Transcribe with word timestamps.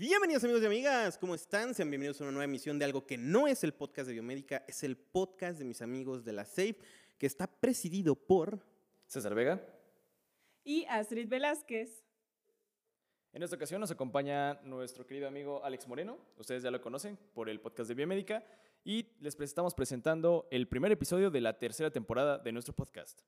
Bienvenidos 0.00 0.42
amigos 0.44 0.62
y 0.62 0.64
amigas, 0.64 1.18
¿cómo 1.18 1.34
están? 1.34 1.74
Sean 1.74 1.90
bienvenidos 1.90 2.18
a 2.18 2.24
una 2.24 2.32
nueva 2.32 2.46
emisión 2.46 2.78
de 2.78 2.86
algo 2.86 3.04
que 3.04 3.18
no 3.18 3.46
es 3.46 3.62
el 3.64 3.74
podcast 3.74 4.08
de 4.08 4.14
Biomédica, 4.14 4.64
es 4.66 4.82
el 4.82 4.96
podcast 4.96 5.58
de 5.58 5.66
mis 5.66 5.82
amigos 5.82 6.24
de 6.24 6.32
la 6.32 6.46
SAFE, 6.46 6.78
que 7.18 7.26
está 7.26 7.46
presidido 7.46 8.16
por... 8.16 8.64
César 9.06 9.34
Vega. 9.34 9.62
Y 10.64 10.86
Astrid 10.86 11.28
Velázquez. 11.28 12.02
En 13.34 13.42
esta 13.42 13.56
ocasión 13.56 13.78
nos 13.78 13.90
acompaña 13.90 14.54
nuestro 14.62 15.06
querido 15.06 15.28
amigo 15.28 15.62
Alex 15.62 15.86
Moreno, 15.86 16.16
ustedes 16.38 16.62
ya 16.62 16.70
lo 16.70 16.80
conocen 16.80 17.18
por 17.34 17.50
el 17.50 17.60
podcast 17.60 17.88
de 17.88 17.94
Biomédica, 17.94 18.42
y 18.82 19.06
les 19.20 19.38
estamos 19.38 19.74
presentando 19.74 20.48
el 20.50 20.66
primer 20.66 20.92
episodio 20.92 21.30
de 21.30 21.42
la 21.42 21.58
tercera 21.58 21.90
temporada 21.90 22.38
de 22.38 22.52
nuestro 22.52 22.74
podcast. 22.74 23.20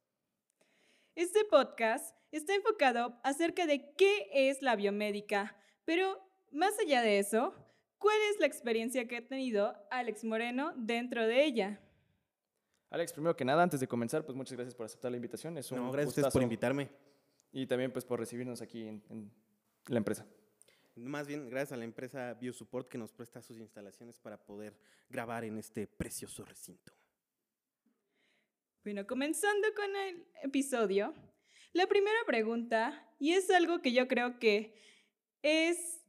Este 1.16 1.44
podcast 1.44 2.16
está 2.30 2.54
enfocado 2.54 3.20
acerca 3.24 3.66
de 3.66 3.92
qué 3.94 4.30
es 4.32 4.62
la 4.62 4.74
biomédica, 4.74 5.54
pero 5.84 6.31
más 6.52 6.78
allá 6.78 7.02
de 7.02 7.18
eso, 7.18 7.54
¿cuál 7.98 8.16
es 8.30 8.40
la 8.40 8.46
experiencia 8.46 9.06
que 9.08 9.16
ha 9.16 9.26
tenido 9.26 9.74
Alex 9.90 10.24
Moreno 10.24 10.72
dentro 10.76 11.26
de 11.26 11.44
ella? 11.44 11.80
Alex, 12.92 13.14
primero 13.14 13.34
que 13.34 13.44
nada, 13.44 13.62
antes 13.62 13.80
de 13.80 13.88
comenzar, 13.88 14.24
pues 14.24 14.36
muchas 14.36 14.52
gracias 14.52 14.74
por 14.74 14.84
aceptar 14.84 15.10
la 15.10 15.16
invitación. 15.16 15.56
Es 15.56 15.72
un 15.72 15.78
no, 15.78 15.90
gracias 15.90 16.08
a 16.08 16.10
ustedes 16.10 16.32
por 16.32 16.42
invitarme. 16.42 16.90
Y 17.50 17.66
también 17.66 17.90
pues 17.90 18.04
por 18.04 18.18
recibirnos 18.18 18.60
aquí 18.60 18.86
en, 18.86 19.32
la 19.86 19.96
empresa. 19.96 20.26
Más 20.96 21.26
bien, 21.26 21.48
gracias 21.48 21.72
a 21.72 21.76
la 21.76 21.84
empresa 21.84 22.34
BioSupport 22.34 22.88
que 22.88 22.98
nos 22.98 23.12
presta 23.12 23.40
sus 23.40 23.58
instalaciones 23.58 24.18
para 24.18 24.36
poder 24.36 24.78
grabar 25.08 25.44
en 25.44 25.56
este 25.56 25.86
precioso 25.86 26.44
recinto. 26.44 26.92
Bueno, 28.84 29.06
comenzando 29.06 29.68
con 29.74 29.96
el 29.96 30.26
episodio, 30.42 31.14
la 31.72 31.86
primera 31.86 32.18
pregunta, 32.26 33.08
y 33.18 33.32
es 33.32 33.48
algo 33.50 33.80
que 33.80 33.92
yo 33.92 34.06
creo 34.06 34.38
que 34.38 34.74
es 35.40 36.01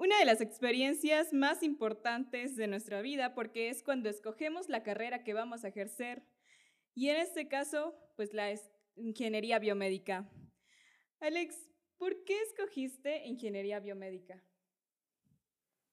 una 0.00 0.18
de 0.18 0.24
las 0.24 0.40
experiencias 0.40 1.34
más 1.34 1.62
importantes 1.62 2.56
de 2.56 2.66
nuestra 2.66 3.02
vida 3.02 3.34
porque 3.34 3.68
es 3.68 3.82
cuando 3.82 4.08
escogemos 4.08 4.70
la 4.70 4.82
carrera 4.82 5.22
que 5.22 5.34
vamos 5.34 5.62
a 5.62 5.68
ejercer 5.68 6.22
y 6.94 7.10
en 7.10 7.16
este 7.16 7.48
caso, 7.48 7.94
pues 8.16 8.32
la 8.32 8.50
ingeniería 8.96 9.58
biomédica. 9.58 10.26
Alex, 11.20 11.54
¿por 11.98 12.24
qué 12.24 12.40
escogiste 12.40 13.26
ingeniería 13.26 13.78
biomédica? 13.78 14.42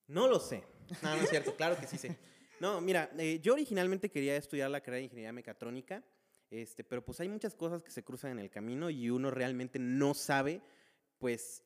No 0.07 0.29
lo 0.29 0.39
sé. 0.39 0.63
No, 1.03 1.13
no 1.17 1.23
es 1.23 1.29
cierto, 1.29 1.53
claro 1.57 1.77
que 1.77 1.85
sí 1.85 1.97
sé. 1.97 2.17
No, 2.61 2.79
mira, 2.79 3.11
eh, 3.19 3.41
yo 3.41 3.53
originalmente 3.53 4.09
quería 4.09 4.37
estudiar 4.37 4.71
la 4.71 4.79
carrera 4.79 4.99
de 4.99 5.03
ingeniería 5.03 5.33
mecatrónica, 5.33 6.01
este, 6.49 6.85
pero 6.85 7.03
pues 7.03 7.19
hay 7.19 7.27
muchas 7.27 7.55
cosas 7.55 7.83
que 7.83 7.91
se 7.91 8.05
cruzan 8.05 8.31
en 8.31 8.39
el 8.39 8.49
camino 8.49 8.89
y 8.89 9.09
uno 9.09 9.31
realmente 9.31 9.79
no 9.79 10.13
sabe 10.13 10.61
pues, 11.17 11.61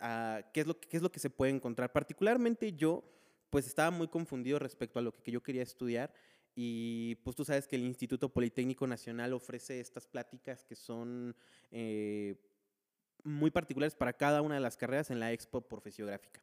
qué, 0.53 0.61
es 0.61 0.67
lo, 0.67 0.80
qué 0.80 0.97
es 0.97 1.03
lo 1.03 1.11
que 1.11 1.19
se 1.19 1.30
puede 1.30 1.52
encontrar. 1.52 1.91
Particularmente 1.91 2.73
yo, 2.73 3.03
pues, 3.49 3.67
estaba 3.67 3.91
muy 3.91 4.08
confundido 4.08 4.59
respecto 4.59 4.99
a 4.99 5.02
lo 5.02 5.11
que 5.11 5.31
yo 5.31 5.41
quería 5.41 5.63
estudiar 5.63 6.13
y 6.55 7.16
pues 7.23 7.35
tú 7.35 7.45
sabes 7.45 7.67
que 7.67 7.75
el 7.75 7.83
Instituto 7.83 8.30
Politécnico 8.30 8.85
Nacional 8.85 9.33
ofrece 9.33 9.80
estas 9.80 10.08
pláticas 10.08 10.66
que 10.66 10.75
son 10.75 11.35
eh, 11.71 12.35
muy 13.23 13.52
particulares 13.52 13.95
para 13.95 14.13
cada 14.13 14.41
una 14.41 14.55
de 14.55 14.61
las 14.61 14.75
carreras 14.75 15.11
en 15.11 15.19
la 15.19 15.31
Expo 15.31 15.61
Profesiográfica. 15.61 16.41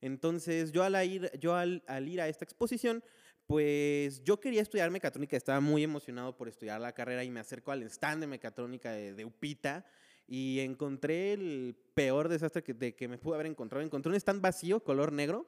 Entonces 0.00 0.72
yo 0.72 0.82
al 0.82 0.94
ir, 1.04 1.30
yo 1.38 1.54
al, 1.54 1.82
ir 2.08 2.20
a 2.20 2.28
esta 2.28 2.44
exposición, 2.44 3.04
pues 3.46 4.24
yo 4.24 4.40
quería 4.40 4.62
estudiar 4.62 4.90
mecatrónica, 4.90 5.36
estaba 5.36 5.60
muy 5.60 5.82
emocionado 5.82 6.36
por 6.36 6.48
estudiar 6.48 6.80
la 6.80 6.92
carrera 6.92 7.22
y 7.22 7.30
me 7.30 7.40
acerco 7.40 7.72
al 7.72 7.82
stand 7.82 8.22
de 8.22 8.26
mecatrónica 8.26 8.92
de, 8.92 9.14
de 9.14 9.24
UPITA 9.24 9.84
y 10.26 10.60
encontré 10.60 11.32
el 11.32 11.76
peor 11.94 12.28
desastre 12.28 12.62
que, 12.62 12.74
de 12.74 12.94
que 12.94 13.08
me 13.08 13.18
pude 13.18 13.34
haber 13.34 13.46
encontrado. 13.46 13.84
Encontré 13.84 14.10
un 14.10 14.16
stand 14.16 14.40
vacío, 14.40 14.80
color 14.80 15.12
negro, 15.12 15.46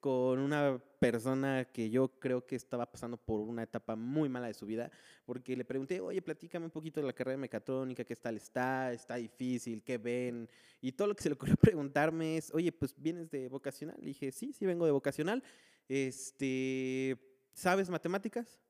con 0.00 0.38
una 0.38 0.80
persona 0.98 1.64
que 1.64 1.90
yo 1.90 2.08
creo 2.20 2.46
que 2.46 2.54
estaba 2.54 2.90
pasando 2.90 3.16
por 3.16 3.40
una 3.40 3.62
etapa 3.62 3.96
muy 3.96 4.28
mala 4.28 4.46
de 4.46 4.54
su 4.54 4.66
vida, 4.66 4.90
porque 5.24 5.56
le 5.56 5.64
pregunté, 5.64 6.00
oye, 6.00 6.22
platícame 6.22 6.66
un 6.66 6.70
poquito 6.70 7.00
de 7.00 7.06
la 7.06 7.12
carrera 7.12 7.32
de 7.32 7.40
mecatrónica, 7.40 8.04
qué 8.04 8.14
tal 8.14 8.36
está, 8.36 8.92
está 8.92 9.16
difícil, 9.16 9.82
qué 9.82 9.98
ven, 9.98 10.48
y 10.80 10.92
todo 10.92 11.08
lo 11.08 11.16
que 11.16 11.22
se 11.22 11.28
le 11.28 11.34
ocurrió 11.34 11.56
preguntarme 11.60 12.36
es, 12.36 12.52
oye, 12.54 12.70
pues 12.72 12.94
vienes 12.96 13.30
de 13.30 13.48
vocacional. 13.48 13.96
Le 13.98 14.08
dije, 14.08 14.30
sí, 14.32 14.52
sí 14.52 14.66
vengo 14.66 14.86
de 14.86 14.92
vocacional. 14.92 15.42
Este, 15.88 17.16
¿sabes 17.54 17.88
matemáticas? 17.90 18.60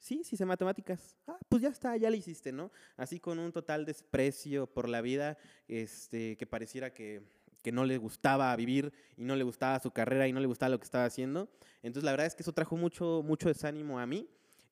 Sí, 0.00 0.24
sí 0.24 0.34
sé 0.34 0.46
matemáticas. 0.46 1.14
Ah, 1.26 1.38
pues 1.48 1.62
ya 1.62 1.68
está, 1.68 1.94
ya 1.98 2.08
le 2.08 2.16
hiciste, 2.16 2.52
¿no? 2.52 2.72
Así 2.96 3.20
con 3.20 3.38
un 3.38 3.52
total 3.52 3.84
desprecio 3.84 4.66
por 4.66 4.88
la 4.88 5.02
vida, 5.02 5.36
este, 5.68 6.38
que 6.38 6.46
pareciera 6.46 6.94
que, 6.94 7.22
que 7.62 7.70
no 7.70 7.84
le 7.84 7.98
gustaba 7.98 8.56
vivir 8.56 8.94
y 9.18 9.24
no 9.24 9.36
le 9.36 9.44
gustaba 9.44 9.78
su 9.78 9.90
carrera 9.90 10.26
y 10.26 10.32
no 10.32 10.40
le 10.40 10.46
gustaba 10.46 10.70
lo 10.70 10.78
que 10.78 10.84
estaba 10.84 11.04
haciendo. 11.04 11.50
Entonces 11.82 12.04
la 12.04 12.12
verdad 12.12 12.26
es 12.26 12.34
que 12.34 12.42
eso 12.42 12.54
trajo 12.54 12.76
mucho, 12.76 13.22
mucho 13.22 13.48
desánimo 13.48 14.00
a 14.00 14.06
mí. 14.06 14.26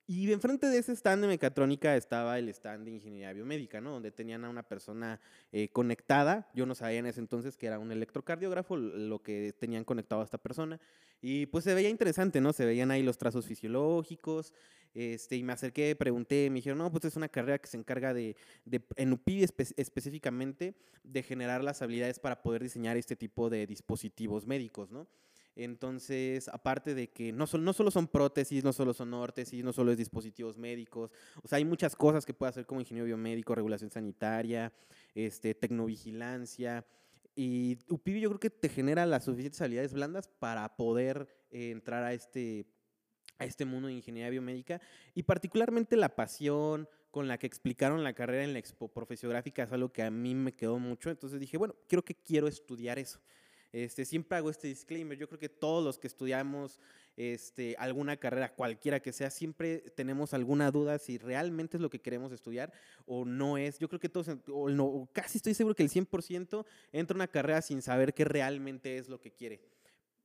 Y 0.07 0.33
enfrente 0.33 0.69
de 0.69 0.79
ese 0.79 0.93
stand 0.93 1.21
de 1.21 1.29
mecatrónica 1.29 1.95
estaba 1.95 2.39
el 2.39 2.49
stand 2.49 2.87
de 2.87 2.93
ingeniería 2.93 3.31
biomédica, 3.35 3.83
¿no? 3.83 3.91
Donde 3.91 4.11
tenían 4.11 4.43
a 4.47 4.49
una 4.49 4.63
persona 4.63 5.21
eh, 5.53 5.69
conectada. 5.69 6.49
Yo 6.55 6.65
no 6.65 6.75
sabía 6.75 7.01
en 7.01 7.07
ese 7.07 7.21
entonces 7.21 7.59
que 7.59 7.67
era 7.67 7.79
un 7.79 7.93
electrocardiógrafo, 7.93 8.79
lo 8.79 9.23
que 9.23 9.55
tenían 9.61 9.85
conectado 9.85 10.23
a 10.23 10.25
esta 10.25 10.39
persona. 10.39 10.81
Y 11.21 11.47
pues 11.47 11.65
se 11.65 11.75
veía 11.75 11.89
interesante, 11.89 12.41
¿no? 12.41 12.53
Se 12.53 12.65
veían 12.65 12.91
ahí 12.91 13.03
los 13.03 13.19
trazos 13.19 13.47
fisiológicos. 13.47 14.53
Este, 14.95 15.37
y 15.37 15.43
me 15.43 15.53
acerqué, 15.53 15.95
pregunté, 15.95 16.49
me 16.51 16.57
dijeron, 16.57 16.79
no, 16.79 16.91
pues 16.91 17.05
es 17.05 17.17
una 17.17 17.29
carrera 17.29 17.59
que 17.59 17.69
se 17.69 17.77
encarga 17.77 18.15
de, 18.15 18.37
de 18.65 18.83
en 18.97 19.13
UPI 19.13 19.45
específicamente, 19.77 20.75
de 21.05 21.23
generar 21.23 21.63
las 21.63 21.83
habilidades 21.83 22.19
para 22.19 22.43
poder 22.43 22.63
diseñar 22.63 22.97
este 22.97 23.15
tipo 23.15 23.51
de 23.51 23.67
dispositivos 23.67 24.47
médicos, 24.47 24.91
¿no? 24.91 25.07
Entonces, 25.59 26.49
aparte 26.49 26.95
de 26.95 27.11
que 27.11 27.33
no, 27.33 27.45
no 27.59 27.73
solo 27.73 27.91
son 27.91 28.07
prótesis, 28.07 28.63
no 28.63 28.73
solo 28.73 28.95
son 28.95 29.13
órtesis, 29.13 29.65
no 29.65 29.73
solo 29.73 29.91
es 29.91 29.99
dispositivos 29.99 30.57
médicos, 30.57 31.11
o 31.43 31.49
sea, 31.49 31.57
hay 31.59 31.65
muchas 31.65 31.97
cosas 31.97 32.25
que 32.25 32.33
puede 32.33 32.51
hacer 32.51 32.65
como 32.65 32.81
ingeniero 32.81 33.07
biomédico, 33.07 33.57
regulación 33.57 33.91
sanitaria, 33.91 34.73
este, 35.17 35.55
tecnovigilancia. 35.55 36.87
Y 37.41 37.79
UPIBI 37.89 38.23
yo 38.23 38.31
creo 38.31 38.41
que 38.41 38.51
te 38.51 38.69
genera 38.69 39.07
las 39.07 39.27
suficientes 39.27 39.61
habilidades 39.61 39.93
blandas 39.93 40.27
para 40.27 40.75
poder 40.75 41.29
eh, 41.53 41.71
entrar 41.71 42.03
a 42.03 42.13
este, 42.13 42.67
a 43.39 43.45
este 43.45 43.65
mundo 43.65 43.87
de 43.87 43.95
ingeniería 43.95 44.29
biomédica 44.29 44.81
y 45.15 45.23
particularmente 45.23 45.97
la 45.97 46.17
pasión 46.17 46.89
con 47.13 47.29
la 47.29 47.39
que 47.39 47.47
explicaron 47.47 48.03
la 48.03 48.13
carrera 48.13 48.43
en 48.43 48.55
la 48.55 48.59
expo 48.59 48.89
profesiográfica 48.89 49.63
es 49.63 49.71
algo 49.71 49.93
que 49.93 50.03
a 50.03 50.11
mí 50.11 50.35
me 50.35 50.57
quedó 50.57 50.81
mucho. 50.81 51.11
Entonces 51.11 51.39
dije, 51.39 51.57
bueno, 51.59 51.77
creo 51.87 52.05
que 52.05 52.17
quiero 52.17 52.49
estudiar 52.49 52.99
eso. 52.99 53.21
Este, 53.71 54.05
siempre 54.05 54.37
hago 54.37 54.51
este 54.51 54.67
disclaimer. 54.67 55.17
Yo 55.17 55.29
creo 55.29 55.39
que 55.39 55.49
todos 55.49 55.85
los 55.85 55.97
que 55.97 56.09
estudiamos 56.09 56.81
este, 57.19 57.75
alguna 57.81 58.17
carrera, 58.17 58.55
cualquiera 58.55 59.01
que 59.01 59.13
sea, 59.13 59.29
siempre 59.29 59.81
tenemos 59.97 60.35
alguna 60.35 60.71
duda 60.71 61.01
si 61.01 61.19
realmente 61.19 61.77
es 61.77 61.81
lo 61.81 61.91
que 61.91 62.01
queremos 62.01 62.31
estudiar 62.31 62.73
o 63.07 63.25
no 63.25 63.59
es. 63.59 63.77
Yo 63.81 63.89
creo 63.89 63.99
que 63.99 64.09
todos, 64.09 64.29
casi 65.13 65.39
estoy 65.39 65.55
seguro 65.55 65.75
que 65.75 65.83
el 65.83 65.91
100% 65.91 66.65
entra 66.93 67.15
a 67.15 67.19
una 67.19 67.27
carrera 67.27 67.61
sin 67.61 67.83
saber 67.83 68.15
qué 68.15 68.25
realmente 68.25 68.99
es 68.99 69.09
lo 69.09 69.21
que 69.21 69.33
quiere. 69.33 69.61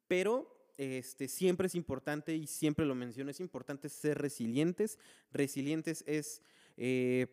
Pero 0.08 0.56
este, 0.78 1.28
siempre 1.28 1.66
es 1.66 1.74
importante, 1.74 2.36
y 2.36 2.46
siempre 2.46 2.86
lo 2.86 2.94
menciono, 2.94 3.32
es 3.32 3.40
importante 3.40 3.90
ser 3.90 4.20
resilientes. 4.20 5.00
Resilientes 5.32 6.04
es 6.06 6.44
eh, 6.78 7.26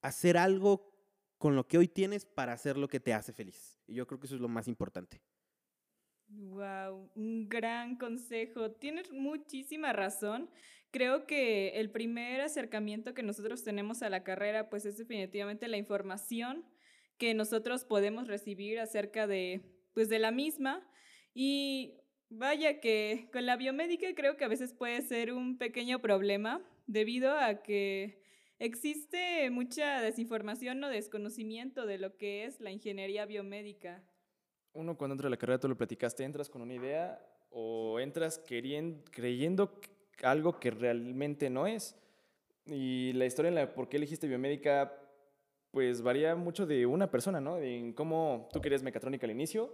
hacer 0.00 0.38
algo 0.38 0.90
con 1.36 1.56
lo 1.56 1.68
que 1.68 1.76
hoy 1.76 1.88
tienes 1.88 2.24
para 2.24 2.54
hacer 2.54 2.78
lo 2.78 2.88
que 2.88 3.00
te 3.00 3.12
hace 3.12 3.34
feliz. 3.34 3.78
Y 3.86 3.96
yo 3.96 4.06
creo 4.06 4.18
que 4.18 4.28
eso 4.28 4.36
es 4.36 4.40
lo 4.40 4.48
más 4.48 4.66
importante. 4.66 5.20
Wow, 6.28 7.10
un 7.14 7.48
gran 7.48 7.96
consejo. 7.96 8.72
Tienes 8.72 9.10
muchísima 9.12 9.92
razón. 9.92 10.50
Creo 10.90 11.26
que 11.26 11.80
el 11.80 11.90
primer 11.90 12.40
acercamiento 12.40 13.14
que 13.14 13.22
nosotros 13.22 13.64
tenemos 13.64 14.02
a 14.02 14.10
la 14.10 14.24
carrera, 14.24 14.70
pues 14.70 14.84
es 14.86 14.96
definitivamente 14.96 15.68
la 15.68 15.76
información 15.76 16.64
que 17.18 17.34
nosotros 17.34 17.84
podemos 17.84 18.26
recibir 18.28 18.80
acerca 18.80 19.26
de, 19.26 19.62
pues 19.92 20.08
de 20.08 20.18
la 20.18 20.30
misma. 20.30 20.86
Y 21.34 22.00
vaya 22.30 22.80
que 22.80 23.28
con 23.32 23.46
la 23.46 23.56
biomédica 23.56 24.14
creo 24.14 24.36
que 24.36 24.44
a 24.44 24.48
veces 24.48 24.72
puede 24.72 25.02
ser 25.02 25.32
un 25.32 25.58
pequeño 25.58 26.00
problema 26.00 26.62
debido 26.86 27.36
a 27.38 27.62
que 27.62 28.22
existe 28.58 29.50
mucha 29.50 30.00
desinformación 30.00 30.82
o 30.84 30.88
desconocimiento 30.88 31.86
de 31.86 31.98
lo 31.98 32.16
que 32.16 32.44
es 32.44 32.60
la 32.60 32.70
ingeniería 32.70 33.26
biomédica 33.26 34.04
uno 34.74 34.96
cuando 34.96 35.14
entra 35.14 35.28
a 35.28 35.30
la 35.30 35.36
carrera, 35.36 35.58
tú 35.58 35.68
lo 35.68 35.76
platicaste, 35.76 36.24
entras 36.24 36.50
con 36.50 36.60
una 36.60 36.74
idea 36.74 37.24
o 37.50 37.98
entras 38.00 38.38
queriendo, 38.38 39.02
creyendo 39.10 39.80
algo 40.22 40.58
que 40.58 40.70
realmente 40.70 41.48
no 41.48 41.66
es. 41.66 41.96
Y 42.66 43.12
la 43.14 43.26
historia 43.26 43.48
en 43.48 43.54
la 43.54 43.74
por 43.74 43.88
qué 43.88 43.96
elegiste 43.96 44.26
biomédica, 44.26 44.92
pues 45.70 46.02
varía 46.02 46.34
mucho 46.34 46.66
de 46.66 46.86
una 46.86 47.10
persona, 47.10 47.40
¿no? 47.40 47.58
En 47.58 47.92
cómo 47.92 48.48
tú 48.52 48.60
querías 48.60 48.82
mecatrónica 48.82 49.26
al 49.26 49.32
inicio, 49.32 49.72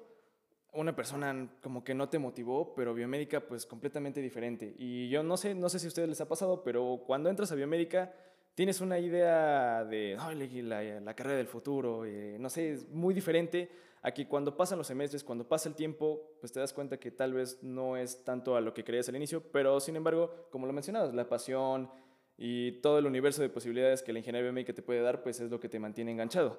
una 0.73 0.95
persona 0.95 1.51
como 1.63 1.83
que 1.83 1.95
no 1.95 2.09
te 2.09 2.19
motivó, 2.19 2.75
pero 2.75 2.95
biomédica 2.95 3.41
pues 3.41 3.67
completamente 3.67 4.21
diferente. 4.21 4.75
Y 4.77 5.09
yo 5.09 5.23
no 5.23 5.37
sé, 5.37 5.55
no 5.55 5.69
sé 5.69 5.79
si 5.79 5.87
a 5.87 5.89
ustedes 5.89 6.09
les 6.09 6.21
ha 6.21 6.29
pasado, 6.29 6.63
pero 6.63 7.03
cuando 7.07 7.31
entras 7.31 7.51
a 7.53 7.55
biomédica 7.55 8.13
tienes 8.55 8.81
una 8.81 8.99
idea 8.99 9.85
de 9.85 10.17
la, 10.63 11.01
la, 11.01 11.15
carrera 11.15 11.39
del 11.39 11.47
futuro, 11.47 12.05
eh, 12.05 12.37
no 12.39 12.51
sé, 12.51 12.73
es 12.73 12.89
muy 12.89 13.15
diferente 13.15 13.71
a 14.03 14.13
que 14.13 14.27
cuando 14.27 14.57
pasan 14.57 14.79
los 14.79 14.87
semestres, 14.87 15.25
cuando 15.25 15.47
pasa 15.47 15.69
el 15.69 15.75
tiempo, 15.75 16.37
pues 16.41 16.53
te 16.53 16.61
das 16.61 16.73
cuenta 16.73 16.99
que 16.99 17.11
tal 17.11 17.35
vez 17.35 17.63
no 17.63 17.97
es 17.97 18.25
tanto 18.25 18.57
a 18.57 18.61
lo 18.61 18.73
que 18.73 18.85
creías 18.85 19.09
al 19.09 19.17
inicio, 19.17 19.43
pero 19.53 19.79
sin 19.81 19.97
embargo, 19.97 20.49
como 20.51 20.67
lo 20.67 20.73
mencionabas, 20.73 21.15
la 21.15 21.29
pasión 21.29 21.91
y 22.39 22.81
todo 22.81 22.99
el 22.99 23.07
universo 23.07 23.43
de 23.43 23.51
posibilidades 23.51 24.03
que 24.03 24.13
la 24.13 24.21
ingeniería 24.21 24.49
biomédica 24.49 24.73
te 24.73 24.83
puede 24.83 25.03
dar, 25.03 25.23
pues 25.23 25.41
es 25.41 25.51
lo 25.51 25.61
que 25.61 25.69
te 25.69 25.79
mantiene 25.79 26.13
enganchado. 26.13 26.59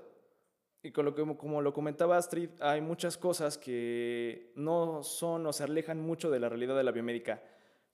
Y 0.84 0.92
con 0.92 1.06
lo 1.06 1.14
que, 1.14 1.24
como 1.38 1.62
lo 1.62 1.74
comentaba 1.74 2.18
Astrid, 2.18 2.50
hay 2.60 2.82
muchas 2.82 3.18
cosas 3.18 3.58
que 3.58 4.52
no 4.56 5.04
son 5.04 5.46
o 5.46 5.54
se 5.54 5.64
alejan 5.64 6.00
mucho 6.00 6.30
de 6.32 6.40
la 6.40 6.50
realidad 6.50 6.76
de 6.76 6.84
la 6.84 6.92
biomédica. 6.92 7.42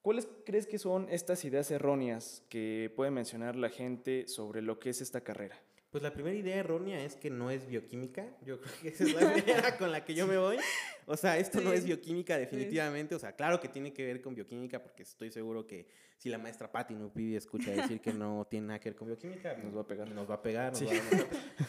¿Cuáles 0.01 0.27
crees 0.45 0.67
que 0.67 0.77
son 0.77 1.07
estas 1.09 1.43
ideas 1.43 1.69
erróneas 1.71 2.45
que 2.49 2.91
puede 2.95 3.11
mencionar 3.11 3.57
la 3.57 3.69
gente 3.69 4.27
sobre 4.27 4.61
lo 4.61 4.79
que 4.79 4.91
es 4.91 5.01
esta 5.01 5.21
carrera? 5.21 5.57
Pues 5.89 6.03
la 6.03 6.11
primera 6.11 6.35
idea 6.35 6.57
errónea 6.57 7.01
es 7.03 7.15
que 7.15 7.29
no 7.29 7.49
es 7.49 7.65
bioquímica. 7.65 8.25
Yo 8.45 8.59
creo 8.59 8.73
que 8.81 8.87
esa 8.89 9.05
es 9.05 9.13
la 9.13 9.37
idea 9.37 9.77
con 9.77 9.91
la 9.91 10.03
que 10.03 10.13
yo 10.13 10.27
me 10.27 10.37
voy. 10.37 10.57
O 11.05 11.15
sea, 11.15 11.37
esto 11.37 11.61
no 11.61 11.71
es 11.71 11.85
bioquímica 11.85 12.37
definitivamente. 12.37 13.15
O 13.15 13.19
sea, 13.19 13.33
claro 13.33 13.61
que 13.61 13.69
tiene 13.69 13.93
que 13.93 14.05
ver 14.05 14.21
con 14.21 14.35
bioquímica 14.35 14.83
porque 14.83 15.03
estoy 15.03 15.31
seguro 15.31 15.65
que 15.65 15.87
si 16.17 16.27
la 16.27 16.37
maestra 16.37 16.69
Patti 16.69 16.93
Nupivi 16.93 17.37
escucha 17.37 17.71
decir 17.71 18.01
que 18.01 18.11
no 18.11 18.45
tiene 18.49 18.67
nada 18.67 18.79
que 18.79 18.89
ver 18.89 18.97
con 18.97 19.07
bioquímica, 19.07 19.55
nos 19.57 19.77
va 19.77 19.81
a 19.81 19.87
pegar. 19.87 20.09
Nos 20.11 20.29
va 20.29 20.35
a 20.35 20.41
pegar. 20.41 20.73
Nos 20.73 20.83
va 20.83 20.91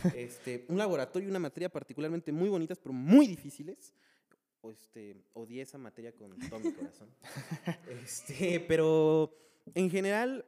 a 0.05 0.09
este, 0.17 0.65
un 0.69 0.79
laboratorio 0.79 1.29
y 1.29 1.31
una 1.31 1.39
materia 1.39 1.69
particularmente 1.69 2.33
muy 2.33 2.49
bonitas, 2.49 2.79
pero 2.79 2.93
muy 2.93 3.29
difíciles. 3.29 3.95
Este, 4.65 5.17
odié 5.35 5.63
esa 5.63 5.79
materia 5.79 6.13
con 6.13 6.37
todo 6.49 6.59
mi 6.59 6.73
corazón. 6.73 7.09
Este, 8.05 8.61
pero 8.61 9.33
en 9.75 9.91
general 9.91 10.45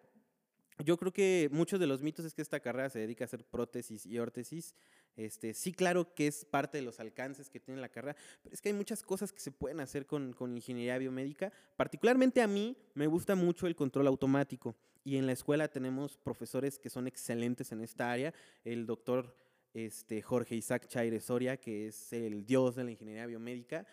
yo 0.85 0.97
creo 0.97 1.13
que 1.13 1.49
muchos 1.53 1.81
de 1.81 1.87
los 1.87 2.03
mitos 2.03 2.25
es 2.25 2.35
que 2.35 2.43
esta 2.43 2.61
carrera 2.61 2.91
se 2.91 2.99
dedica 2.99 3.25
a 3.25 3.27
hacer 3.27 3.45
prótesis 3.45 4.07
y 4.07 4.19
órtesis. 4.19 4.75
Este, 5.17 5.55
sí, 5.55 5.73
claro 5.73 6.15
que 6.15 6.27
es 6.27 6.45
parte 6.45 6.79
de 6.79 6.83
los 6.83 7.01
alcances 7.01 7.51
que 7.51 7.61
tiene 7.61 7.81
la 7.81 7.89
carrera, 7.89 8.17
pero 8.43 8.55
es 8.55 8.61
que 8.61 8.71
hay 8.71 8.75
muchas 8.75 9.03
cosas 9.03 9.33
que 9.33 9.41
se 9.41 9.51
pueden 9.51 9.81
hacer 9.81 10.07
con, 10.07 10.33
con 10.33 10.55
ingeniería 10.55 10.99
biomédica. 10.99 11.53
Particularmente 11.77 12.43
a 12.43 12.47
mí 12.47 12.77
me 12.95 13.07
gusta 13.07 13.35
mucho 13.35 13.67
el 13.67 13.77
control 13.77 14.07
automático 14.07 14.77
y 15.05 15.17
en 15.17 15.27
la 15.27 15.33
escuela 15.33 15.69
tenemos 15.69 16.17
profesores 16.17 16.79
que 16.79 16.91
son 16.91 17.07
excelentes 17.07 17.73
en 17.73 17.81
esta 17.81 18.11
área. 18.11 18.35
El 18.65 18.87
doctor 18.87 19.35
este, 19.73 20.21
Jorge 20.23 20.57
Isaac 20.57 20.87
Chaire 20.87 21.21
Soria, 21.21 21.57
que 21.57 21.89
es 21.89 22.13
el 22.13 22.45
dios 22.45 22.75
de 22.75 22.85
la 22.85 22.91
ingeniería 22.91 23.27
biomédica, 23.27 23.87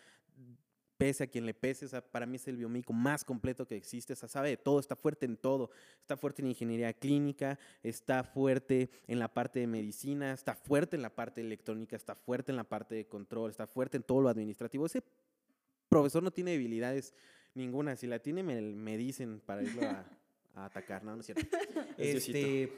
pese 0.98 1.24
a 1.24 1.28
quien 1.28 1.46
le 1.46 1.54
pese, 1.54 1.86
o 1.86 1.88
sea, 1.88 2.02
para 2.02 2.26
mí 2.26 2.38
es 2.38 2.48
el 2.48 2.58
biomédico 2.58 2.92
más 2.92 3.24
completo 3.24 3.68
que 3.68 3.76
existe, 3.76 4.14
o 4.14 4.16
sea, 4.16 4.28
sabe 4.28 4.50
de 4.50 4.58
todo, 4.58 4.80
está 4.80 4.96
fuerte 4.96 5.26
en 5.26 5.38
todo, 5.38 5.70
está 6.02 6.18
fuerte 6.18 6.42
en 6.42 6.50
ingeniería 6.50 6.92
clínica, 6.94 7.60
está 7.84 8.24
fuerte 8.24 8.90
en 9.08 9.20
la 9.20 9.34
parte 9.34 9.60
de 9.60 9.68
medicina, 9.68 10.34
está 10.34 10.56
fuerte 10.56 10.96
en 10.96 11.04
la 11.04 11.14
parte 11.14 11.42
electrónica, 11.42 11.96
está 11.96 12.16
fuerte 12.16 12.52
en 12.52 12.56
la 12.56 12.64
parte 12.64 12.96
de 12.96 13.08
control, 13.08 13.52
está 13.52 13.68
fuerte 13.68 13.98
en 13.98 14.04
todo 14.04 14.22
lo 14.22 14.30
administrativo. 14.30 14.86
Ese 14.86 15.04
profesor 15.88 16.24
no 16.24 16.32
tiene 16.32 16.52
debilidades 16.52 17.14
ninguna, 17.54 17.96
si 17.96 18.08
la 18.08 18.20
tiene 18.20 18.44
me, 18.44 18.98
dicen 18.98 19.42
para 19.46 19.64
irlo 19.64 19.82
a, 19.84 20.06
atacar, 20.66 21.04
no, 21.04 21.16
no 21.16 21.22
es 21.22 21.28
cierto. 21.28 21.46
este, 21.98 22.74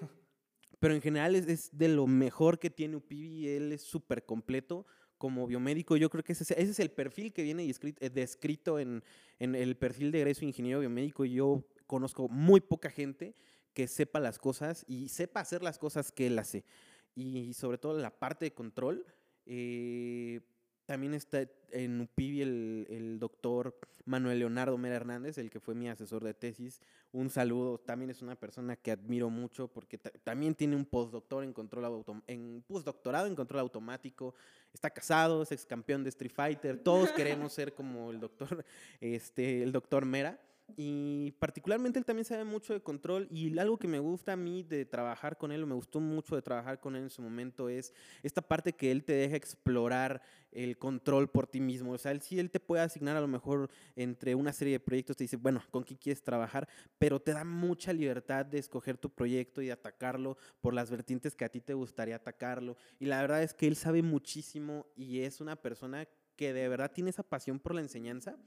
pero 0.80 0.94
en 0.94 1.02
general 1.02 1.36
es, 1.36 1.48
es, 1.48 1.78
de 1.78 1.88
lo 1.88 2.06
mejor 2.08 2.60
que 2.60 2.70
tiene 2.70 2.98
UPIBI, 2.98 3.48
él 3.48 3.72
es 3.72 3.84
súper 3.84 4.26
completo 4.26 4.86
como 5.20 5.46
biomédico, 5.46 5.98
yo 5.98 6.10
creo 6.10 6.24
que 6.24 6.32
ese, 6.32 6.44
ese 6.44 6.72
es 6.72 6.80
el 6.80 6.90
perfil 6.90 7.32
que 7.34 7.44
viene 7.44 7.70
eh, 7.70 8.10
descrito 8.10 8.80
en, 8.80 9.04
en 9.38 9.54
el 9.54 9.76
perfil 9.76 10.12
de 10.12 10.20
egreso 10.20 10.46
ingeniero 10.46 10.80
biomédico. 10.80 11.26
Yo 11.26 11.64
conozco 11.86 12.28
muy 12.30 12.62
poca 12.62 12.90
gente 12.90 13.36
que 13.74 13.88
sepa 13.88 14.20
las 14.20 14.40
cosas 14.40 14.86
y 14.88 15.10
sepa 15.10 15.42
hacer 15.42 15.62
las 15.62 15.78
cosas 15.78 16.12
que 16.12 16.28
él 16.28 16.40
hace. 16.40 16.64
Y 17.16 17.54
sobre 17.54 17.78
todo 17.78 18.00
la 18.00 18.18
parte 18.18 18.46
de 18.46 18.54
control. 18.54 19.06
Eh, 19.46 20.40
también 20.90 21.14
está 21.14 21.48
en 21.70 22.02
UPIBI 22.02 22.42
el, 22.42 23.18
doctor 23.20 23.78
Manuel 24.06 24.40
Leonardo 24.40 24.76
Mera 24.80 24.96
Hernández, 24.96 25.38
el 25.38 25.52
que 25.52 25.60
fue 25.60 25.76
mi 25.76 25.88
asesor 25.88 26.24
de 26.24 26.34
tesis. 26.34 26.82
Un 27.12 27.30
saludo. 27.30 27.78
También 27.78 28.10
es 28.10 28.24
una 28.24 28.36
persona 28.36 28.76
que 28.76 28.90
admiro 28.90 29.30
mucho 29.30 29.68
porque 29.68 30.00
también 30.00 30.56
tiene 30.56 30.76
un 30.76 30.86
postdoctor 30.86 31.44
en 31.44 31.54
control 31.54 32.04
en 32.26 32.64
postdoctorado 32.66 33.28
en 33.28 33.36
control 33.36 33.60
automático. 33.60 34.34
Está 34.74 34.90
casado, 34.90 35.44
es 35.44 35.52
ex 35.52 35.64
campeón 35.64 36.04
de 36.04 36.10
Street 36.10 36.32
Fighter. 36.34 36.80
Todos 36.80 37.12
queremos 37.12 37.54
ser 37.54 37.76
como 37.76 38.10
el 38.10 38.20
doctor, 38.20 38.66
este, 39.00 39.62
el 39.62 39.72
doctor 39.72 40.06
Mera. 40.06 40.40
Y 40.78 41.32
particularmente 41.40 42.00
él 42.00 42.06
también 42.06 42.26
sabe 42.26 42.44
mucho 42.44 42.74
de 42.74 42.82
control 42.82 43.28
y 43.32 43.58
algo 43.60 43.78
que 43.78 43.88
me 43.88 44.00
gusta 44.00 44.34
a 44.34 44.36
mí 44.36 44.64
de 44.64 44.86
trabajar 44.86 45.38
con 45.38 45.52
él, 45.52 45.64
o 45.64 45.68
me 45.68 45.76
gustó 45.76 46.00
mucho 46.00 46.36
de 46.36 46.42
trabajar 46.42 46.80
con 46.80 46.96
él 46.96 47.04
en 47.04 47.10
su 47.10 47.22
momento, 47.22 47.70
es 47.70 47.94
esta 48.24 48.42
parte 48.42 48.74
que 48.74 48.92
él 48.92 49.04
te 49.04 49.14
deja 49.14 49.36
explorar 49.36 50.22
el 50.52 50.78
control 50.78 51.30
por 51.30 51.48
ti 51.48 51.60
mismo. 51.60 51.92
O 51.92 51.98
sea, 51.98 52.12
él 52.12 52.22
sí, 52.22 52.40
él 52.40 52.50
te 52.50 52.60
puede 52.60 52.84
asignar 52.84 53.16
a 53.18 53.22
lo 53.22 53.28
mejor 53.28 53.70
entre 53.96 54.36
una 54.36 54.54
serie 54.54 54.74
de 54.74 54.80
proyectos, 54.80 55.18
te 55.18 55.24
dice, 55.24 55.38
bueno, 55.38 55.62
¿con 55.72 55.84
qué 55.84 55.98
quieres 55.98 56.24
trabajar? 56.24 56.68
Pero 56.98 57.22
te 57.22 57.34
da 57.34 57.44
mucha 57.44 57.94
libertad 57.94 58.46
de 58.46 58.60
escoger 58.60 58.98
tu 58.98 59.10
proyecto 59.10 59.62
y 59.62 59.70
atacarlo 59.70 60.38
por 60.62 60.74
las 60.74 60.90
vertientes 60.90 61.36
que 61.36 61.46
a 61.46 61.50
ti 61.50 61.62
te 61.62 61.74
gustaría 61.74 62.16
atacarlo. 62.16 62.78
Y 63.00 63.06
la 63.06 63.22
verdad 63.22 63.44
es 63.44 63.54
que 63.54 63.68
él 63.68 63.76
sabe 63.76 64.02
muchísimo 64.02 64.88
y 64.96 65.22
es 65.22 65.42
una 65.42 65.56
persona 65.56 66.08
que 66.36 66.54
de 66.54 66.68
verdad 66.70 66.92
tiene 66.92 67.10
esa 67.10 67.24
pasión 67.24 67.60
por 67.60 67.76
la 67.76 67.82
enseñanza 67.82 68.38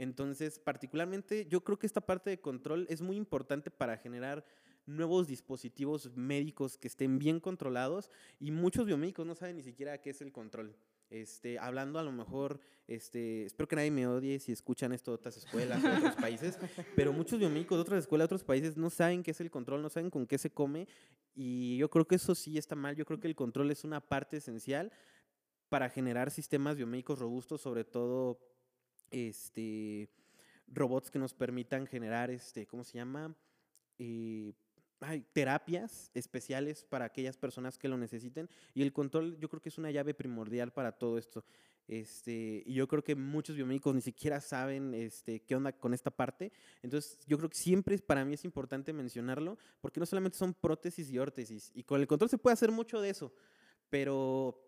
entonces, 0.00 0.58
particularmente, 0.58 1.46
yo 1.46 1.62
creo 1.62 1.78
que 1.78 1.86
esta 1.86 2.00
parte 2.00 2.30
de 2.30 2.40
control 2.40 2.86
es 2.88 3.02
muy 3.02 3.16
importante 3.16 3.70
para 3.70 3.98
generar 3.98 4.46
nuevos 4.86 5.26
dispositivos 5.26 6.10
médicos 6.16 6.78
que 6.78 6.88
estén 6.88 7.18
bien 7.18 7.38
controlados 7.38 8.08
y 8.38 8.50
muchos 8.50 8.86
biomédicos 8.86 9.26
no 9.26 9.34
saben 9.34 9.56
ni 9.56 9.62
siquiera 9.62 10.00
qué 10.00 10.08
es 10.08 10.22
el 10.22 10.32
control. 10.32 10.74
Este, 11.10 11.58
hablando 11.58 11.98
a 11.98 12.02
lo 12.02 12.12
mejor, 12.12 12.60
este, 12.88 13.44
espero 13.44 13.68
que 13.68 13.76
nadie 13.76 13.90
me 13.90 14.06
odie 14.06 14.38
si 14.38 14.52
escuchan 14.52 14.94
esto 14.94 15.10
de 15.10 15.16
otras 15.16 15.36
escuelas 15.36 15.82
de 15.82 15.90
otros 15.90 16.14
países, 16.16 16.58
pero 16.96 17.12
muchos 17.12 17.38
biomédicos 17.38 17.76
de 17.76 17.82
otras 17.82 17.98
escuelas 17.98 18.22
de 18.22 18.34
otros 18.36 18.44
países 18.44 18.78
no 18.78 18.88
saben 18.88 19.22
qué 19.22 19.32
es 19.32 19.40
el 19.42 19.50
control, 19.50 19.82
no 19.82 19.90
saben 19.90 20.08
con 20.08 20.26
qué 20.26 20.38
se 20.38 20.48
come 20.48 20.88
y 21.34 21.76
yo 21.76 21.90
creo 21.90 22.06
que 22.06 22.14
eso 22.14 22.34
sí 22.34 22.56
está 22.56 22.74
mal, 22.74 22.96
yo 22.96 23.04
creo 23.04 23.20
que 23.20 23.28
el 23.28 23.36
control 23.36 23.70
es 23.70 23.84
una 23.84 24.00
parte 24.00 24.38
esencial 24.38 24.92
para 25.68 25.90
generar 25.90 26.30
sistemas 26.30 26.76
biomédicos 26.76 27.18
robustos, 27.18 27.60
sobre 27.60 27.84
todo 27.84 28.49
este, 29.10 30.08
robots 30.68 31.10
que 31.10 31.18
nos 31.18 31.34
permitan 31.34 31.86
generar, 31.86 32.30
este, 32.30 32.66
¿cómo 32.66 32.84
se 32.84 32.98
llama? 32.98 33.34
Eh, 33.98 34.52
hay 35.00 35.22
terapias 35.32 36.10
especiales 36.14 36.84
para 36.84 37.06
aquellas 37.06 37.36
personas 37.36 37.78
que 37.78 37.88
lo 37.88 37.96
necesiten 37.96 38.48
y 38.74 38.82
el 38.82 38.92
control 38.92 39.38
yo 39.38 39.48
creo 39.48 39.62
que 39.62 39.70
es 39.70 39.78
una 39.78 39.90
llave 39.90 40.14
primordial 40.14 40.72
para 40.72 40.92
todo 40.92 41.18
esto. 41.18 41.44
Este, 41.88 42.62
y 42.66 42.74
yo 42.74 42.86
creo 42.86 43.02
que 43.02 43.16
muchos 43.16 43.56
biomédicos 43.56 43.92
ni 43.92 44.00
siquiera 44.00 44.40
saben 44.40 44.94
este, 44.94 45.40
qué 45.40 45.56
onda 45.56 45.72
con 45.72 45.92
esta 45.92 46.12
parte. 46.12 46.52
Entonces, 46.82 47.18
yo 47.26 47.36
creo 47.36 47.50
que 47.50 47.56
siempre 47.56 47.98
para 47.98 48.24
mí 48.24 48.34
es 48.34 48.44
importante 48.44 48.92
mencionarlo, 48.92 49.58
porque 49.80 49.98
no 49.98 50.06
solamente 50.06 50.38
son 50.38 50.54
prótesis 50.54 51.10
y 51.10 51.18
órtesis, 51.18 51.72
y 51.74 51.82
con 51.82 52.00
el 52.00 52.06
control 52.06 52.30
se 52.30 52.38
puede 52.38 52.54
hacer 52.54 52.70
mucho 52.70 53.00
de 53.00 53.10
eso, 53.10 53.32
pero 53.88 54.64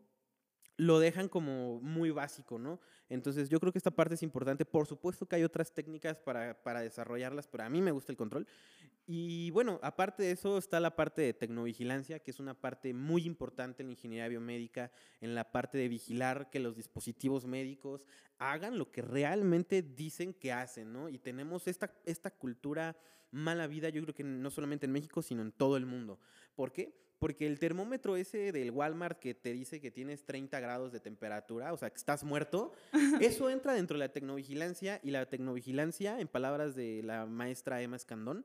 lo 0.76 0.98
dejan 0.98 1.28
como 1.28 1.80
muy 1.80 2.10
básico, 2.10 2.58
¿no? 2.58 2.80
Entonces 3.12 3.48
yo 3.50 3.60
creo 3.60 3.72
que 3.72 3.78
esta 3.78 3.90
parte 3.90 4.14
es 4.14 4.22
importante. 4.22 4.64
Por 4.64 4.86
supuesto 4.86 5.26
que 5.26 5.36
hay 5.36 5.44
otras 5.44 5.72
técnicas 5.72 6.18
para, 6.18 6.62
para, 6.62 6.80
desarrollarlas, 6.80 7.46
pero 7.46 7.64
a 7.64 7.68
mí 7.68 7.82
me 7.82 7.92
gusta 7.92 8.10
el 8.10 8.16
control. 8.16 8.46
Y 9.06 9.50
bueno, 9.50 9.78
aparte 9.82 10.22
de 10.22 10.30
eso 10.30 10.56
está 10.56 10.80
la 10.80 10.96
parte 10.96 11.22
de 11.22 11.34
tecnovigilancia, 11.34 12.20
que 12.20 12.30
es 12.30 12.40
una 12.40 12.54
parte 12.54 12.94
muy 12.94 13.24
importante 13.24 13.82
en 13.82 13.88
la 13.88 13.92
ingeniería 13.92 14.28
biomédica, 14.28 14.90
en 15.20 15.34
la 15.34 15.50
parte 15.50 15.76
de 15.76 15.88
vigilar 15.88 16.50
que 16.50 16.60
los 16.60 16.76
dispositivos 16.76 17.44
médicos 17.44 18.06
hagan 18.38 18.78
lo 18.78 18.90
que 18.90 19.02
realmente 19.02 19.82
dicen 19.82 20.32
que 20.32 20.52
hacen, 20.52 20.92
¿no? 20.92 21.08
Y 21.08 21.18
tenemos 21.18 21.68
esta, 21.68 21.92
esta 22.06 22.30
cultura 22.30 22.96
mala 23.32 23.66
vida, 23.66 23.88
yo 23.88 24.02
creo 24.02 24.14
que 24.14 24.22
no 24.22 24.50
solamente 24.50 24.86
en 24.86 24.92
México, 24.92 25.22
sino 25.22 25.42
en 25.42 25.50
todo 25.50 25.76
el 25.76 25.86
mundo. 25.86 26.20
¿Por 26.54 26.72
qué? 26.72 26.94
Porque 27.18 27.46
el 27.46 27.58
termómetro 27.58 28.16
ese 28.16 28.52
del 28.52 28.70
Walmart 28.70 29.18
que 29.18 29.34
te 29.34 29.52
dice 29.52 29.80
que 29.80 29.90
tienes 29.90 30.24
30 30.24 30.60
grados 30.60 30.92
de 30.92 31.00
temperatura, 31.00 31.72
o 31.72 31.76
sea, 31.76 31.90
que 31.90 31.96
estás 31.96 32.24
muerto, 32.24 32.72
eso 33.20 33.48
entra 33.48 33.74
dentro 33.74 33.96
de 33.96 34.06
la 34.06 34.12
tecnovigilancia 34.12 35.00
y 35.02 35.10
la 35.10 35.26
tecnovigilancia, 35.26 36.20
en 36.20 36.28
palabras 36.28 36.74
de 36.74 37.02
la 37.02 37.26
maestra 37.26 37.80
Emma 37.80 37.96
Escandón, 37.96 38.44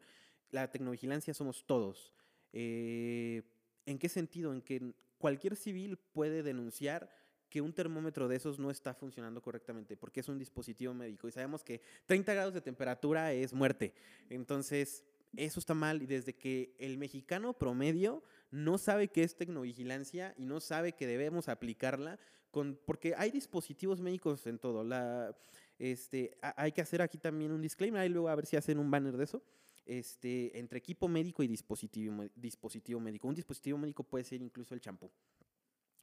la 0.51 0.71
tecnovigilancia 0.71 1.33
somos 1.33 1.65
todos. 1.65 2.13
Eh, 2.53 3.43
¿En 3.85 3.99
qué 3.99 4.09
sentido? 4.09 4.53
En 4.53 4.61
que 4.61 4.93
cualquier 5.17 5.55
civil 5.55 5.97
puede 5.97 6.43
denunciar 6.43 7.09
que 7.49 7.61
un 7.61 7.73
termómetro 7.73 8.27
de 8.27 8.35
esos 8.35 8.59
no 8.59 8.69
está 8.69 8.93
funcionando 8.93 9.41
correctamente, 9.41 9.95
porque 9.95 10.19
es 10.19 10.29
un 10.29 10.37
dispositivo 10.37 10.93
médico 10.93 11.27
y 11.27 11.31
sabemos 11.31 11.63
que 11.63 11.81
30 12.05 12.33
grados 12.33 12.53
de 12.53 12.61
temperatura 12.61 13.33
es 13.33 13.53
muerte. 13.53 13.93
Entonces, 14.29 15.03
eso 15.35 15.59
está 15.59 15.73
mal 15.73 16.01
y 16.01 16.05
desde 16.05 16.33
que 16.33 16.75
el 16.79 16.97
mexicano 16.97 17.53
promedio 17.53 18.23
no 18.51 18.77
sabe 18.77 19.09
qué 19.09 19.23
es 19.23 19.35
tecnovigilancia 19.35 20.33
y 20.37 20.45
no 20.45 20.59
sabe 20.59 20.93
que 20.93 21.07
debemos 21.07 21.49
aplicarla, 21.49 22.19
con, 22.51 22.79
porque 22.85 23.13
hay 23.17 23.29
dispositivos 23.31 23.99
médicos 23.99 24.47
en 24.47 24.57
todo. 24.57 24.83
La, 24.83 25.35
este, 25.77 26.37
hay 26.41 26.71
que 26.71 26.81
hacer 26.81 27.01
aquí 27.01 27.17
también 27.17 27.51
un 27.51 27.61
disclaimer, 27.61 28.05
y 28.05 28.09
luego 28.09 28.29
a 28.29 28.35
ver 28.35 28.45
si 28.45 28.55
hacen 28.55 28.79
un 28.79 28.89
banner 28.89 29.17
de 29.17 29.23
eso. 29.25 29.43
este, 29.87 30.57
entre 30.59 30.79
equipo 30.79 31.07
médico 31.07 31.41
y 31.43 31.47
dispositivo, 31.47 32.25
dispositivo 32.35 32.99
médico. 32.99 33.27
Un 33.27 33.35
dispositivo 33.35 33.77
médico 33.77 34.03
puede 34.03 34.25
ser 34.25 34.41
incluso 34.41 34.73
el 34.73 34.81
champú. 34.81 35.09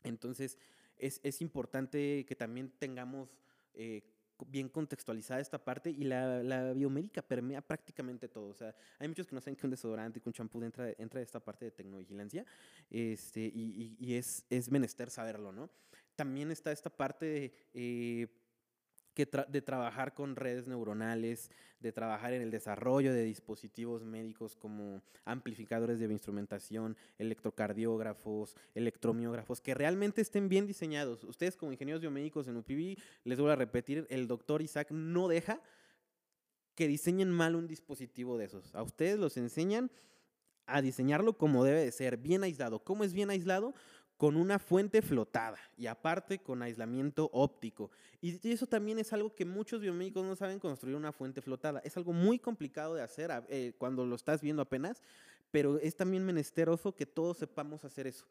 Entonces, 0.03 0.59
es, 0.99 1.21
es, 1.23 1.41
importante 1.41 2.25
que 2.27 2.35
también 2.35 2.71
tengamos 2.79 3.39
eh, 3.75 4.03
bien 4.47 4.69
contextualizada 4.69 5.41
esta 5.41 5.63
parte 5.63 5.91
y 5.91 6.05
la, 6.05 6.43
la, 6.43 6.73
biomédica 6.73 7.23
permea 7.23 7.61
prácticamente 7.61 8.29
todo. 8.29 8.49
O 8.49 8.55
sea, 8.55 8.75
hay 8.99 9.09
muchos 9.09 9.27
que 9.27 9.35
no 9.35 9.41
saben 9.41 9.57
que 9.57 9.67
un 9.67 9.71
desodorante, 9.71 10.21
que 10.21 10.29
un 10.29 10.33
champú 10.33 10.63
entra, 10.63 10.91
entra 10.99 11.19
de 11.19 11.25
esta 11.25 11.41
parte 11.41 11.67
de 11.67 11.71
tecnovigilancia 11.71 12.45
este, 12.91 13.41
y, 13.41 13.97
y, 13.99 14.07
y 14.07 14.15
es, 14.15 14.45
es 14.51 14.71
menester 14.71 15.11
saberlo, 15.11 15.53
¿no? 15.53 15.71
También 16.15 16.51
está 16.51 16.73
esta 16.73 16.91
parte 16.91 17.27
de... 17.27 17.53
Eh, 17.75 18.29
de 19.15 19.63
trabajar 19.63 20.13
con 20.15 20.37
redes 20.37 20.67
neuronales, 20.67 21.51
de 21.81 21.93
trabajar 21.93 22.33
en 22.33 22.43
el 22.43 22.51
desarrollo 22.51 23.13
de 23.13 23.23
dispositivos 23.25 24.05
médicos 24.05 24.57
como 24.57 25.03
amplificadores 25.25 26.01
de 26.01 26.07
instrumentación, 26.07 26.97
electrocardiógrafos, 27.19 28.57
electromiógrafos, 28.75 29.61
que 29.61 29.75
realmente 29.75 30.21
estén 30.21 30.49
bien 30.49 30.67
diseñados. 30.67 31.25
Ustedes 31.25 31.57
como 31.57 31.73
ingenieros 31.73 32.01
biomédicos 32.01 32.49
en 32.49 32.57
UPV, 32.57 32.97
les 33.25 33.39
voy 33.39 33.51
a 33.51 33.57
repetir, 33.57 34.07
el 34.11 34.27
doctor 34.27 34.63
Isaac 34.63 34.91
no 34.91 35.29
deja 35.29 35.61
que 36.75 36.89
diseñen 36.89 37.31
mal 37.31 37.55
un 37.55 37.69
dispositivo 37.69 38.37
de 38.37 38.47
esos. 38.47 38.75
A 38.75 38.83
ustedes 38.83 39.19
los 39.19 39.37
enseñan 39.37 39.91
a 40.67 40.83
diseñarlo 40.83 41.37
como 41.37 41.65
debe 41.65 41.85
de 41.85 41.93
ser, 41.93 42.17
bien 42.17 42.43
aislado. 42.43 42.83
¿Cómo 42.83 43.05
es 43.05 43.13
bien 43.13 43.31
aislado? 43.31 43.75
Con 44.17 44.37
una 44.37 44.59
fuente 44.59 45.03
flotada 45.03 45.59
y 45.77 45.87
aparte 45.87 46.39
con 46.39 46.63
aislamiento 46.63 47.31
óptico. 47.33 47.91
Y 48.21 48.39
eso 48.49 48.67
también 48.67 48.99
es 48.99 49.13
algo 49.13 49.35
que 49.35 49.45
muchos 49.45 49.81
biomédicos 49.81 50.25
no 50.25 50.37
saben 50.37 50.59
construir 50.59 50.97
una 50.97 51.13
fuente 51.13 51.43
flotada. 51.43 51.81
Es 51.85 51.97
algo 51.97 52.13
muy 52.13 52.39
complicado 52.39 52.95
de 52.95 53.03
hacer 53.03 53.31
eh, 53.49 53.75
cuando 53.77 54.07
lo 54.07 54.15
estás 54.15 54.41
viendo 54.41 54.63
apenas, 54.63 55.03
pero 55.51 55.79
es 55.79 55.97
también 55.97 56.25
menesteroso 56.25 56.95
que 56.95 57.07
todos 57.07 57.39
sepamos 57.39 57.85
hacer 57.85 58.07
eso. 58.07 58.27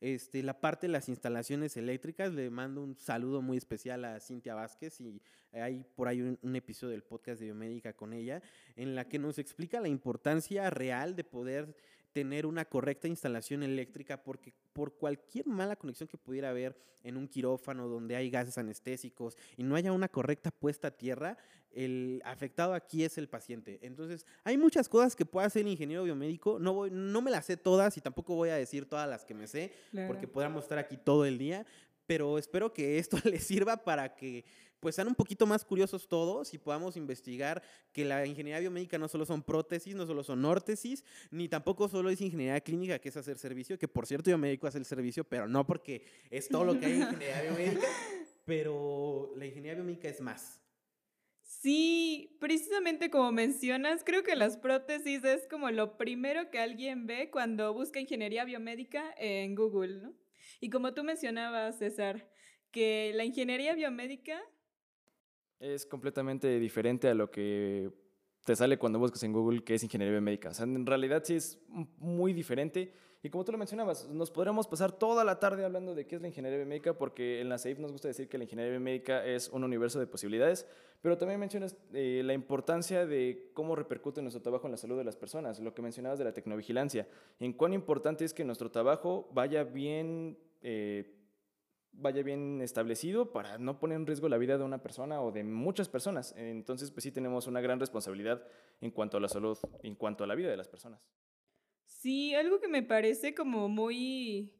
Este, 0.00 0.42
la 0.42 0.60
parte 0.60 0.88
de 0.88 0.92
las 0.92 1.08
instalaciones 1.08 1.76
eléctricas, 1.76 2.32
le 2.32 2.50
mando 2.50 2.82
un 2.82 2.96
saludo 2.96 3.40
muy 3.40 3.56
especial 3.56 4.04
a 4.04 4.18
Cintia 4.18 4.54
Vázquez 4.54 5.00
y 5.00 5.22
hay 5.52 5.84
por 5.94 6.08
ahí 6.08 6.20
un, 6.20 6.38
un, 6.42 6.56
episodio 6.56 6.90
del 6.90 7.04
podcast 7.04 7.38
de 7.38 7.46
biomédica 7.46 7.92
con 7.92 8.12
ella 8.12 8.42
en 8.74 8.96
la 8.96 9.08
que 9.08 9.20
nos 9.20 9.38
explica 9.38 9.80
la 9.80 9.86
importancia 9.88 10.68
real 10.70 11.14
de 11.14 11.22
poder 11.22 11.76
tener 12.12 12.46
una 12.46 12.64
correcta 12.64 13.08
instalación 13.08 13.62
eléctrica 13.62 14.22
porque 14.22 14.52
por 14.72 14.94
cualquier 14.94 15.46
mala 15.46 15.76
conexión 15.76 16.08
que 16.08 16.18
pudiera 16.18 16.50
haber 16.50 16.76
en 17.04 17.16
un 17.16 17.26
quirófano 17.26 17.88
donde 17.88 18.16
hay 18.16 18.30
gases 18.30 18.58
anestésicos 18.58 19.36
y 19.56 19.64
no 19.64 19.74
haya 19.74 19.92
una 19.92 20.08
correcta 20.08 20.50
puesta 20.50 20.88
a 20.88 20.90
tierra, 20.92 21.36
el 21.72 22.22
afectado 22.24 22.74
aquí 22.74 23.04
es 23.04 23.18
el 23.18 23.28
paciente. 23.28 23.78
Entonces, 23.82 24.26
hay 24.44 24.58
muchas 24.58 24.88
cosas 24.88 25.16
que 25.16 25.24
puede 25.24 25.46
hacer 25.46 25.62
el 25.62 25.68
ingeniero 25.68 26.04
biomédico. 26.04 26.58
No, 26.58 26.74
voy, 26.74 26.90
no 26.92 27.22
me 27.22 27.30
las 27.30 27.46
sé 27.46 27.56
todas 27.56 27.96
y 27.96 28.00
tampoco 28.00 28.34
voy 28.34 28.50
a 28.50 28.56
decir 28.56 28.86
todas 28.86 29.08
las 29.08 29.24
que 29.24 29.34
me 29.34 29.46
sé 29.46 29.72
porque 30.06 30.28
podríamos 30.28 30.64
estar 30.64 30.78
aquí 30.78 30.96
todo 30.96 31.24
el 31.24 31.38
día, 31.38 31.66
pero 32.06 32.38
espero 32.38 32.72
que 32.72 32.98
esto 32.98 33.16
les 33.24 33.44
sirva 33.44 33.78
para 33.78 34.14
que 34.14 34.44
pues 34.82 34.96
sean 34.96 35.06
un 35.06 35.14
poquito 35.14 35.46
más 35.46 35.64
curiosos 35.64 36.08
todos 36.08 36.52
y 36.54 36.58
podamos 36.58 36.96
investigar 36.96 37.62
que 37.92 38.04
la 38.04 38.26
ingeniería 38.26 38.58
biomédica 38.58 38.98
no 38.98 39.06
solo 39.06 39.24
son 39.24 39.44
prótesis, 39.44 39.94
no 39.94 40.08
solo 40.08 40.24
son 40.24 40.44
órtesis, 40.44 41.04
ni 41.30 41.48
tampoco 41.48 41.88
solo 41.88 42.10
es 42.10 42.20
ingeniería 42.20 42.60
clínica, 42.60 42.98
que 42.98 43.10
es 43.10 43.16
hacer 43.16 43.38
servicio, 43.38 43.78
que 43.78 43.86
por 43.86 44.08
cierto 44.08 44.28
yo 44.28 44.38
me 44.38 44.48
dedico 44.48 44.66
a 44.66 44.70
hacer 44.70 44.84
servicio, 44.84 45.22
pero 45.22 45.46
no 45.46 45.64
porque 45.64 46.04
es 46.30 46.48
todo 46.48 46.64
lo 46.64 46.80
que 46.80 46.86
hay 46.86 46.92
en 46.94 47.02
ingeniería 47.02 47.42
biomédica, 47.42 47.86
pero 48.44 49.32
la 49.36 49.46
ingeniería 49.46 49.74
biomédica 49.74 50.08
es 50.08 50.20
más. 50.20 50.60
Sí, 51.44 52.36
precisamente 52.40 53.08
como 53.08 53.30
mencionas, 53.30 54.02
creo 54.02 54.24
que 54.24 54.34
las 54.34 54.56
prótesis 54.56 55.22
es 55.22 55.46
como 55.46 55.70
lo 55.70 55.96
primero 55.96 56.50
que 56.50 56.58
alguien 56.58 57.06
ve 57.06 57.30
cuando 57.30 57.72
busca 57.72 58.00
ingeniería 58.00 58.44
biomédica 58.44 59.14
en 59.16 59.54
Google, 59.54 60.02
¿no? 60.02 60.12
Y 60.60 60.70
como 60.70 60.92
tú 60.92 61.04
mencionabas, 61.04 61.78
César, 61.78 62.28
que 62.72 63.12
la 63.14 63.24
ingeniería 63.24 63.76
biomédica 63.76 64.42
es 65.62 65.86
completamente 65.86 66.58
diferente 66.58 67.08
a 67.08 67.14
lo 67.14 67.30
que 67.30 67.90
te 68.44 68.56
sale 68.56 68.78
cuando 68.78 68.98
buscas 68.98 69.22
en 69.22 69.32
Google 69.32 69.62
que 69.62 69.76
es 69.76 69.82
ingeniería 69.84 70.12
biomédica. 70.12 70.48
O 70.48 70.54
sea, 70.54 70.64
en 70.64 70.84
realidad 70.84 71.22
sí 71.24 71.36
es 71.36 71.58
muy 71.98 72.32
diferente. 72.32 72.92
Y 73.22 73.30
como 73.30 73.44
tú 73.44 73.52
lo 73.52 73.58
mencionabas, 73.58 74.08
nos 74.08 74.32
podríamos 74.32 74.66
pasar 74.66 74.90
toda 74.90 75.22
la 75.22 75.38
tarde 75.38 75.64
hablando 75.64 75.94
de 75.94 76.08
qué 76.08 76.16
es 76.16 76.22
la 76.22 76.26
ingeniería 76.26 76.58
biomédica, 76.58 76.98
porque 76.98 77.40
en 77.40 77.48
la 77.48 77.56
SAIF 77.56 77.78
nos 77.78 77.92
gusta 77.92 78.08
decir 78.08 78.28
que 78.28 78.36
la 78.36 78.42
ingeniería 78.42 78.72
biomédica 78.72 79.24
es 79.24 79.48
un 79.50 79.62
universo 79.62 80.00
de 80.00 80.08
posibilidades, 80.08 80.66
pero 81.00 81.16
también 81.16 81.38
mencionas 81.38 81.76
eh, 81.92 82.22
la 82.24 82.34
importancia 82.34 83.06
de 83.06 83.52
cómo 83.54 83.76
repercute 83.76 84.20
nuestro 84.22 84.42
trabajo 84.42 84.66
en 84.66 84.72
la 84.72 84.76
salud 84.76 84.98
de 84.98 85.04
las 85.04 85.14
personas, 85.14 85.60
lo 85.60 85.72
que 85.72 85.82
mencionabas 85.82 86.18
de 86.18 86.24
la 86.24 86.32
tecnovigilancia, 86.32 87.06
en 87.38 87.52
cuán 87.52 87.72
importante 87.72 88.24
es 88.24 88.34
que 88.34 88.44
nuestro 88.44 88.72
trabajo 88.72 89.30
vaya 89.32 89.62
bien 89.62 90.36
eh, 90.60 91.21
vaya 91.92 92.22
bien 92.22 92.60
establecido 92.62 93.32
para 93.32 93.58
no 93.58 93.78
poner 93.78 93.96
en 93.96 94.06
riesgo 94.06 94.28
la 94.28 94.38
vida 94.38 94.58
de 94.58 94.64
una 94.64 94.82
persona 94.82 95.20
o 95.20 95.30
de 95.30 95.44
muchas 95.44 95.88
personas. 95.88 96.34
Entonces, 96.36 96.90
pues 96.90 97.04
sí 97.04 97.12
tenemos 97.12 97.46
una 97.46 97.60
gran 97.60 97.78
responsabilidad 97.80 98.42
en 98.80 98.90
cuanto 98.90 99.18
a 99.18 99.20
la 99.20 99.28
salud, 99.28 99.58
en 99.82 99.94
cuanto 99.94 100.24
a 100.24 100.26
la 100.26 100.34
vida 100.34 100.50
de 100.50 100.56
las 100.56 100.68
personas. 100.68 101.00
Sí, 101.84 102.34
algo 102.34 102.60
que 102.60 102.68
me 102.68 102.82
parece 102.82 103.34
como 103.34 103.68
muy 103.68 104.52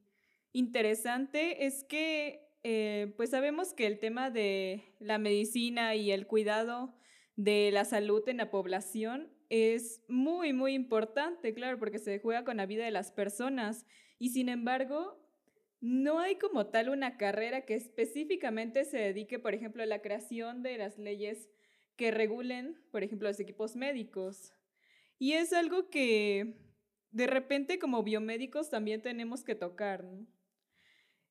interesante 0.53 1.67
es 1.67 1.85
que 1.85 2.49
eh, 2.63 3.13
pues 3.17 3.31
sabemos 3.31 3.73
que 3.73 3.87
el 3.87 3.99
tema 3.99 4.31
de 4.31 4.95
la 5.01 5.19
medicina 5.19 5.97
y 5.97 6.13
el 6.13 6.27
cuidado 6.27 6.95
de 7.35 7.71
la 7.73 7.85
salud 7.85 8.23
en 8.29 8.37
la 8.37 8.51
población 8.51 9.33
es 9.49 10.03
muy, 10.09 10.53
muy 10.53 10.75
importante, 10.75 11.53
claro, 11.55 11.79
porque 11.79 11.99
se 11.99 12.21
juega 12.21 12.45
con 12.45 12.59
la 12.59 12.67
vida 12.67 12.85
de 12.85 12.91
las 12.91 13.11
personas. 13.11 13.85
Y 14.19 14.31
sin 14.31 14.49
embargo, 14.49 15.22
no 15.83 16.21
hay 16.21 16.37
como 16.37 16.67
tal 16.67 16.89
una 16.91 17.17
carrera 17.17 17.63
que 17.63 17.75
específicamente 17.75 18.85
se 18.85 18.99
dedique, 18.99 19.41
por 19.41 19.53
ejemplo, 19.53 19.83
a 19.83 19.87
la 19.87 20.01
creación 20.01 20.63
de 20.63 20.79
las 20.79 20.97
leyes 20.97 21.49
que 21.97 22.13
regulen, 22.13 22.81
por 22.93 23.03
ejemplo, 23.03 23.29
los 23.29 23.41
equipos 23.41 23.75
médicos. 23.75 24.55
Y 25.19 25.33
es 25.33 25.53
algo 25.53 25.91
que 25.91 26.55
de 27.11 27.27
repente 27.27 27.81
como 27.81 28.05
biomédicos 28.05 28.71
también 28.71 29.03
tenemos 29.03 29.43
que 29.43 29.57
tocar. 29.57 30.05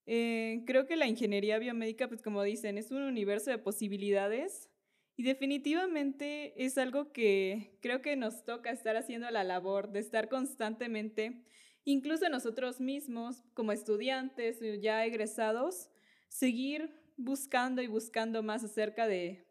Eh, 0.05 0.63
creo 0.67 0.85
que 0.85 0.97
la 0.97 1.07
ingeniería 1.07 1.57
biomédica, 1.57 2.09
pues 2.09 2.21
como 2.21 2.43
dicen, 2.43 2.77
es 2.77 2.91
un 2.91 3.03
universo 3.03 3.51
de 3.51 3.57
posibilidades 3.57 4.69
y 5.15 5.23
definitivamente 5.23 6.65
es 6.65 6.77
algo 6.77 7.13
que 7.13 7.77
creo 7.81 8.01
que 8.01 8.17
nos 8.17 8.43
toca 8.43 8.69
estar 8.71 8.97
haciendo 8.97 9.31
la 9.31 9.45
labor 9.45 9.93
de 9.93 9.99
estar 9.99 10.27
constantemente 10.27 11.41
incluso 11.85 12.29
nosotros 12.29 12.79
mismos, 12.79 13.43
como 13.53 13.71
estudiantes 13.71 14.59
ya 14.81 15.05
egresados, 15.05 15.89
seguir 16.27 16.93
buscando 17.17 17.81
y 17.81 17.87
buscando 17.87 18.43
más 18.43 18.63
acerca 18.63 19.07
de 19.07 19.45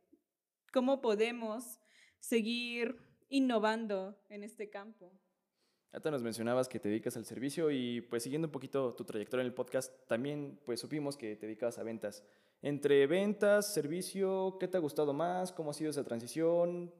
cómo 0.72 1.00
podemos 1.00 1.80
seguir 2.18 2.96
innovando 3.28 4.18
en 4.28 4.44
este 4.44 4.70
campo. 4.70 5.12
Ahorita 5.92 6.10
nos 6.12 6.22
mencionabas 6.22 6.68
que 6.68 6.78
te 6.78 6.88
dedicas 6.88 7.16
al 7.16 7.24
servicio 7.24 7.70
y 7.70 8.00
pues 8.02 8.22
siguiendo 8.22 8.46
un 8.46 8.52
poquito 8.52 8.94
tu 8.94 9.04
trayectoria 9.04 9.42
en 9.42 9.48
el 9.48 9.54
podcast, 9.54 9.92
también 10.06 10.60
pues 10.64 10.78
supimos 10.78 11.16
que 11.16 11.34
te 11.34 11.46
dedicabas 11.46 11.78
a 11.78 11.82
ventas. 11.82 12.24
Entre 12.62 13.06
ventas, 13.06 13.72
servicio, 13.72 14.56
¿qué 14.60 14.68
te 14.68 14.76
ha 14.76 14.80
gustado 14.80 15.12
más? 15.12 15.50
¿Cómo 15.50 15.70
ha 15.70 15.74
sido 15.74 15.90
esa 15.90 16.04
transición? 16.04 16.92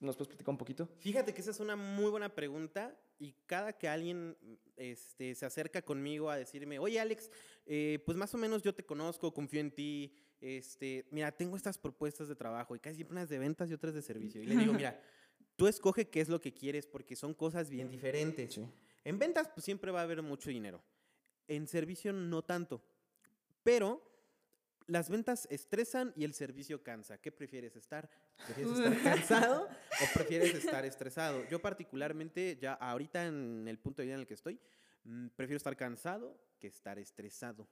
¿Nos 0.00 0.16
puedes 0.16 0.28
platicar 0.28 0.50
un 0.52 0.58
poquito? 0.58 0.88
Fíjate 1.00 1.34
que 1.34 1.40
esa 1.40 1.50
es 1.50 1.58
una 1.58 1.74
muy 1.74 2.10
buena 2.10 2.32
pregunta 2.32 2.96
y 3.18 3.32
cada 3.46 3.72
que 3.72 3.88
alguien 3.88 4.36
este, 4.76 5.34
se 5.34 5.44
acerca 5.44 5.82
conmigo 5.82 6.30
a 6.30 6.36
decirme, 6.36 6.78
oye 6.78 7.00
Alex, 7.00 7.30
eh, 7.66 8.00
pues 8.06 8.16
más 8.16 8.32
o 8.32 8.38
menos 8.38 8.62
yo 8.62 8.72
te 8.72 8.84
conozco, 8.84 9.34
confío 9.34 9.60
en 9.60 9.72
ti, 9.72 10.14
este, 10.40 11.08
mira, 11.10 11.32
tengo 11.32 11.56
estas 11.56 11.78
propuestas 11.78 12.28
de 12.28 12.36
trabajo 12.36 12.76
y 12.76 12.78
casi 12.78 12.96
siempre 12.96 13.16
unas 13.16 13.28
de 13.28 13.40
ventas 13.40 13.70
y 13.70 13.74
otras 13.74 13.92
de 13.92 14.02
servicio. 14.02 14.40
Y 14.40 14.46
le 14.46 14.56
digo, 14.56 14.72
mira, 14.72 15.02
tú 15.56 15.66
escoge 15.66 16.08
qué 16.08 16.20
es 16.20 16.28
lo 16.28 16.40
que 16.40 16.54
quieres 16.54 16.86
porque 16.86 17.16
son 17.16 17.34
cosas 17.34 17.68
bien 17.68 17.90
diferentes. 17.90 18.60
En 19.02 19.18
ventas 19.18 19.48
pues 19.48 19.64
siempre 19.64 19.90
va 19.90 20.00
a 20.00 20.04
haber 20.04 20.22
mucho 20.22 20.48
dinero. 20.50 20.80
En 21.48 21.66
servicio 21.66 22.12
no 22.12 22.42
tanto. 22.42 22.84
Pero 23.64 24.07
las 24.88 25.10
ventas 25.10 25.46
estresan 25.50 26.12
y 26.16 26.24
el 26.24 26.34
servicio 26.34 26.82
cansa. 26.82 27.18
¿Qué 27.18 27.30
prefieres 27.30 27.76
estar? 27.76 28.10
¿Prefieres 28.46 28.72
estar 28.72 29.02
cansado 29.02 29.68
o 29.68 30.14
prefieres 30.14 30.54
estar 30.54 30.84
estresado? 30.84 31.46
Yo 31.48 31.60
particularmente, 31.60 32.58
ya 32.60 32.72
ahorita 32.72 33.26
en 33.26 33.68
el 33.68 33.78
punto 33.78 34.02
de 34.02 34.06
vida 34.06 34.14
en 34.14 34.20
el 34.22 34.26
que 34.26 34.34
estoy, 34.34 34.58
mm, 35.04 35.28
prefiero 35.36 35.58
estar 35.58 35.76
cansado 35.76 36.40
que 36.58 36.66
estar 36.66 36.98
estresado. 36.98 37.68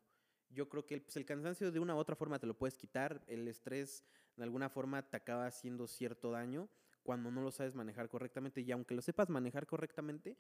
Yo 0.51 0.69
creo 0.69 0.87
que 0.87 1.01
pues, 1.01 1.17
el 1.17 1.25
cansancio 1.25 1.73
de 1.73 1.81
una 1.81 1.95
u 1.95 1.99
otra 1.99 2.15
forma 2.15 2.39
te 2.39 2.47
lo 2.47 2.57
puedes 2.57 2.77
quitar, 2.77 3.25
el 3.27 3.49
estrés 3.49 4.05
de 4.37 4.45
alguna 4.45 4.69
forma 4.69 5.03
te 5.09 5.17
acaba 5.17 5.47
haciendo 5.47 5.87
cierto 5.87 6.31
daño 6.31 6.69
cuando 7.03 7.31
no 7.31 7.41
lo 7.41 7.51
sabes 7.51 7.75
manejar 7.75 8.09
correctamente 8.09 8.61
y 8.61 8.71
aunque 8.73 8.95
lo 8.95 9.01
sepas 9.01 9.31
manejar 9.31 9.67
correctamente, 9.67 10.37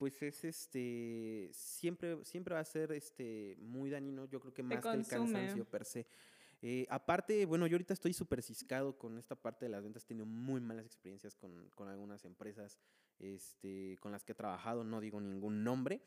pues 0.00 0.22
es 0.22 0.44
este 0.44 1.50
siempre 1.52 2.24
siempre 2.24 2.54
va 2.54 2.60
a 2.60 2.64
ser 2.64 2.90
este 2.92 3.54
muy 3.60 3.90
dañino, 3.90 4.24
yo 4.24 4.40
creo 4.40 4.54
que 4.54 4.62
más 4.62 4.80
que 4.80 4.88
el 4.88 5.06
cansancio 5.06 5.66
per 5.66 5.84
se. 5.84 6.06
Eh, 6.62 6.86
aparte, 6.88 7.44
bueno, 7.44 7.66
yo 7.66 7.74
ahorita 7.74 7.92
estoy 7.92 8.14
súper 8.14 8.42
ciscado 8.42 8.96
con 8.96 9.18
esta 9.18 9.34
parte 9.34 9.66
de 9.66 9.70
las 9.70 9.82
ventas, 9.82 10.04
he 10.04 10.06
tenido 10.06 10.24
muy 10.24 10.62
malas 10.62 10.86
experiencias 10.86 11.34
con, 11.34 11.68
con 11.74 11.88
algunas 11.88 12.24
empresas 12.24 12.80
este, 13.18 13.98
con 14.00 14.10
las 14.10 14.24
que 14.24 14.32
he 14.32 14.34
trabajado, 14.34 14.84
no 14.84 15.02
digo 15.02 15.20
ningún 15.20 15.64
nombre, 15.64 16.00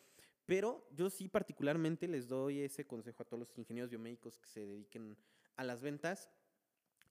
pero 0.47 0.87
yo 0.95 1.11
sí 1.11 1.27
particularmente 1.27 2.07
les 2.07 2.27
doy 2.27 2.61
ese 2.61 2.87
consejo 2.87 3.21
a 3.21 3.25
todos 3.27 3.41
los 3.41 3.57
ingenieros 3.59 3.91
biomédicos 3.91 4.39
que 4.39 4.47
se 4.47 4.65
dediquen 4.65 5.15
a 5.55 5.63
las 5.63 5.83
ventas, 5.83 6.31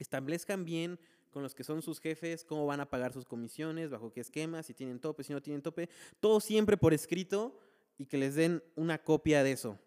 establezcan 0.01 0.65
bien 0.65 0.99
con 1.33 1.43
los 1.43 1.55
que 1.55 1.65
son 1.65 1.83
sus 1.83 1.99
jefes, 1.99 2.45
cómo 2.45 2.67
van 2.67 2.81
a 2.81 2.89
pagar 2.89 3.12
sus 3.12 3.25
comisiones, 3.25 3.91
bajo 3.91 4.12
qué 4.12 4.21
esquema, 4.21 4.62
si 4.62 4.75
tienen 4.75 5.01
tope, 5.01 5.25
si 5.25 5.33
no 5.33 5.43
tienen 5.43 5.62
tope, 5.62 5.89
todo 6.21 6.39
siempre 6.39 6.77
por 6.77 6.95
escrito 6.95 7.59
y 7.99 8.07
que 8.07 8.19
les 8.19 8.37
den 8.37 8.62
una 8.77 9.03
copia 9.03 9.43
de 9.43 9.53
eso. 9.53 9.79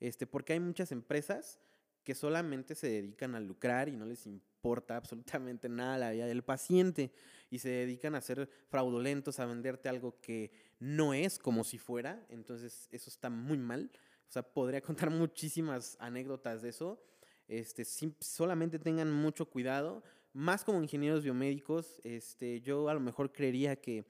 Este, 0.00 0.26
porque 0.26 0.52
hay 0.52 0.60
muchas 0.60 0.92
empresas 0.92 1.58
que 2.04 2.14
solamente 2.14 2.74
se 2.74 2.88
dedican 2.88 3.34
a 3.34 3.40
lucrar 3.40 3.88
y 3.88 3.96
no 3.96 4.06
les 4.06 4.26
importa 4.26 4.96
absolutamente 4.96 5.68
nada 5.68 5.98
la 5.98 6.10
vida 6.10 6.26
del 6.26 6.42
paciente 6.42 7.12
y 7.50 7.58
se 7.58 7.68
dedican 7.68 8.14
a 8.14 8.20
ser 8.20 8.48
fraudulentos, 8.68 9.38
a 9.38 9.46
venderte 9.46 9.88
algo 9.88 10.20
que 10.20 10.50
no 10.78 11.14
es 11.14 11.38
como 11.38 11.64
si 11.64 11.78
fuera, 11.78 12.24
entonces 12.28 12.88
eso 12.92 13.10
está 13.10 13.30
muy 13.30 13.58
mal. 13.58 13.90
O 14.28 14.32
sea, 14.32 14.42
podría 14.42 14.80
contar 14.82 15.10
muchísimas 15.10 15.96
anécdotas 16.00 16.62
de 16.62 16.70
eso. 16.70 17.02
Este, 17.46 17.84
solamente 17.84 18.78
tengan 18.78 19.10
mucho 19.10 19.46
cuidado, 19.46 20.02
más 20.38 20.62
como 20.62 20.80
ingenieros 20.80 21.24
biomédicos, 21.24 22.00
este, 22.04 22.60
yo 22.60 22.88
a 22.88 22.94
lo 22.94 23.00
mejor 23.00 23.32
creería 23.32 23.74
que 23.74 24.04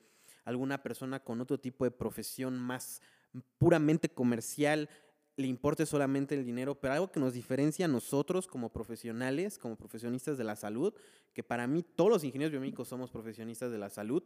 alguna 0.45 0.83
persona 0.83 1.21
con 1.25 1.41
otro 1.41 1.59
tipo 1.59 1.85
de 1.85 1.91
profesión 1.91 2.59
más 2.59 3.01
puramente 3.57 4.11
comercial 4.11 4.91
le 5.37 5.47
importe 5.47 5.87
solamente 5.87 6.35
el 6.35 6.45
dinero, 6.45 6.75
pero 6.75 6.93
algo 6.93 7.11
que 7.11 7.19
nos 7.19 7.33
diferencia 7.33 7.87
a 7.87 7.89
nosotros 7.89 8.47
como 8.47 8.71
profesionales, 8.71 9.57
como 9.57 9.77
profesionistas 9.77 10.37
de 10.37 10.45
la 10.45 10.55
salud, 10.55 10.93
que 11.33 11.43
para 11.43 11.67
mí 11.67 11.83
todos 11.83 12.11
los 12.11 12.25
ingenieros 12.25 12.53
biomédicos 12.53 12.89
somos 12.89 13.11
profesionistas 13.11 13.73
de 13.73 13.79
la 13.79 13.89
salud, 13.89 14.23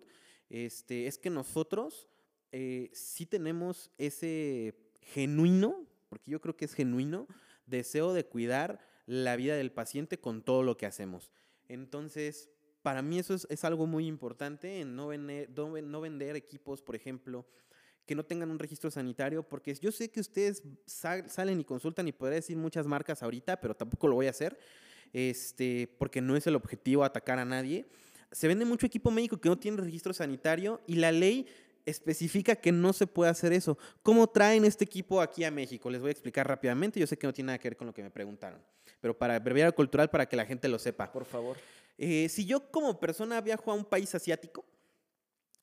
este, 0.51 1.07
es 1.07 1.19
que 1.19 1.31
nosotros 1.31 2.09
eh, 2.51 2.91
sí 2.93 3.27
tenemos 3.27 3.93
ese 3.99 4.75
genuino, 5.03 5.87
porque 6.09 6.33
yo 6.33 6.41
creo 6.41 6.57
que 6.57 6.65
es 6.65 6.75
genuino, 6.75 7.29
deseo 7.67 8.13
de 8.13 8.27
cuidar 8.27 8.81
la 9.07 9.37
vida 9.37 9.55
del 9.55 9.71
paciente 9.71 10.19
con 10.19 10.43
todo 10.43 10.65
lo 10.65 10.77
que 10.77 10.87
hacemos. 10.87 11.31
Entonces, 11.69 12.51
para 12.83 13.03
mí 13.03 13.19
eso 13.19 13.35
es, 13.35 13.65
algo 13.65 13.87
muy 13.87 14.07
importante, 14.07 14.81
en 14.81 14.97
no 14.97 15.09
vender, 15.09 16.37
equipos, 16.37 16.83
por 16.83 16.97
ejemplo, 16.97 17.47
que 18.07 18.15
no 18.15 18.25
tengan 18.25 18.51
un 18.51 18.59
registro 18.59 18.91
sanitario, 18.91 19.43
porque 19.43 19.75
yo 19.75 19.93
sé 19.93 20.11
que 20.11 20.21
ustedes 20.21 20.63
salen 20.87 21.61
y 21.61 21.65
consultan 21.65 22.09
y 22.09 22.13
podría 22.13 22.37
decir 22.37 22.57
muchas 22.57 22.87
marcas 22.87 23.23
ahorita, 23.23 23.61
pero 23.61 23.75
tampoco 23.75 24.09
lo 24.09 24.17
voy 24.17 24.27
a 24.27 24.31
hacer, 24.31 24.59
este, 25.13 25.95
porque 25.99 26.21
no 26.21 26.37
es 26.37 26.47
el 26.47 26.57
objetivo 26.57 27.05
atacar 27.05 27.39
a 27.39 27.45
nadie. 27.45 27.87
Se 28.33 28.49
vende 28.49 28.65
mucho 28.65 28.87
equipo 28.87 29.11
médico 29.11 29.41
que 29.41 29.49
no 29.49 29.59
tiene 29.59 29.77
registro 29.77 30.13
sanitario 30.13 30.81
y 30.87 30.97
la 30.97 31.13
ley 31.13 31.47
especifica 31.87 32.57
que 32.57 32.73
no 32.73 32.93
se 32.93 33.07
puede 33.07 33.31
hacer 33.31 33.53
eso. 33.53 33.79
¿Cómo 34.03 34.27
traen 34.27 34.65
este 34.65 34.85
equipo 34.85 35.21
aquí 35.21 35.45
a 35.45 35.51
México? 35.51 35.91
Les 35.91 36.01
voy 36.01 36.09
a 36.09 36.13
explicar 36.13 36.47
rápidamente. 36.47 36.99
Yo 36.99 37.07
sé 37.07 37.17
que 37.17 37.27
no 37.27 37.33
tiene 37.33 37.49
nada 37.49 37.59
que 37.59 37.69
ver 37.69 37.77
con 37.77 37.87
lo 37.87 37.95
que 37.95 38.03
me 38.03 38.11
preguntaron, 38.11 38.61
pero 39.03 39.19
para 39.19 39.39
breviario 39.41 39.75
cultural 39.75 40.09
para 40.09 40.27
que 40.27 40.37
la 40.37 40.47
gente 40.47 40.69
lo 40.69 40.79
sepa. 40.79 41.13
Por 41.13 41.27
favor. 41.27 41.59
Eh, 41.99 42.29
si 42.31 42.47
yo 42.47 42.71
como 42.71 42.99
persona 42.99 43.41
viajo 43.41 43.71
a 43.71 43.75
un 43.75 43.85
país 43.85 44.15
asiático, 44.15 44.65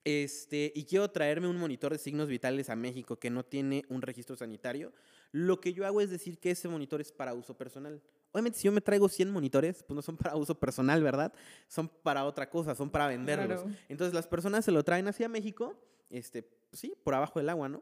este, 0.04 0.72
y 0.76 0.84
quiero 0.84 1.10
traerme 1.10 1.48
un 1.48 1.58
monitor 1.58 1.92
de 1.94 1.98
signos 1.98 2.28
vitales 2.28 2.70
a 2.70 2.76
México 2.76 3.18
que 3.18 3.30
no 3.30 3.44
tiene 3.44 3.86
un 3.90 4.02
registro 4.02 4.36
sanitario, 4.36 4.92
lo 5.32 5.62
que 5.62 5.74
yo 5.74 5.86
hago 5.86 6.02
es 6.02 6.10
decir 6.10 6.38
que 6.38 6.52
ese 6.52 6.68
monitor 6.68 7.00
es 7.00 7.14
para 7.14 7.34
uso 7.34 7.56
personal. 7.56 8.02
Obviamente, 8.32 8.60
si 8.60 8.66
yo 8.66 8.74
me 8.74 8.82
traigo 8.82 9.08
100 9.08 9.32
monitores, 9.32 9.84
pues 9.84 9.96
no 9.96 10.02
son 10.02 10.18
para 10.18 10.36
uso 10.36 10.60
personal, 10.60 11.02
¿verdad? 11.02 11.34
Son 11.68 11.88
para 11.88 12.26
otra 12.26 12.50
cosa, 12.50 12.76
son 12.76 12.90
para 12.90 13.08
venderlos. 13.08 13.64
Entonces, 13.88 14.14
las 14.14 14.28
personas 14.28 14.66
se 14.66 14.72
lo 14.72 14.84
traen 14.84 15.08
hacia 15.08 15.30
México, 15.30 15.80
este, 16.10 16.44
pues 16.44 16.82
sí, 16.82 16.94
por 17.04 17.16
abajo 17.16 17.40
del 17.40 17.50
agua, 17.50 17.70
¿no? 17.70 17.82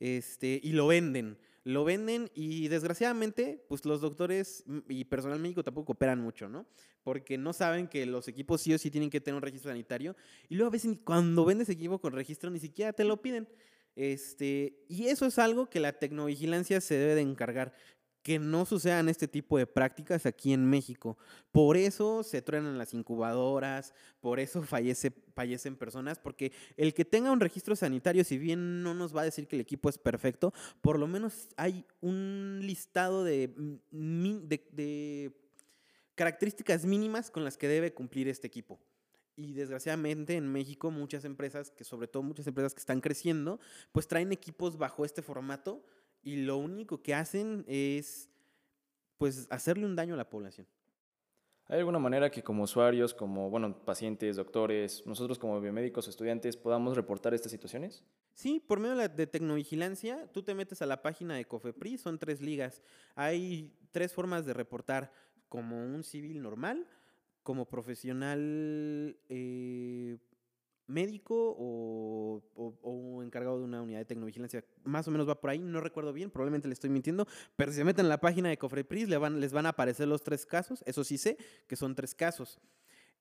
Este, 0.00 0.60
y 0.62 0.72
lo 0.72 0.88
venden 0.88 1.38
lo 1.68 1.84
venden 1.84 2.30
y 2.34 2.68
desgraciadamente, 2.68 3.62
pues 3.68 3.84
los 3.84 4.00
doctores 4.00 4.64
y 4.88 5.04
personal 5.04 5.38
médico 5.38 5.62
tampoco 5.62 5.88
cooperan 5.88 6.18
mucho, 6.18 6.48
¿no? 6.48 6.66
Porque 7.02 7.36
no 7.36 7.52
saben 7.52 7.88
que 7.88 8.06
los 8.06 8.26
equipos 8.26 8.62
sí 8.62 8.72
o 8.72 8.78
sí 8.78 8.90
tienen 8.90 9.10
que 9.10 9.20
tener 9.20 9.36
un 9.36 9.42
registro 9.42 9.70
sanitario 9.70 10.16
y 10.48 10.54
luego 10.54 10.68
a 10.68 10.72
veces 10.72 10.96
cuando 11.04 11.44
vendes 11.44 11.68
equipo 11.68 12.00
con 12.00 12.14
registro 12.14 12.48
ni 12.48 12.58
siquiera 12.58 12.94
te 12.94 13.04
lo 13.04 13.20
piden. 13.20 13.46
Este, 13.96 14.82
y 14.88 15.08
eso 15.08 15.26
es 15.26 15.38
algo 15.38 15.68
que 15.68 15.78
la 15.78 15.92
tecnovigilancia 15.92 16.80
se 16.80 16.94
debe 16.94 17.16
de 17.16 17.20
encargar 17.20 17.74
que 18.22 18.38
no 18.38 18.66
sucedan 18.66 19.08
este 19.08 19.28
tipo 19.28 19.58
de 19.58 19.66
prácticas 19.66 20.26
aquí 20.26 20.52
en 20.52 20.66
México. 20.68 21.16
Por 21.52 21.76
eso 21.76 22.22
se 22.22 22.42
truenan 22.42 22.78
las 22.78 22.94
incubadoras, 22.94 23.94
por 24.20 24.40
eso 24.40 24.62
fallece, 24.62 25.12
fallecen 25.34 25.76
personas, 25.76 26.18
porque 26.18 26.52
el 26.76 26.94
que 26.94 27.04
tenga 27.04 27.32
un 27.32 27.40
registro 27.40 27.76
sanitario, 27.76 28.24
si 28.24 28.38
bien 28.38 28.82
no 28.82 28.94
nos 28.94 29.16
va 29.16 29.22
a 29.22 29.24
decir 29.24 29.46
que 29.46 29.56
el 29.56 29.62
equipo 29.62 29.88
es 29.88 29.98
perfecto, 29.98 30.52
por 30.80 30.98
lo 30.98 31.06
menos 31.06 31.48
hay 31.56 31.84
un 32.00 32.60
listado 32.62 33.24
de, 33.24 33.54
de 33.90 35.32
características 36.14 36.84
mínimas 36.84 37.30
con 37.30 37.44
las 37.44 37.56
que 37.56 37.68
debe 37.68 37.94
cumplir 37.94 38.28
este 38.28 38.46
equipo. 38.46 38.80
Y 39.36 39.52
desgraciadamente 39.52 40.34
en 40.34 40.50
México 40.50 40.90
muchas 40.90 41.24
empresas, 41.24 41.70
que 41.70 41.84
sobre 41.84 42.08
todo 42.08 42.24
muchas 42.24 42.48
empresas 42.48 42.74
que 42.74 42.80
están 42.80 43.00
creciendo, 43.00 43.60
pues 43.92 44.08
traen 44.08 44.32
equipos 44.32 44.76
bajo 44.76 45.04
este 45.04 45.22
formato 45.22 45.84
y 46.22 46.36
lo 46.36 46.56
único 46.56 47.02
que 47.02 47.14
hacen 47.14 47.64
es 47.66 48.28
pues 49.18 49.46
hacerle 49.50 49.86
un 49.86 49.96
daño 49.96 50.14
a 50.14 50.16
la 50.16 50.28
población. 50.28 50.66
¿Hay 51.70 51.80
alguna 51.80 51.98
manera 51.98 52.30
que 52.30 52.42
como 52.42 52.62
usuarios, 52.62 53.12
como 53.12 53.50
bueno, 53.50 53.84
pacientes, 53.84 54.36
doctores, 54.36 55.06
nosotros 55.06 55.38
como 55.38 55.60
biomédicos, 55.60 56.08
estudiantes, 56.08 56.56
podamos 56.56 56.96
reportar 56.96 57.34
estas 57.34 57.52
situaciones? 57.52 58.04
Sí, 58.32 58.58
por 58.58 58.80
medio 58.80 58.96
de, 58.96 59.26
tecnovigilancia, 59.26 60.26
tú 60.32 60.42
te 60.42 60.54
metes 60.54 60.80
a 60.80 60.86
la 60.86 61.02
página 61.02 61.34
de 61.34 61.44
COFEPRI, 61.44 61.98
son 61.98 62.18
tres 62.18 62.40
ligas. 62.40 62.80
Hay 63.16 63.74
tres 63.90 64.14
formas 64.14 64.46
de 64.46 64.54
reportar, 64.54 65.12
como 65.50 65.76
un 65.76 66.04
civil 66.04 66.40
normal, 66.40 66.86
como 67.42 67.66
profesional 67.66 69.18
eh, 69.28 70.16
médico 70.88 71.54
o, 71.58 73.22
encargado 73.22 73.58
de 73.58 73.64
una 73.64 73.82
unidad 73.82 74.00
de 74.00 74.04
tecnovigilancia. 74.06 74.64
Más 74.84 75.06
o 75.06 75.10
menos 75.10 75.28
va 75.28 75.40
por 75.40 75.50
ahí, 75.50 75.58
no 75.58 75.80
recuerdo 75.80 76.12
bien, 76.12 76.30
probablemente 76.30 76.66
le 76.66 76.74
estoy 76.74 76.90
mintiendo, 76.90 77.26
pero 77.56 77.70
si 77.70 77.78
se 77.78 77.84
meten 77.84 78.06
en 78.06 78.08
la 78.08 78.20
página 78.20 78.48
de 78.48 78.56
Cofrepris 78.56 79.08
les 79.08 79.18
van, 79.18 79.40
les 79.40 79.52
van 79.52 79.66
a 79.66 79.70
aparecer 79.70 80.08
los 80.08 80.22
tres 80.22 80.46
casos, 80.46 80.82
eso 80.86 81.04
sí 81.04 81.18
sé, 81.18 81.36
que 81.66 81.76
son 81.76 81.94
tres 81.94 82.14
casos. 82.14 82.58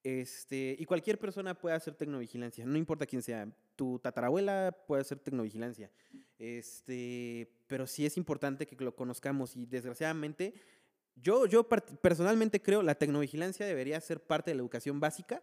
Este, 0.03 0.75
y 0.80 0.86
cualquier 0.86 1.19
persona 1.19 1.53
puede 1.53 1.75
hacer 1.75 1.93
tecnovigilancia, 1.95 2.65
no 2.65 2.77
importa 2.77 3.06
quién 3.06 3.21
sea. 3.21 3.47
Tu 3.75 3.99
tatarabuela 3.99 4.75
puede 4.88 5.01
hacer 5.01 5.19
tecnovigilancia. 5.19 5.91
Este, 6.39 7.51
pero 7.67 7.86
sí 7.88 8.06
es 8.06 8.15
importante 8.15 8.65
que 8.65 8.84
lo 8.84 8.95
conozcamos 8.95 9.56
y 9.56 9.65
desgraciadamente 9.65 10.53
yo, 11.15 11.47
yo 11.47 11.67
personalmente 11.67 12.62
creo 12.62 12.84
la 12.84 12.95
tecnovigilancia 12.95 13.65
debería 13.65 13.99
ser 13.99 14.21
parte 14.21 14.51
de 14.51 14.56
la 14.56 14.62
educación 14.62 14.99
básica 14.99 15.41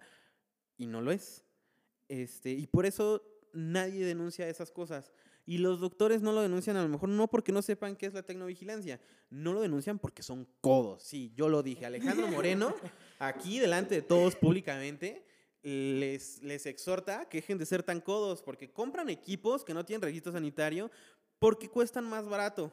y 0.76 0.86
no 0.86 1.00
lo 1.00 1.10
es. 1.10 1.44
Este, 2.08 2.50
y 2.50 2.66
por 2.66 2.86
eso 2.86 3.22
nadie 3.52 4.04
denuncia 4.04 4.48
esas 4.48 4.70
cosas. 4.70 5.12
Y 5.46 5.58
los 5.58 5.80
doctores 5.80 6.22
no 6.22 6.32
lo 6.32 6.40
denuncian 6.40 6.76
a 6.76 6.82
lo 6.82 6.88
mejor 6.88 7.10
no 7.10 7.28
porque 7.28 7.52
no 7.52 7.60
sepan 7.60 7.96
qué 7.96 8.06
es 8.06 8.14
la 8.14 8.22
tecnovigilancia, 8.22 8.98
no 9.28 9.52
lo 9.52 9.60
denuncian 9.60 9.98
porque 9.98 10.22
son 10.22 10.48
codos. 10.60 11.02
Sí, 11.02 11.32
yo 11.34 11.48
lo 11.48 11.62
dije. 11.62 11.84
Alejandro 11.84 12.28
Moreno, 12.28 12.74
aquí 13.18 13.58
delante 13.58 13.96
de 13.96 14.02
todos 14.02 14.36
públicamente, 14.36 15.26
les, 15.62 16.42
les 16.42 16.66
exhorta 16.66 17.28
que 17.28 17.38
dejen 17.38 17.58
de 17.58 17.66
ser 17.66 17.82
tan 17.82 18.00
codos 18.00 18.42
porque 18.42 18.70
compran 18.72 19.10
equipos 19.10 19.64
que 19.64 19.74
no 19.74 19.84
tienen 19.84 20.02
registro 20.02 20.32
sanitario 20.32 20.90
porque 21.38 21.68
cuestan 21.68 22.04
más 22.04 22.26
barato. 22.26 22.72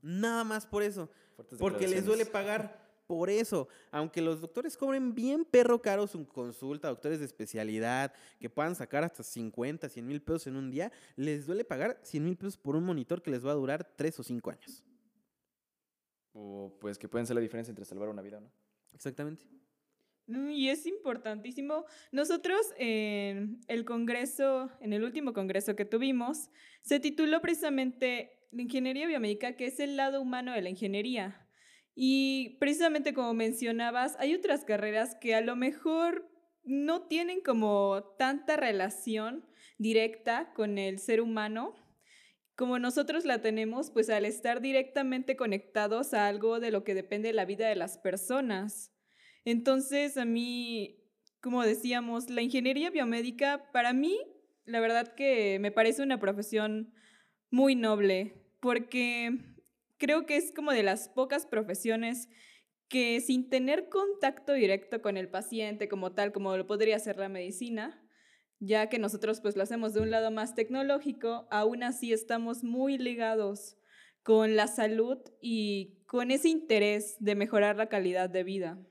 Nada 0.00 0.44
más 0.44 0.66
por 0.66 0.82
eso. 0.82 1.10
Porque 1.58 1.88
les 1.88 2.04
duele 2.04 2.26
pagar 2.26 2.81
por 3.12 3.28
eso, 3.28 3.68
aunque 3.90 4.22
los 4.22 4.40
doctores 4.40 4.74
cobren 4.74 5.14
bien 5.14 5.44
perro 5.44 5.82
caro 5.82 6.06
su 6.06 6.26
consulta, 6.26 6.88
doctores 6.88 7.18
de 7.18 7.26
especialidad, 7.26 8.14
que 8.40 8.48
puedan 8.48 8.74
sacar 8.74 9.04
hasta 9.04 9.22
50, 9.22 9.86
100 9.86 10.06
mil 10.06 10.22
pesos 10.22 10.46
en 10.46 10.56
un 10.56 10.70
día, 10.70 10.90
les 11.14 11.44
duele 11.44 11.62
pagar 11.62 12.00
100 12.02 12.24
mil 12.24 12.38
pesos 12.38 12.56
por 12.56 12.74
un 12.74 12.84
monitor 12.84 13.20
que 13.20 13.30
les 13.30 13.44
va 13.44 13.50
a 13.50 13.54
durar 13.54 13.84
3 13.84 14.18
o 14.18 14.22
5 14.22 14.50
años. 14.50 14.82
O 16.32 16.74
pues 16.80 16.98
que 16.98 17.06
pueden 17.06 17.26
ser 17.26 17.34
la 17.34 17.42
diferencia 17.42 17.70
entre 17.70 17.84
salvar 17.84 18.08
una 18.08 18.22
vida, 18.22 18.40
¿no? 18.40 18.50
Exactamente. 18.94 19.44
Y 20.26 20.70
es 20.70 20.86
importantísimo. 20.86 21.84
Nosotros 22.12 22.58
en 22.78 23.60
el 23.68 23.84
Congreso, 23.84 24.70
en 24.80 24.94
el 24.94 25.04
último 25.04 25.34
Congreso 25.34 25.76
que 25.76 25.84
tuvimos, 25.84 26.48
se 26.80 26.98
tituló 26.98 27.42
precisamente 27.42 28.48
la 28.52 28.62
Ingeniería 28.62 29.06
Biomédica, 29.06 29.54
que 29.54 29.66
es 29.66 29.80
el 29.80 29.98
lado 29.98 30.22
humano 30.22 30.54
de 30.54 30.62
la 30.62 30.70
ingeniería. 30.70 31.41
Y 31.94 32.56
precisamente 32.58 33.14
como 33.14 33.34
mencionabas, 33.34 34.16
hay 34.18 34.34
otras 34.34 34.64
carreras 34.64 35.16
que 35.20 35.34
a 35.34 35.40
lo 35.40 35.56
mejor 35.56 36.28
no 36.64 37.06
tienen 37.06 37.40
como 37.42 38.14
tanta 38.18 38.56
relación 38.56 39.46
directa 39.78 40.52
con 40.54 40.78
el 40.78 40.98
ser 40.98 41.20
humano 41.20 41.74
como 42.54 42.78
nosotros 42.78 43.24
la 43.24 43.40
tenemos, 43.40 43.90
pues 43.90 44.10
al 44.10 44.24
estar 44.24 44.60
directamente 44.60 45.36
conectados 45.36 46.14
a 46.14 46.28
algo 46.28 46.60
de 46.60 46.70
lo 46.70 46.84
que 46.84 46.94
depende 46.94 47.32
la 47.32 47.44
vida 47.44 47.68
de 47.68 47.76
las 47.76 47.98
personas. 47.98 48.92
Entonces, 49.44 50.16
a 50.16 50.24
mí, 50.24 51.02
como 51.40 51.62
decíamos, 51.64 52.30
la 52.30 52.42
ingeniería 52.42 52.90
biomédica 52.90 53.70
para 53.72 53.92
mí 53.92 54.18
La 54.64 54.78
verdad 54.78 55.14
que 55.16 55.58
me 55.58 55.72
parece 55.72 56.04
una 56.04 56.20
profesión 56.20 56.94
muy 57.50 57.74
noble, 57.74 58.46
porque 58.60 59.51
creo 60.02 60.26
que 60.26 60.36
es 60.36 60.52
como 60.52 60.72
de 60.72 60.82
las 60.82 61.08
pocas 61.08 61.46
profesiones 61.46 62.28
que 62.88 63.20
sin 63.20 63.48
tener 63.48 63.88
contacto 63.88 64.52
directo 64.52 65.00
con 65.00 65.16
el 65.16 65.28
paciente 65.28 65.88
como 65.88 66.12
tal, 66.12 66.32
como 66.32 66.56
lo 66.56 66.66
podría 66.66 66.98
ser 66.98 67.18
la 67.18 67.28
medicina, 67.28 68.04
ya 68.58 68.88
que 68.88 68.98
nosotros 68.98 69.40
pues 69.40 69.54
lo 69.54 69.62
hacemos 69.62 69.94
de 69.94 70.00
un 70.00 70.10
lado 70.10 70.32
más 70.32 70.56
tecnológico, 70.56 71.46
aún 71.52 71.84
así 71.84 72.12
estamos 72.12 72.64
muy 72.64 72.98
ligados 72.98 73.76
con 74.24 74.56
la 74.56 74.66
salud 74.66 75.18
y 75.40 76.02
con 76.06 76.32
ese 76.32 76.48
interés 76.48 77.14
de 77.20 77.36
mejorar 77.36 77.76
la 77.76 77.88
calidad 77.88 78.28
de 78.28 78.42
vida. 78.42 78.84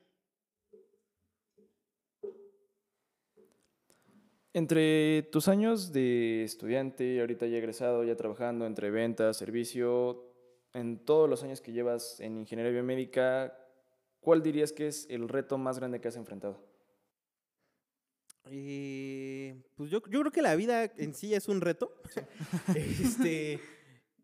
Entre 4.53 5.23
tus 5.23 5.49
años 5.49 5.91
de 5.91 6.45
estudiante, 6.45 7.19
ahorita 7.19 7.47
ya 7.47 7.57
egresado, 7.57 8.05
ya 8.05 8.15
trabajando 8.15 8.65
entre 8.65 8.91
ventas, 8.91 9.35
servicio, 9.35 10.30
en 10.73 10.99
todos 10.99 11.29
los 11.29 11.43
años 11.43 11.61
que 11.61 11.71
llevas 11.71 12.19
en 12.19 12.37
ingeniería 12.37 12.71
biomédica, 12.71 13.57
¿cuál 14.19 14.41
dirías 14.41 14.71
que 14.71 14.87
es 14.87 15.07
el 15.09 15.27
reto 15.27 15.57
más 15.57 15.79
grande 15.79 15.99
que 15.99 16.07
has 16.07 16.15
enfrentado? 16.15 16.71
Eh, 18.45 19.61
pues 19.75 19.89
yo, 19.89 20.01
yo, 20.09 20.21
creo 20.21 20.31
que 20.31 20.41
la 20.41 20.55
vida 20.55 20.91
en 20.97 21.13
sí 21.13 21.33
es 21.33 21.47
un 21.47 21.61
reto. 21.61 21.93
este, 22.75 23.59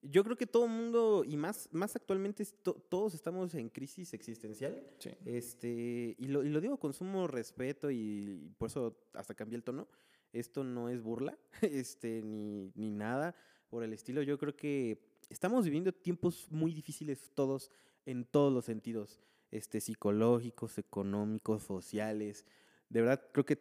yo 0.02 0.24
creo 0.24 0.38
que 0.38 0.48
todo 0.48 0.66
el 0.66 0.72
mundo, 0.72 1.24
y 1.26 1.38
más, 1.38 1.70
más 1.72 1.96
actualmente, 1.96 2.46
todos 2.90 3.14
estamos 3.14 3.54
en 3.56 3.70
crisis 3.70 4.14
existencial. 4.14 4.84
Este, 5.26 6.16
y 6.18 6.28
lo, 6.28 6.44
y, 6.44 6.50
lo, 6.50 6.62
digo 6.62 6.78
con 6.78 6.94
sumo 6.94 7.28
respeto 7.28 7.92
y, 7.92 8.52
por 8.58 8.70
eso 8.70 8.98
hasta 9.14 9.34
cambié 9.34 9.58
el 9.58 9.64
tono. 9.64 9.88
Esto 10.34 10.64
no 10.64 10.90
es 10.90 11.02
burla, 11.02 11.38
este, 11.62 12.22
ni, 12.22 12.72
ni 12.76 12.90
nada 12.90 13.36
por 13.70 13.84
el 13.84 13.94
estilo. 13.94 14.22
Yo 14.22 14.38
creo 14.38 14.56
que 14.56 15.00
estamos 15.30 15.66
viviendo 15.66 15.92
tiempos 15.92 16.48
muy 16.50 16.74
difíciles 16.74 17.32
todos, 17.34 17.72
en 18.06 18.26
todos 18.26 18.54
los 18.54 18.66
sentidos, 18.66 19.20
este, 19.52 19.82
psicológicos, 19.82 20.78
económicos, 20.78 21.64
sociales. 21.64 22.46
De 22.90 23.02
verdad, 23.02 23.24
creo 23.32 23.46
que 23.46 23.60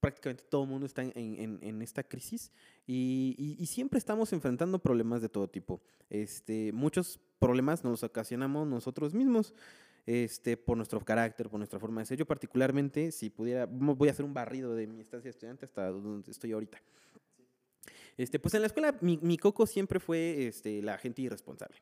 prácticamente 0.00 0.44
todo 0.48 0.64
el 0.64 0.68
mundo 0.70 0.86
está 0.86 1.02
en, 1.02 1.82
esta 1.82 2.02
crisis 2.02 2.50
y, 2.86 3.64
siempre 3.66 3.98
estamos 3.98 4.32
enfrentando 4.32 4.78
problemas 4.78 5.22
de 5.22 5.28
todo 5.28 5.48
tipo. 5.48 5.80
Este, 6.08 6.72
muchos 6.72 7.20
problemas 7.38 7.84
nos 7.84 7.92
los 7.92 8.04
ocasionamos 8.04 8.66
nosotros 8.66 9.14
mismos. 9.14 9.54
Este, 10.06 10.56
por 10.56 10.78
nuestro 10.78 10.98
carácter, 11.04 11.50
por 11.50 11.58
nuestra 11.60 11.78
forma 11.78 12.00
de 12.00 12.06
ser. 12.06 12.18
Yo 12.18 12.26
particularmente, 12.26 13.12
si 13.12 13.28
pudiera, 13.28 13.66
voy 13.66 14.08
a 14.08 14.12
hacer 14.12 14.24
un 14.24 14.32
barrido 14.32 14.74
de 14.74 14.86
mi 14.86 15.02
estancia 15.02 15.28
de 15.28 15.30
estudiante 15.30 15.66
hasta 15.66 15.90
donde 15.90 16.30
estoy 16.30 16.52
ahorita. 16.52 16.82
Este, 18.20 18.38
pues 18.38 18.52
en 18.52 18.60
la 18.60 18.66
escuela 18.66 18.94
mi, 19.00 19.38
coco 19.38 19.66
siempre 19.66 19.98
fue 19.98 20.46
este, 20.46 20.82
la 20.82 20.98
gente 20.98 21.22
irresponsable. 21.22 21.78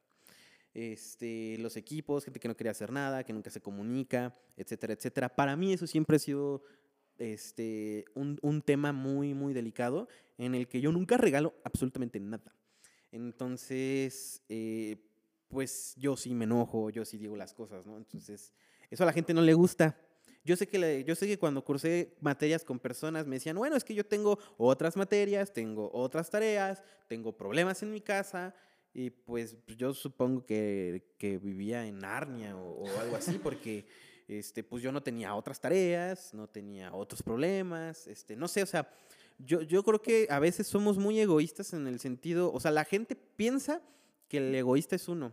Este, 0.73 1.59
los 1.59 1.77
equipos, 1.77 2.25
gente 2.25 2.39
que 2.39 2.47
no 2.47 2.57
quería 2.57 2.71
hacer 2.71 2.93
nada, 2.93 3.25
que 3.25 3.33
nunca 3.33 3.51
se 3.51 3.61
comunica, 3.61 4.39
etcétera, 4.57 4.93
etcétera. 4.93 5.35
Para 5.35 5.57
mí 5.57 5.73
eso 5.73 5.89
siempre 5.89 6.15
ha 6.15 6.21
sido 6.21 6.63
este, 7.19 8.05
un, 8.15 8.63
tema 8.63 8.93
muy, 8.93 9.35
muy 9.35 9.53
delicado 9.53 10.07
en 10.37 10.55
el 10.55 10.69
que 10.69 10.81
yo 10.81 10.93
nunca 10.93 11.17
regalo 11.17 11.55
absolutamente 11.65 12.21
nada. 12.21 12.55
Entonces, 13.11 14.41
eh, 14.49 14.95
pues 15.49 15.95
yo 15.97 16.17
sí 16.17 16.35
me 16.35 16.45
enojo, 16.45 16.91
yo 16.91 17.05
sí 17.05 17.19
digo 17.19 17.35
las 17.35 17.53
cosas, 17.53 17.85
¿no? 17.85 17.97
Entonces, 17.97 18.53
eso 18.91 19.03
a 19.03 19.07
la 19.07 19.13
gente 19.13 19.35
no 19.35 19.43
le 19.43 19.55
gusta. 19.55 19.99
Yo 20.45 20.57
sé 20.57 20.67
que, 20.67 21.05
yo 21.05 21.15
sé 21.15 21.27
que 21.27 21.39
cuando 21.39 21.65
cursé 21.65 22.17
materias 22.21 22.65
con 22.65 22.79
personas 22.79 23.27
me 23.27 23.37
decían, 23.37 23.57
bueno, 23.57 23.77
es 23.77 23.85
que 23.85 23.95
yo 23.95 24.05
tengo 24.05 24.39
otras 24.57 24.97
materias, 24.97 25.53
tengo 25.53 25.91
otras 25.93 26.31
tareas, 26.31 26.83
tengo 27.07 27.37
problemas 27.37 27.83
en 27.83 27.93
mi 27.93 28.01
casa, 28.01 28.55
y 28.95 29.11
pues 29.11 29.57
yo 29.77 29.95
supongo 29.95 30.45
que, 30.45 31.15
que 31.19 31.39
vivía 31.39 31.87
en 31.87 31.99
Narnia 31.99 32.57
o, 32.57 32.85
o 32.85 33.01
algo 33.01 33.17
así, 33.17 33.39
porque 33.39 33.87
este, 34.29 34.63
pues 34.63 34.83
yo 34.83 34.93
no 34.93 35.03
tenía 35.03 35.35
otras 35.35 35.61
tareas, 35.61 36.35
no 36.35 36.49
tenía 36.49 36.93
otros 36.95 37.23
problemas, 37.23 38.07
este, 38.07 38.37
no 38.37 38.47
sé, 38.47 38.63
o 38.63 38.67
sea, 38.67 38.89
yo, 39.39 39.63
yo 39.63 39.83
creo 39.83 40.03
que 40.03 40.27
a 40.31 40.39
veces 40.39 40.67
somos 40.67 40.99
muy 40.99 41.19
egoístas 41.21 41.73
en 41.73 41.87
el 41.87 42.01
sentido, 42.01 42.53
o 42.53 42.61
sea, 42.61 42.71
la 42.71 42.85
gente 42.85 43.15
piensa 43.15 43.81
que 44.29 44.39
el 44.39 44.55
egoísta 44.55 44.97
es 44.97 45.09
uno, 45.09 45.33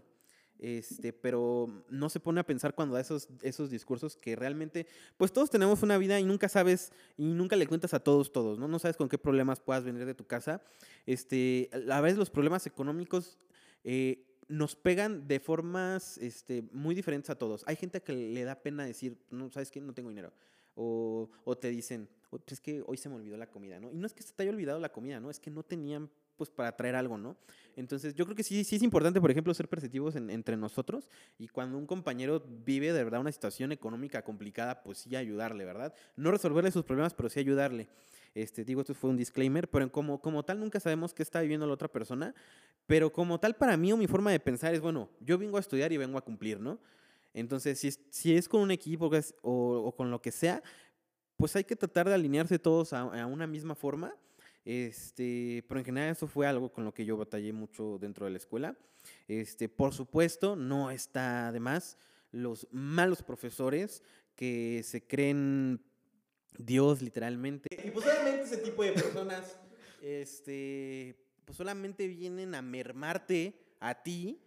este, 0.59 1.13
pero 1.13 1.85
no 1.89 2.09
se 2.09 2.19
pone 2.19 2.39
a 2.39 2.45
pensar 2.45 2.75
cuando 2.75 2.95
da 2.95 3.01
esos, 3.01 3.27
esos 3.41 3.69
discursos 3.69 4.15
que 4.15 4.35
realmente, 4.35 4.87
pues 5.17 5.33
todos 5.33 5.49
tenemos 5.49 5.83
una 5.83 5.97
vida 5.97 6.19
y 6.19 6.23
nunca 6.23 6.49
sabes 6.49 6.91
y 7.17 7.25
nunca 7.25 7.55
le 7.55 7.67
cuentas 7.67 7.93
a 7.93 7.99
todos 7.99 8.31
todos, 8.31 8.57
¿no? 8.57 8.67
No 8.67 8.79
sabes 8.79 8.97
con 8.97 9.09
qué 9.09 9.17
problemas 9.17 9.59
puedas 9.59 9.83
venir 9.83 10.05
de 10.05 10.13
tu 10.13 10.25
casa. 10.25 10.61
Este, 11.05 11.69
a 11.91 12.01
veces 12.01 12.17
los 12.17 12.29
problemas 12.29 12.65
económicos 12.67 13.37
eh, 13.83 14.25
nos 14.47 14.75
pegan 14.75 15.27
de 15.27 15.39
formas 15.39 16.17
este, 16.19 16.63
muy 16.71 16.95
diferentes 16.95 17.29
a 17.29 17.35
todos. 17.35 17.63
Hay 17.67 17.75
gente 17.75 18.01
que 18.01 18.13
le 18.13 18.43
da 18.43 18.61
pena 18.61 18.85
decir, 18.85 19.17
no, 19.29 19.51
¿sabes 19.51 19.71
qué? 19.71 19.81
No 19.81 19.93
tengo 19.93 20.09
dinero. 20.09 20.31
O, 20.75 21.29
o 21.45 21.57
te 21.57 21.69
dicen, 21.69 22.09
pues 22.29 22.43
es 22.47 22.59
que 22.59 22.83
hoy 22.85 22.97
se 22.97 23.09
me 23.09 23.15
olvidó 23.15 23.37
la 23.37 23.49
comida, 23.49 23.79
¿no? 23.79 23.91
Y 23.91 23.97
no 23.97 24.05
es 24.05 24.13
que 24.13 24.23
se 24.23 24.33
te 24.33 24.43
haya 24.43 24.51
olvidado 24.51 24.79
la 24.79 24.91
comida, 24.91 25.19
¿no? 25.19 25.29
Es 25.29 25.39
que 25.39 25.49
no 25.49 25.63
tenían 25.63 26.09
pues 26.37 26.49
para 26.49 26.75
traer 26.75 26.95
algo, 26.95 27.17
¿no? 27.17 27.35
Entonces 27.75 28.15
yo 28.15 28.25
creo 28.25 28.35
que 28.35 28.43
sí, 28.43 28.63
sí 28.63 28.77
es 28.77 28.83
importante, 28.83 29.19
por 29.19 29.31
ejemplo, 29.31 29.53
ser 29.53 29.67
perceptivos 29.67 30.15
entre 30.15 30.57
nosotros 30.57 31.09
y 31.37 31.47
cuando 31.47 31.77
un 31.77 31.85
compañero 31.85 32.43
vive 32.65 32.93
de 32.93 33.03
verdad 33.03 33.19
una 33.19 33.31
situación 33.31 33.71
económica 33.71 34.23
complicada, 34.23 34.83
pues 34.83 34.99
sí 34.99 35.15
ayudarle, 35.15 35.65
¿verdad? 35.65 35.93
No 36.15 36.31
resolverle 36.31 36.71
sus 36.71 36.83
problemas, 36.83 37.13
pero 37.13 37.29
sí 37.29 37.39
ayudarle. 37.39 37.89
Este, 38.33 38.65
digo, 38.65 38.81
esto 38.81 38.93
fue 38.93 39.09
un 39.09 39.17
disclaimer, 39.17 39.69
pero 39.69 39.89
como, 39.91 40.21
como 40.21 40.43
tal 40.43 40.59
nunca 40.59 40.79
sabemos 40.79 41.13
qué 41.13 41.23
está 41.23 41.39
viviendo 41.41 41.65
la 41.65 41.73
otra 41.73 41.87
persona, 41.87 42.35
pero 42.85 43.11
como 43.11 43.39
tal 43.39 43.55
para 43.55 43.77
mí 43.77 43.93
o 43.93 43.97
mi 43.97 44.07
forma 44.07 44.31
de 44.31 44.39
pensar 44.39 44.73
es, 44.73 44.81
bueno, 44.81 45.09
yo 45.21 45.37
vengo 45.37 45.57
a 45.57 45.61
estudiar 45.61 45.91
y 45.93 45.97
vengo 45.97 46.17
a 46.17 46.21
cumplir, 46.21 46.59
¿no? 46.59 46.79
Entonces, 47.33 47.79
si 47.79 47.89
es, 47.89 47.99
si 48.09 48.35
es 48.35 48.47
con 48.47 48.61
un 48.61 48.71
equipo 48.71 49.09
o, 49.41 49.93
con 49.95 50.11
lo 50.11 50.21
que 50.21 50.31
sea, 50.31 50.63
pues 51.37 51.55
hay 51.55 51.65
que 51.65 51.75
tratar 51.75 52.07
de 52.07 52.13
alinearse 52.13 52.59
todos 52.59 52.93
a, 52.93 53.01
a, 53.01 53.25
una 53.25 53.45
misma 53.47 53.75
forma. 53.75 54.13
Este, 54.65 55.63
pero 55.67 55.79
en 55.79 55.85
general 55.85 56.11
eso 56.11 56.27
fue 56.27 56.47
algo 56.47 56.73
con 56.73 56.83
lo 56.83 56.93
que 56.93 57.05
yo 57.05 57.15
batallé 57.15 57.53
mucho 57.53 57.99
dentro 57.99 58.25
de 58.25 58.31
la 58.31 58.37
escuela. 58.37 58.75
Este, 59.27 59.69
por 59.69 59.93
supuesto, 59.93 60.55
no 60.55 60.89
está 60.89 61.51
de 61.51 61.59
más 61.59 61.97
los 62.31 62.67
malos 62.71 63.21
profesores 63.21 64.01
que 64.35 64.81
se 64.83 65.05
creen 65.05 65.81
Dios 66.57 67.01
literalmente. 67.01 67.69
Y 67.71 67.91
pues 67.91 68.05
obviamente 68.05 68.41
ese 68.41 68.57
tipo 68.57 68.83
de 68.83 68.93
personas, 68.93 69.59
este, 70.01 71.15
pues 71.45 71.57
solamente 71.57 72.07
vienen 72.07 72.55
a 72.55 72.61
mermarte 72.63 73.59
a 73.79 74.01
ti, 74.01 74.41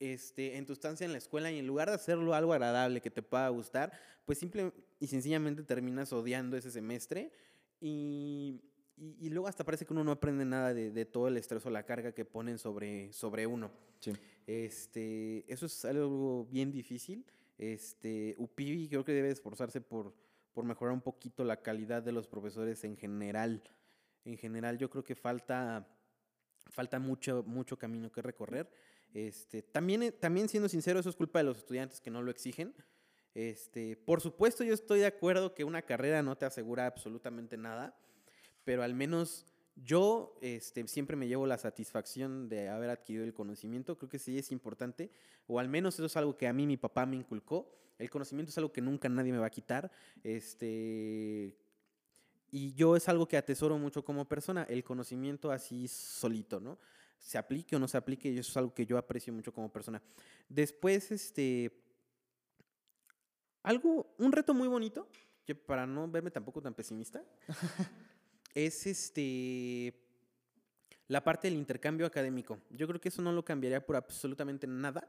este, 0.00 0.56
en 0.56 0.64
tu 0.64 0.72
estancia 0.72 1.04
en 1.04 1.12
la 1.12 1.18
escuela 1.18 1.50
y 1.50 1.58
en 1.58 1.66
lugar 1.66 1.88
de 1.88 1.96
hacerlo 1.96 2.34
algo 2.34 2.52
agradable 2.52 3.00
que 3.02 3.10
te 3.10 3.22
pueda 3.22 3.48
gustar, 3.48 3.92
pues 4.24 4.38
simple 4.38 4.72
y 4.98 5.08
sencillamente 5.08 5.62
terminas 5.62 6.12
odiando 6.12 6.56
ese 6.56 6.70
semestre 6.70 7.32
y, 7.80 8.60
y, 8.98 9.30
luego 9.30 9.48
hasta 9.48 9.64
parece 9.64 9.84
que 9.86 9.92
uno 9.92 10.04
no 10.04 10.10
aprende 10.10 10.44
nada 10.44 10.74
de, 10.74 10.90
de, 10.90 11.04
todo 11.04 11.28
el 11.28 11.36
estrés 11.36 11.64
o 11.66 11.70
la 11.70 11.84
carga 11.84 12.12
que 12.12 12.24
ponen 12.24 12.58
sobre, 12.58 13.12
sobre 13.12 13.46
uno. 13.46 13.70
Sí. 14.00 14.12
Este, 14.46 15.44
eso 15.52 15.66
es 15.66 15.84
algo 15.84 16.46
bien 16.50 16.70
difícil. 16.72 17.24
Este, 17.58 18.34
UPIBI 18.38 18.88
creo 18.88 19.04
que 19.04 19.12
debe 19.12 19.30
esforzarse 19.30 19.80
por 19.80 20.14
por 20.58 20.64
mejorar 20.64 20.92
un 20.92 21.00
poquito 21.00 21.44
la 21.44 21.62
calidad 21.62 22.02
de 22.02 22.10
los 22.10 22.26
profesores 22.26 22.82
en 22.82 22.96
general. 22.96 23.62
En 24.24 24.36
general 24.36 24.76
yo 24.76 24.90
creo 24.90 25.04
que 25.04 25.14
falta, 25.14 25.86
falta 26.68 26.98
mucho, 26.98 27.44
mucho 27.46 27.78
camino 27.78 28.10
que 28.10 28.22
recorrer. 28.22 28.68
Este, 29.14 29.62
también, 29.62 30.02
eh, 30.02 30.10
también 30.10 30.48
siendo 30.48 30.68
sincero, 30.68 30.98
eso 30.98 31.10
es 31.10 31.14
culpa 31.14 31.38
de 31.38 31.44
los 31.44 31.58
estudiantes 31.58 32.00
que 32.00 32.10
no 32.10 32.22
lo 32.22 32.32
exigen. 32.32 32.74
Este, 33.34 33.96
por 33.96 34.20
supuesto, 34.20 34.64
yo 34.64 34.74
estoy 34.74 34.98
de 34.98 35.06
acuerdo 35.06 35.54
que 35.54 35.62
una 35.62 35.82
carrera 35.82 36.24
no 36.24 36.36
te 36.36 36.44
asegura 36.44 36.86
absolutamente 36.86 37.56
nada, 37.56 37.96
pero 38.68 38.82
al 38.82 38.92
menos 38.92 39.46
yo 39.76 40.36
este, 40.42 40.86
siempre 40.88 41.16
me 41.16 41.26
llevo 41.26 41.46
la 41.46 41.56
satisfacción 41.56 42.50
de 42.50 42.68
haber 42.68 42.90
adquirido 42.90 43.24
el 43.24 43.32
conocimiento. 43.32 43.96
Creo 43.96 44.10
que 44.10 44.18
sí 44.18 44.36
es 44.36 44.52
importante, 44.52 45.10
o 45.46 45.58
al 45.58 45.70
menos 45.70 45.94
eso 45.94 46.04
es 46.04 46.14
algo 46.18 46.36
que 46.36 46.46
a 46.46 46.52
mí 46.52 46.66
mi 46.66 46.76
papá 46.76 47.06
me 47.06 47.16
inculcó. 47.16 47.74
El 47.98 48.10
conocimiento 48.10 48.50
es 48.50 48.58
algo 48.58 48.70
que 48.70 48.82
nunca 48.82 49.08
nadie 49.08 49.32
me 49.32 49.38
va 49.38 49.46
a 49.46 49.50
quitar. 49.50 49.90
Este, 50.22 51.56
y 52.50 52.74
yo 52.74 52.94
es 52.94 53.08
algo 53.08 53.26
que 53.26 53.38
atesoro 53.38 53.78
mucho 53.78 54.04
como 54.04 54.28
persona, 54.28 54.64
el 54.64 54.84
conocimiento 54.84 55.50
así 55.50 55.88
solito, 55.88 56.60
¿no? 56.60 56.78
Se 57.18 57.38
aplique 57.38 57.74
o 57.74 57.78
no 57.78 57.88
se 57.88 57.96
aplique, 57.96 58.38
eso 58.38 58.50
es 58.50 58.56
algo 58.58 58.74
que 58.74 58.84
yo 58.84 58.98
aprecio 58.98 59.32
mucho 59.32 59.50
como 59.50 59.72
persona. 59.72 60.02
Después, 60.46 61.10
este, 61.10 61.72
algo, 63.62 64.14
un 64.18 64.30
reto 64.30 64.52
muy 64.52 64.68
bonito, 64.68 65.08
para 65.54 65.86
no 65.86 66.06
verme 66.06 66.30
tampoco 66.30 66.60
tan 66.60 66.74
pesimista, 66.74 67.24
es 68.54 68.86
este, 68.86 69.94
la 71.06 71.22
parte 71.22 71.48
del 71.48 71.58
intercambio 71.58 72.06
académico. 72.06 72.58
Yo 72.70 72.86
creo 72.86 73.00
que 73.00 73.08
eso 73.08 73.22
no 73.22 73.32
lo 73.32 73.44
cambiaría 73.44 73.84
por 73.84 73.96
absolutamente 73.96 74.66
nada. 74.66 75.08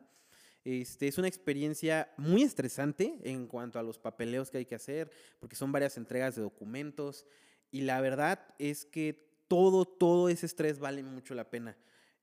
Este, 0.66 1.08
es 1.08 1.18
una 1.18 1.28
experiencia 1.28 2.14
muy 2.18 2.44
estresante 2.44 3.18
en 3.24 3.48
cuanto 3.48 3.80
a 3.80 3.84
los 3.84 3.98
papeleos 3.98 4.52
que 4.52 4.60
hay 4.60 4.66
que 4.66 4.76
hacer, 4.76 5.10
porque 5.40 5.56
son 5.56 5.72
varias 5.72 5.98
entregas 5.98 6.36
de 6.36 6.42
documentos. 6.42 7.26
Y 7.72 7.82
la 7.82 8.02
verdad 8.02 8.54
es 8.60 8.86
que 8.86 9.30
todo, 9.48 9.86
todo 9.86 10.30
ese 10.30 10.46
estrés 10.46 10.80
vale 10.80 11.04
mucho 11.04 11.34
la 11.34 11.50
pena. 11.50 11.78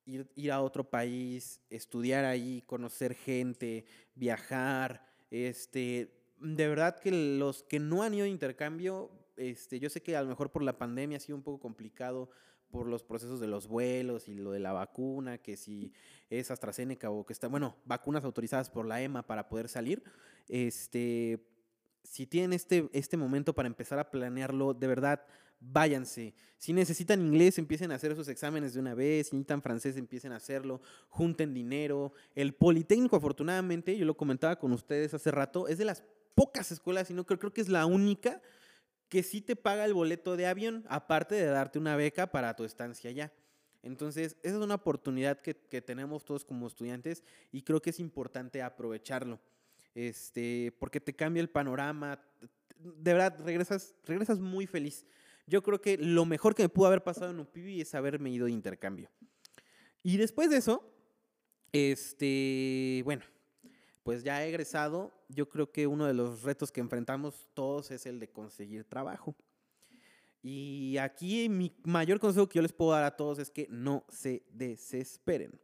Ir, 0.04 0.30
ir 0.36 0.52
a 0.52 0.62
otro 0.62 0.88
país, 0.88 1.60
estudiar 1.68 2.24
ahí, 2.24 2.62
conocer 2.66 3.14
gente, 3.14 3.84
viajar, 4.14 5.04
este, 5.30 6.12
de 6.38 6.68
verdad 6.68 6.98
que 7.00 7.10
los 7.10 7.62
que 7.64 7.80
no 7.80 8.02
han 8.02 8.14
ido 8.14 8.24
a 8.24 8.28
intercambio, 8.28 9.10
este, 9.36 9.78
yo 9.80 9.90
sé 9.90 10.02
que 10.02 10.16
a 10.16 10.22
lo 10.22 10.28
mejor 10.28 10.50
por 10.50 10.62
la 10.62 10.78
pandemia 10.78 11.18
ha 11.18 11.20
sido 11.20 11.36
un 11.36 11.42
poco 11.42 11.60
complicado 11.60 12.30
por 12.70 12.88
los 12.88 13.02
procesos 13.02 13.40
de 13.40 13.46
los 13.46 13.68
vuelos 13.68 14.28
y 14.28 14.34
lo 14.34 14.50
de 14.50 14.60
la 14.60 14.72
vacuna, 14.72 15.38
que 15.38 15.56
si 15.56 15.92
es 16.30 16.50
AstraZeneca 16.50 17.10
o 17.10 17.24
que 17.24 17.32
está, 17.32 17.48
bueno, 17.48 17.76
vacunas 17.84 18.24
autorizadas 18.24 18.70
por 18.70 18.86
la 18.86 19.00
EMA 19.00 19.26
para 19.26 19.48
poder 19.48 19.68
salir, 19.68 20.02
este, 20.48 21.40
si 22.02 22.26
tienen 22.26 22.52
este, 22.52 22.88
este 22.92 23.16
momento 23.16 23.54
para 23.54 23.68
empezar 23.68 23.98
a 23.98 24.10
planearlo, 24.10 24.74
de 24.74 24.86
verdad, 24.86 25.22
váyanse. 25.60 26.34
Si 26.58 26.72
necesitan 26.72 27.20
inglés, 27.20 27.58
empiecen 27.58 27.92
a 27.92 27.96
hacer 27.96 28.12
esos 28.12 28.28
exámenes 28.28 28.74
de 28.74 28.80
una 28.80 28.94
vez. 28.94 29.28
Si 29.28 29.36
necesitan 29.36 29.62
francés, 29.62 29.96
empiecen 29.96 30.32
a 30.32 30.36
hacerlo. 30.36 30.80
Junten 31.08 31.52
dinero. 31.52 32.12
El 32.34 32.54
Politécnico, 32.54 33.16
afortunadamente, 33.16 33.96
yo 33.96 34.06
lo 34.06 34.16
comentaba 34.16 34.58
con 34.58 34.72
ustedes 34.72 35.12
hace 35.14 35.30
rato, 35.30 35.68
es 35.68 35.78
de 35.78 35.84
las 35.84 36.02
pocas 36.34 36.70
escuelas, 36.70 37.10
y 37.10 37.14
no 37.14 37.24
creo, 37.24 37.38
creo 37.38 37.52
que 37.52 37.60
es 37.60 37.68
la 37.68 37.86
única 37.86 38.42
que 39.08 39.22
sí 39.22 39.40
te 39.40 39.56
paga 39.56 39.84
el 39.84 39.94
boleto 39.94 40.36
de 40.36 40.46
avión, 40.46 40.84
aparte 40.88 41.34
de 41.34 41.46
darte 41.46 41.78
una 41.78 41.96
beca 41.96 42.30
para 42.30 42.54
tu 42.56 42.64
estancia 42.64 43.10
allá. 43.10 43.32
Entonces, 43.82 44.36
esa 44.42 44.56
es 44.56 44.62
una 44.62 44.74
oportunidad 44.74 45.40
que, 45.40 45.54
que 45.54 45.80
tenemos 45.80 46.24
todos 46.24 46.44
como 46.44 46.66
estudiantes 46.66 47.22
y 47.52 47.62
creo 47.62 47.80
que 47.80 47.90
es 47.90 48.00
importante 48.00 48.62
aprovecharlo. 48.62 49.38
Este, 49.94 50.74
porque 50.78 51.00
te 51.00 51.14
cambia 51.14 51.40
el 51.40 51.48
panorama. 51.48 52.20
De 52.78 53.12
verdad, 53.14 53.38
regresas, 53.44 53.94
regresas 54.04 54.38
muy 54.38 54.66
feliz. 54.66 55.06
Yo 55.46 55.62
creo 55.62 55.80
que 55.80 55.96
lo 55.96 56.26
mejor 56.26 56.54
que 56.54 56.64
me 56.64 56.68
pudo 56.68 56.88
haber 56.88 57.02
pasado 57.02 57.30
en 57.30 57.40
UPIBI 57.40 57.80
es 57.80 57.94
haberme 57.94 58.30
ido 58.30 58.46
de 58.46 58.52
intercambio. 58.52 59.08
Y 60.02 60.18
después 60.18 60.50
de 60.50 60.58
eso, 60.58 60.92
este, 61.72 63.00
bueno, 63.04 63.22
pues 64.06 64.22
ya 64.22 64.44
he 64.44 64.48
egresado, 64.50 65.12
yo 65.28 65.48
creo 65.48 65.72
que 65.72 65.88
uno 65.88 66.06
de 66.06 66.14
los 66.14 66.44
retos 66.44 66.70
que 66.70 66.80
enfrentamos 66.80 67.50
todos 67.54 67.90
es 67.90 68.06
el 68.06 68.20
de 68.20 68.28
conseguir 68.28 68.84
trabajo. 68.84 69.34
Y 70.44 70.96
aquí 70.98 71.48
mi 71.48 71.74
mayor 71.82 72.20
consejo 72.20 72.48
que 72.48 72.54
yo 72.54 72.62
les 72.62 72.72
puedo 72.72 72.92
dar 72.92 73.02
a 73.02 73.16
todos 73.16 73.40
es 73.40 73.50
que 73.50 73.66
no 73.68 74.04
se 74.08 74.44
desesperen, 74.52 75.60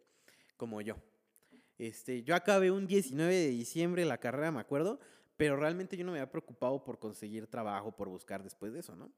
como 0.57 0.81
yo. 0.81 0.96
Este, 1.78 2.24
yo 2.24 2.35
acabé 2.35 2.72
un 2.72 2.88
19 2.88 3.33
de 3.33 3.48
diciembre 3.50 4.05
la 4.05 4.18
carrera, 4.18 4.50
me 4.50 4.59
acuerdo, 4.59 4.98
pero 5.37 5.55
realmente 5.55 5.96
yo 5.96 6.05
no 6.05 6.11
me 6.11 6.18
había 6.18 6.33
preocupado 6.33 6.83
por 6.83 6.98
conseguir 6.98 7.46
trabajo, 7.46 7.92
por 7.92 8.09
buscar 8.09 8.42
después 8.42 8.72
de 8.72 8.81
eso, 8.81 8.96
¿no? 8.96 9.12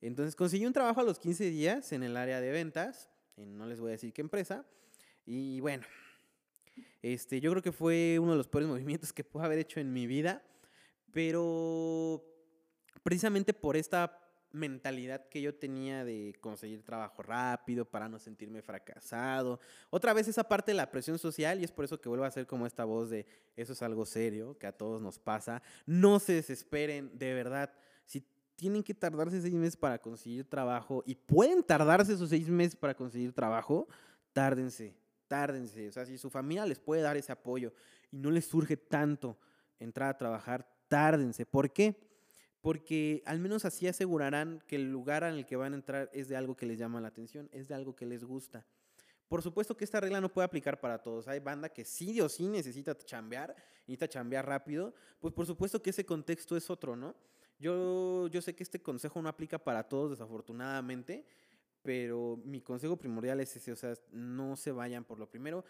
Entonces 0.00 0.34
conseguí 0.34 0.66
un 0.66 0.72
trabajo 0.72 0.98
a 1.00 1.04
los 1.04 1.20
15 1.20 1.48
días 1.48 1.92
en 1.92 2.02
el 2.02 2.16
área 2.16 2.40
de 2.40 2.50
ventas, 2.50 3.08
no 3.36 3.66
les 3.66 3.78
voy 3.78 3.90
a 3.90 3.92
decir 3.92 4.12
qué 4.12 4.20
empresa, 4.20 4.66
y 5.24 5.60
bueno, 5.60 5.86
este, 7.02 7.40
yo 7.40 7.50
creo 7.50 7.62
que 7.62 7.72
fue 7.72 8.18
uno 8.18 8.32
de 8.32 8.38
los 8.38 8.48
peores 8.48 8.68
movimientos 8.68 9.12
que 9.12 9.24
pude 9.24 9.44
haber 9.44 9.58
hecho 9.58 9.80
en 9.80 9.92
mi 9.92 10.06
vida, 10.06 10.42
pero 11.12 12.24
precisamente 13.02 13.52
por 13.54 13.76
esta 13.76 14.20
mentalidad 14.54 15.28
que 15.28 15.42
yo 15.42 15.54
tenía 15.54 16.04
de 16.04 16.36
conseguir 16.40 16.82
trabajo 16.82 17.22
rápido 17.22 17.84
para 17.84 18.08
no 18.08 18.18
sentirme 18.18 18.62
fracasado. 18.62 19.60
Otra 19.90 20.12
vez 20.12 20.28
esa 20.28 20.44
parte 20.44 20.70
de 20.70 20.76
la 20.76 20.90
presión 20.90 21.18
social 21.18 21.60
y 21.60 21.64
es 21.64 21.72
por 21.72 21.84
eso 21.84 22.00
que 22.00 22.08
vuelvo 22.08 22.24
a 22.24 22.28
hacer 22.28 22.46
como 22.46 22.66
esta 22.66 22.84
voz 22.84 23.10
de 23.10 23.26
eso 23.56 23.72
es 23.72 23.82
algo 23.82 24.06
serio, 24.06 24.56
que 24.58 24.66
a 24.66 24.72
todos 24.72 25.02
nos 25.02 25.18
pasa. 25.18 25.62
No 25.86 26.20
se 26.20 26.34
desesperen, 26.34 27.10
de 27.18 27.34
verdad. 27.34 27.72
Si 28.04 28.24
tienen 28.56 28.82
que 28.82 28.94
tardarse 28.94 29.42
seis 29.42 29.54
meses 29.54 29.76
para 29.76 29.98
conseguir 29.98 30.48
trabajo 30.48 31.02
y 31.04 31.16
pueden 31.16 31.62
tardarse 31.62 32.12
esos 32.12 32.30
seis 32.30 32.48
meses 32.48 32.76
para 32.76 32.94
conseguir 32.94 33.32
trabajo, 33.32 33.88
tárdense, 34.32 34.94
tárdense. 35.34 35.88
O 35.88 35.92
sea, 35.92 36.06
si 36.06 36.16
su 36.16 36.30
familia 36.30 36.64
les 36.64 36.78
puede 36.78 37.02
dar 37.02 37.16
ese 37.16 37.32
apoyo 37.32 37.72
y 38.12 38.18
no 38.18 38.30
les 38.30 38.44
surge 38.44 38.76
tanto 38.76 39.36
entrar 39.80 40.08
a 40.10 40.16
trabajar, 40.16 40.64
tárdense. 40.86 41.44
¿Por 41.44 41.72
qué? 41.72 41.96
Porque 42.60 43.20
al 43.26 43.40
menos 43.40 43.64
así 43.64 43.88
asegurarán 43.88 44.62
que 44.68 44.76
el 44.76 44.92
lugar 44.92 45.24
en 45.24 45.34
el 45.34 45.44
que 45.44 45.56
van 45.56 45.72
a 45.72 45.76
entrar 45.76 46.08
es 46.12 46.28
de 46.28 46.36
algo 46.36 46.56
que 46.56 46.66
les 46.66 46.78
llama 46.78 47.00
la 47.00 47.08
atención, 47.08 47.48
es 47.50 47.66
de 47.66 47.74
algo 47.74 47.96
que 47.96 48.06
les 48.06 48.22
gusta. 48.22 48.64
Por 49.26 49.42
supuesto 49.42 49.76
que 49.76 49.84
esta 49.84 49.98
regla 49.98 50.20
no 50.20 50.32
puede 50.32 50.44
aplicar 50.44 50.78
para 50.78 51.02
todos. 51.02 51.26
Hay 51.26 51.40
banda 51.40 51.68
que 51.68 51.84
sí 51.84 52.20
o 52.20 52.28
sí 52.28 52.46
necesita 52.46 52.96
chambear, 52.96 53.56
necesita 53.88 54.06
chambear 54.06 54.46
rápido. 54.46 54.94
Pues 55.18 55.34
por 55.34 55.46
supuesto 55.46 55.82
que 55.82 55.90
ese 55.90 56.06
contexto 56.06 56.56
es 56.56 56.70
otro, 56.70 56.94
¿no? 56.94 57.16
Yo, 57.58 58.28
yo 58.28 58.40
sé 58.40 58.54
que 58.54 58.62
este 58.62 58.80
consejo 58.80 59.20
no 59.20 59.28
aplica 59.28 59.58
para 59.58 59.82
todos, 59.82 60.10
desafortunadamente, 60.10 61.26
pero 61.84 62.40
mi 62.46 62.62
consejo 62.62 62.96
primordial 62.96 63.40
es 63.40 63.54
ese, 63.56 63.70
o 63.70 63.76
sea, 63.76 63.92
no 64.10 64.56
se 64.56 64.72
vayan 64.72 65.04
por 65.04 65.18
lo 65.18 65.28
primero. 65.28 65.66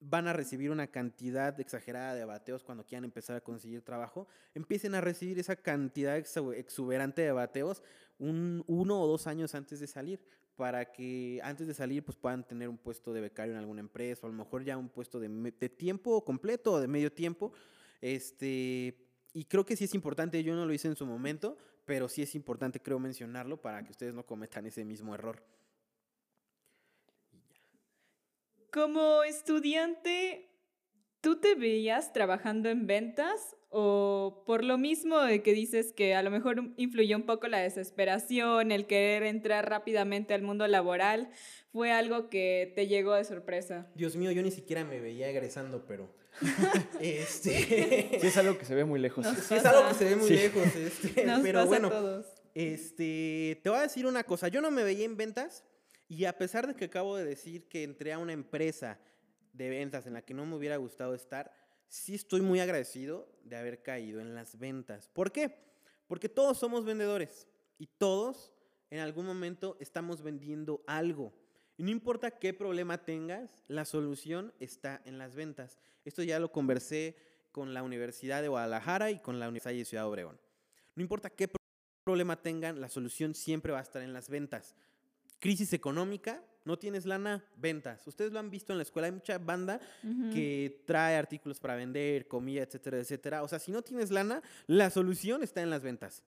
Van 0.00 0.26
a 0.26 0.32
recibir 0.32 0.70
una 0.70 0.86
cantidad 0.86 1.60
exagerada 1.60 2.14
de 2.14 2.24
bateos 2.24 2.64
cuando 2.64 2.86
quieran 2.86 3.04
empezar 3.04 3.36
a 3.36 3.42
conseguir 3.42 3.82
trabajo. 3.82 4.26
Empiecen 4.54 4.94
a 4.94 5.02
recibir 5.02 5.38
esa 5.38 5.56
cantidad 5.56 6.16
exuberante 6.16 7.20
de 7.20 7.32
bateos 7.32 7.82
un, 8.18 8.64
uno 8.66 8.98
o 8.98 9.06
dos 9.06 9.26
años 9.26 9.54
antes 9.54 9.78
de 9.78 9.86
salir, 9.86 10.24
para 10.56 10.90
que 10.90 11.38
antes 11.44 11.66
de 11.66 11.74
salir 11.74 12.02
pues 12.02 12.16
puedan 12.16 12.46
tener 12.46 12.70
un 12.70 12.78
puesto 12.78 13.12
de 13.12 13.20
becario 13.20 13.52
en 13.52 13.58
alguna 13.58 13.80
empresa, 13.80 14.22
o 14.22 14.26
a 14.26 14.32
lo 14.32 14.38
mejor 14.38 14.64
ya 14.64 14.78
un 14.78 14.88
puesto 14.88 15.20
de, 15.20 15.28
de 15.28 15.68
tiempo 15.68 16.24
completo 16.24 16.72
o 16.72 16.80
de 16.80 16.88
medio 16.88 17.12
tiempo. 17.12 17.52
Este, 18.00 18.96
y 19.34 19.44
creo 19.44 19.66
que 19.66 19.76
sí 19.76 19.84
es 19.84 19.94
importante, 19.94 20.42
yo 20.42 20.54
no 20.56 20.64
lo 20.64 20.72
hice 20.72 20.88
en 20.88 20.96
su 20.96 21.04
momento, 21.04 21.58
pero 21.84 22.08
sí 22.08 22.22
es 22.22 22.34
importante, 22.34 22.80
creo, 22.80 22.98
mencionarlo 22.98 23.60
para 23.60 23.84
que 23.84 23.90
ustedes 23.90 24.14
no 24.14 24.24
cometan 24.24 24.64
ese 24.66 24.84
mismo 24.84 25.14
error. 25.14 25.42
Como 28.72 29.22
estudiante, 29.22 30.50
¿tú 31.22 31.40
te 31.40 31.54
veías 31.54 32.12
trabajando 32.12 32.68
en 32.68 32.86
ventas 32.86 33.56
o 33.70 34.44
por 34.46 34.62
lo 34.62 34.76
mismo 34.76 35.20
de 35.20 35.42
que 35.42 35.52
dices 35.52 35.92
que 35.92 36.14
a 36.14 36.22
lo 36.22 36.30
mejor 36.30 36.72
influyó 36.76 37.16
un 37.16 37.24
poco 37.24 37.48
la 37.48 37.60
desesperación, 37.60 38.70
el 38.70 38.86
querer 38.86 39.22
entrar 39.22 39.68
rápidamente 39.68 40.34
al 40.34 40.42
mundo 40.42 40.66
laboral, 40.66 41.30
fue 41.72 41.92
algo 41.92 42.28
que 42.28 42.72
te 42.74 42.86
llegó 42.86 43.14
de 43.14 43.24
sorpresa? 43.24 43.90
Dios 43.94 44.16
mío, 44.16 44.32
yo 44.32 44.42
ni 44.42 44.50
siquiera 44.50 44.84
me 44.84 45.00
veía 45.00 45.28
egresando, 45.30 45.86
pero 45.86 46.14
este... 47.00 48.18
Sí, 48.20 48.26
es 48.26 48.36
algo 48.36 48.58
que 48.58 48.66
se 48.66 48.74
ve 48.74 48.84
muy 48.84 49.00
lejos. 49.00 49.26
sí, 49.26 49.54
es 49.54 49.64
algo 49.64 49.88
que 49.88 49.94
se 49.94 50.04
ve 50.04 50.16
muy 50.16 50.28
lejos. 50.28 50.76
Este, 50.76 51.24
Nos 51.24 51.40
pero 51.40 51.60
pasa 51.60 51.68
bueno, 51.68 51.88
a 51.88 51.90
todos. 51.90 52.26
este, 52.54 53.60
te 53.62 53.70
voy 53.70 53.78
a 53.78 53.82
decir 53.82 54.06
una 54.06 54.24
cosa. 54.24 54.48
Yo 54.48 54.60
no 54.60 54.70
me 54.70 54.82
veía 54.82 55.06
en 55.06 55.16
ventas 55.16 55.64
y 56.08 56.24
a 56.24 56.36
pesar 56.38 56.66
de 56.66 56.74
que 56.74 56.86
acabo 56.86 57.16
de 57.16 57.24
decir 57.24 57.68
que 57.68 57.82
entré 57.82 58.12
a 58.12 58.18
una 58.18 58.32
empresa 58.32 58.98
de 59.52 59.68
ventas 59.68 60.06
en 60.06 60.14
la 60.14 60.22
que 60.22 60.34
no 60.34 60.46
me 60.46 60.56
hubiera 60.56 60.76
gustado 60.76 61.14
estar, 61.14 61.52
sí 61.88 62.14
estoy 62.14 62.40
muy 62.40 62.60
agradecido 62.60 63.28
de 63.44 63.56
haber 63.56 63.82
caído 63.82 64.20
en 64.20 64.34
las 64.34 64.58
ventas. 64.58 65.08
¿Por 65.08 65.32
qué? 65.32 65.54
Porque 66.06 66.28
todos 66.28 66.58
somos 66.58 66.84
vendedores 66.84 67.46
y 67.78 67.86
todos 67.86 68.52
en 68.90 69.00
algún 69.00 69.26
momento 69.26 69.76
estamos 69.80 70.22
vendiendo 70.22 70.82
algo. 70.86 71.34
Y 71.76 71.82
no 71.82 71.90
importa 71.90 72.30
qué 72.30 72.54
problema 72.54 73.04
tengas, 73.04 73.62
la 73.68 73.84
solución 73.84 74.52
está 74.58 75.02
en 75.04 75.18
las 75.18 75.34
ventas. 75.34 75.78
Esto 76.04 76.22
ya 76.22 76.38
lo 76.40 76.50
conversé 76.50 77.16
con 77.52 77.74
la 77.74 77.82
Universidad 77.82 78.42
de 78.42 78.48
Guadalajara 78.48 79.10
y 79.10 79.18
con 79.20 79.38
la 79.38 79.48
Universidad 79.48 79.74
de 79.74 79.84
Ciudad 79.84 80.06
Obregón. 80.08 80.40
No 80.94 81.02
importa 81.02 81.30
qué 81.30 81.48
pro- 81.48 81.58
problema 82.04 82.40
tengan, 82.40 82.80
la 82.80 82.88
solución 82.88 83.34
siempre 83.34 83.72
va 83.72 83.78
a 83.80 83.82
estar 83.82 84.02
en 84.02 84.12
las 84.12 84.28
ventas. 84.30 84.74
Crisis 85.40 85.72
económica, 85.72 86.42
no 86.64 86.78
tienes 86.78 87.06
lana, 87.06 87.44
ventas. 87.56 88.06
Ustedes 88.06 88.32
lo 88.32 88.38
han 88.38 88.50
visto 88.50 88.72
en 88.72 88.78
la 88.78 88.82
escuela, 88.82 89.06
hay 89.06 89.12
mucha 89.12 89.38
banda 89.38 89.80
que 90.32 90.82
trae 90.86 91.16
artículos 91.16 91.60
para 91.60 91.76
vender, 91.76 92.28
comida, 92.28 92.62
etcétera, 92.62 92.98
etcétera. 92.98 93.42
O 93.42 93.48
sea, 93.48 93.58
si 93.58 93.72
no 93.72 93.82
tienes 93.82 94.10
lana, 94.10 94.42
la 94.66 94.90
solución 94.90 95.42
está 95.42 95.62
en 95.62 95.70
las 95.70 95.82
ventas. 95.82 96.22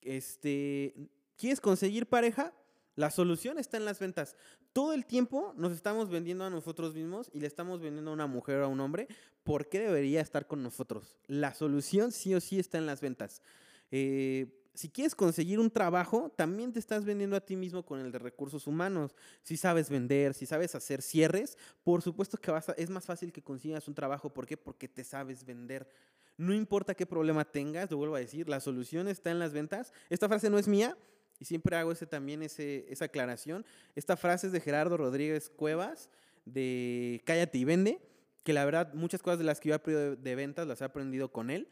Este, 0.00 0.94
¿quieres 1.36 1.60
conseguir 1.60 2.06
pareja? 2.06 2.54
La 2.94 3.10
solución 3.10 3.58
está 3.58 3.76
en 3.76 3.84
las 3.84 3.98
ventas. 3.98 4.36
Todo 4.72 4.94
el 4.94 5.04
tiempo 5.04 5.52
nos 5.56 5.72
estamos 5.72 6.08
vendiendo 6.08 6.44
a 6.44 6.50
nosotros 6.50 6.94
mismos 6.94 7.30
y 7.32 7.40
le 7.40 7.46
estamos 7.46 7.80
vendiendo 7.82 8.10
a 8.10 8.14
una 8.14 8.26
mujer 8.26 8.60
o 8.60 8.64
a 8.64 8.68
un 8.68 8.80
hombre. 8.80 9.06
¿Por 9.42 9.68
qué 9.68 9.80
debería 9.80 10.22
estar 10.22 10.46
con 10.46 10.62
nosotros? 10.62 11.18
La 11.26 11.52
solución 11.52 12.10
sí 12.10 12.34
o 12.34 12.40
sí 12.40 12.58
está 12.58 12.78
en 12.78 12.86
las 12.86 13.02
ventas. 13.02 13.42
Eh, 13.90 14.65
si 14.76 14.88
quieres 14.90 15.14
conseguir 15.14 15.58
un 15.58 15.70
trabajo, 15.70 16.30
también 16.36 16.72
te 16.72 16.78
estás 16.78 17.04
vendiendo 17.04 17.34
a 17.36 17.40
ti 17.40 17.56
mismo 17.56 17.84
con 17.84 17.98
el 18.00 18.12
de 18.12 18.18
recursos 18.18 18.66
humanos. 18.66 19.16
Si 19.42 19.56
sabes 19.56 19.90
vender, 19.90 20.34
si 20.34 20.46
sabes 20.46 20.74
hacer 20.74 21.02
cierres, 21.02 21.56
por 21.82 22.02
supuesto 22.02 22.36
que 22.38 22.50
vas 22.50 22.68
a- 22.68 22.72
es 22.72 22.90
más 22.90 23.04
fácil 23.06 23.32
que 23.32 23.42
consigas 23.42 23.88
un 23.88 23.94
trabajo. 23.94 24.32
¿Por 24.32 24.46
qué? 24.46 24.56
Porque 24.56 24.86
te 24.88 25.02
sabes 25.02 25.44
vender. 25.44 25.88
No 26.36 26.52
importa 26.54 26.94
qué 26.94 27.06
problema 27.06 27.44
tengas, 27.44 27.90
lo 27.90 27.96
vuelvo 27.96 28.14
a 28.16 28.20
decir, 28.20 28.48
la 28.48 28.60
solución 28.60 29.08
está 29.08 29.30
en 29.30 29.38
las 29.38 29.52
ventas. 29.54 29.92
Esta 30.10 30.28
frase 30.28 30.50
no 30.50 30.58
es 30.58 30.68
mía 30.68 30.96
y 31.40 31.46
siempre 31.46 31.74
hago 31.76 31.92
ese, 31.92 32.06
también 32.06 32.42
ese, 32.42 32.86
esa 32.90 33.06
aclaración. 33.06 33.64
Esta 33.94 34.16
frase 34.16 34.48
es 34.48 34.52
de 34.52 34.60
Gerardo 34.60 34.96
Rodríguez 34.98 35.48
Cuevas, 35.48 36.10
de 36.44 37.22
Cállate 37.24 37.58
y 37.58 37.64
Vende, 37.64 38.00
que 38.44 38.52
la 38.52 38.64
verdad 38.64 38.92
muchas 38.94 39.22
cosas 39.22 39.38
de 39.38 39.44
las 39.44 39.58
que 39.60 39.70
yo 39.70 39.78
de, 39.78 40.16
de 40.16 40.34
ventas 40.34 40.66
las 40.68 40.80
he 40.80 40.84
aprendido 40.84 41.32
con 41.32 41.50
él. 41.50 41.68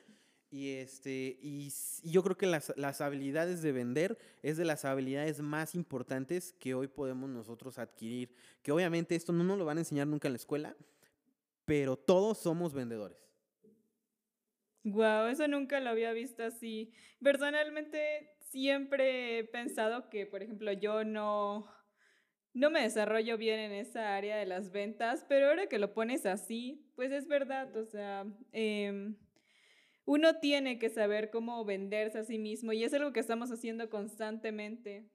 Y, 0.54 0.76
este, 0.76 1.36
y, 1.42 1.68
yo 2.04 2.22
creo 2.22 2.36
que 2.36 2.46
las, 2.46 2.72
las, 2.76 3.00
habilidades 3.00 3.60
de 3.60 3.72
vender 3.72 4.16
es 4.40 4.56
de 4.56 4.64
las 4.64 4.84
habilidades 4.84 5.40
más 5.40 5.74
importantes 5.74 6.52
que 6.60 6.74
hoy 6.74 6.86
podemos 6.86 7.28
nosotros 7.28 7.76
adquirir. 7.76 8.32
Que 8.62 8.70
obviamente 8.70 9.16
esto 9.16 9.32
no 9.32 9.42
nos 9.42 9.58
lo 9.58 9.64
van 9.64 9.78
a 9.78 9.80
enseñar 9.80 10.06
nunca 10.06 10.28
en 10.28 10.34
la 10.34 10.36
escuela, 10.36 10.76
pero 11.64 11.96
todos 11.96 12.38
somos 12.38 12.72
vendedores. 12.72 13.18
Wow, 14.84 15.26
eso 15.26 15.48
nunca 15.48 15.80
lo 15.80 15.90
había 15.90 16.12
visto 16.12 16.44
así. 16.44 16.92
Personalmente 17.20 18.30
siempre 18.38 19.40
he 19.40 19.44
pensado 19.44 20.08
que, 20.08 20.24
por 20.24 20.44
ejemplo, 20.44 20.70
yo 20.70 21.02
no, 21.02 21.68
no 22.52 22.70
me 22.70 22.82
desarrollo 22.82 23.36
bien 23.38 23.58
en 23.58 23.72
esa 23.72 24.14
área 24.14 24.36
de 24.36 24.46
las 24.46 24.70
ventas, 24.70 25.26
pero 25.28 25.48
ahora 25.48 25.66
que 25.66 25.80
lo 25.80 25.94
pones 25.94 26.26
así, 26.26 26.86
pues 26.94 27.10
es 27.10 27.26
verdad, 27.26 27.76
o 27.76 27.86
sea, 27.86 28.24
em, 28.52 29.16
uno 30.06 30.36
tiene 30.38 30.78
que 30.78 30.90
saber 30.90 31.30
cómo 31.30 31.64
venderse 31.64 32.18
a 32.18 32.24
sí 32.24 32.38
mismo 32.38 32.72
y 32.72 32.84
es 32.84 32.92
algo 32.94 33.12
que 33.12 33.20
estamos 33.20 33.50
haciendo 33.50 33.88
constantemente. 33.88 35.08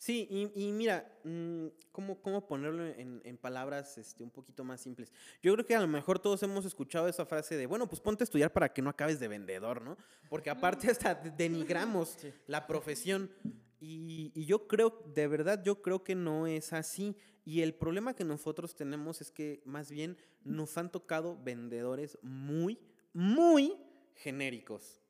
Sí, 0.00 0.26
y, 0.54 0.72
mira, 0.72 1.06
mm, 1.24 1.66
¿cómo, 1.92 2.22
cómo 2.22 2.46
ponerlo 2.46 2.86
en, 2.86 3.20
en, 3.22 3.36
palabras 3.36 3.98
este, 3.98 4.24
un 4.24 4.30
poquito 4.30 4.64
más 4.64 4.80
simples? 4.80 5.12
Yo 5.42 5.52
creo 5.52 5.66
que 5.66 5.76
a 5.76 5.80
lo 5.80 5.88
mejor 5.88 6.18
todos 6.18 6.42
hemos 6.42 6.64
escuchado 6.64 7.06
esa 7.06 7.26
frase 7.26 7.54
de, 7.58 7.66
bueno, 7.66 7.86
pues 7.86 8.00
ponte 8.00 8.22
a 8.22 8.24
estudiar 8.24 8.50
para 8.50 8.72
que 8.72 8.80
no 8.80 8.88
acabes 8.88 9.20
de 9.20 9.28
vendedor, 9.28 9.82
¿no? 9.82 9.98
Porque 10.30 10.48
aparte 10.48 10.90
hasta 10.90 11.14
denigramos 11.14 12.16
la 12.46 12.66
profesión. 12.66 13.30
Y, 13.78 14.32
y, 14.34 14.46
yo 14.46 14.66
creo, 14.66 15.02
de 15.14 15.28
verdad, 15.28 15.62
yo 15.62 15.82
creo 15.82 16.02
que 16.02 16.14
no 16.14 16.46
es 16.46 16.72
así. 16.72 17.14
Y 17.44 17.60
el 17.60 17.74
problema 17.74 18.14
que 18.14 18.24
nosotros 18.24 18.74
tenemos 18.74 19.20
es 19.20 19.30
que 19.30 19.60
más 19.66 19.90
bien 19.90 20.16
nos 20.44 20.78
han 20.78 20.90
tocado 20.90 21.38
vendedores 21.42 22.18
muy, 22.22 22.78
muy 23.12 23.76
genéricos. 24.16 25.00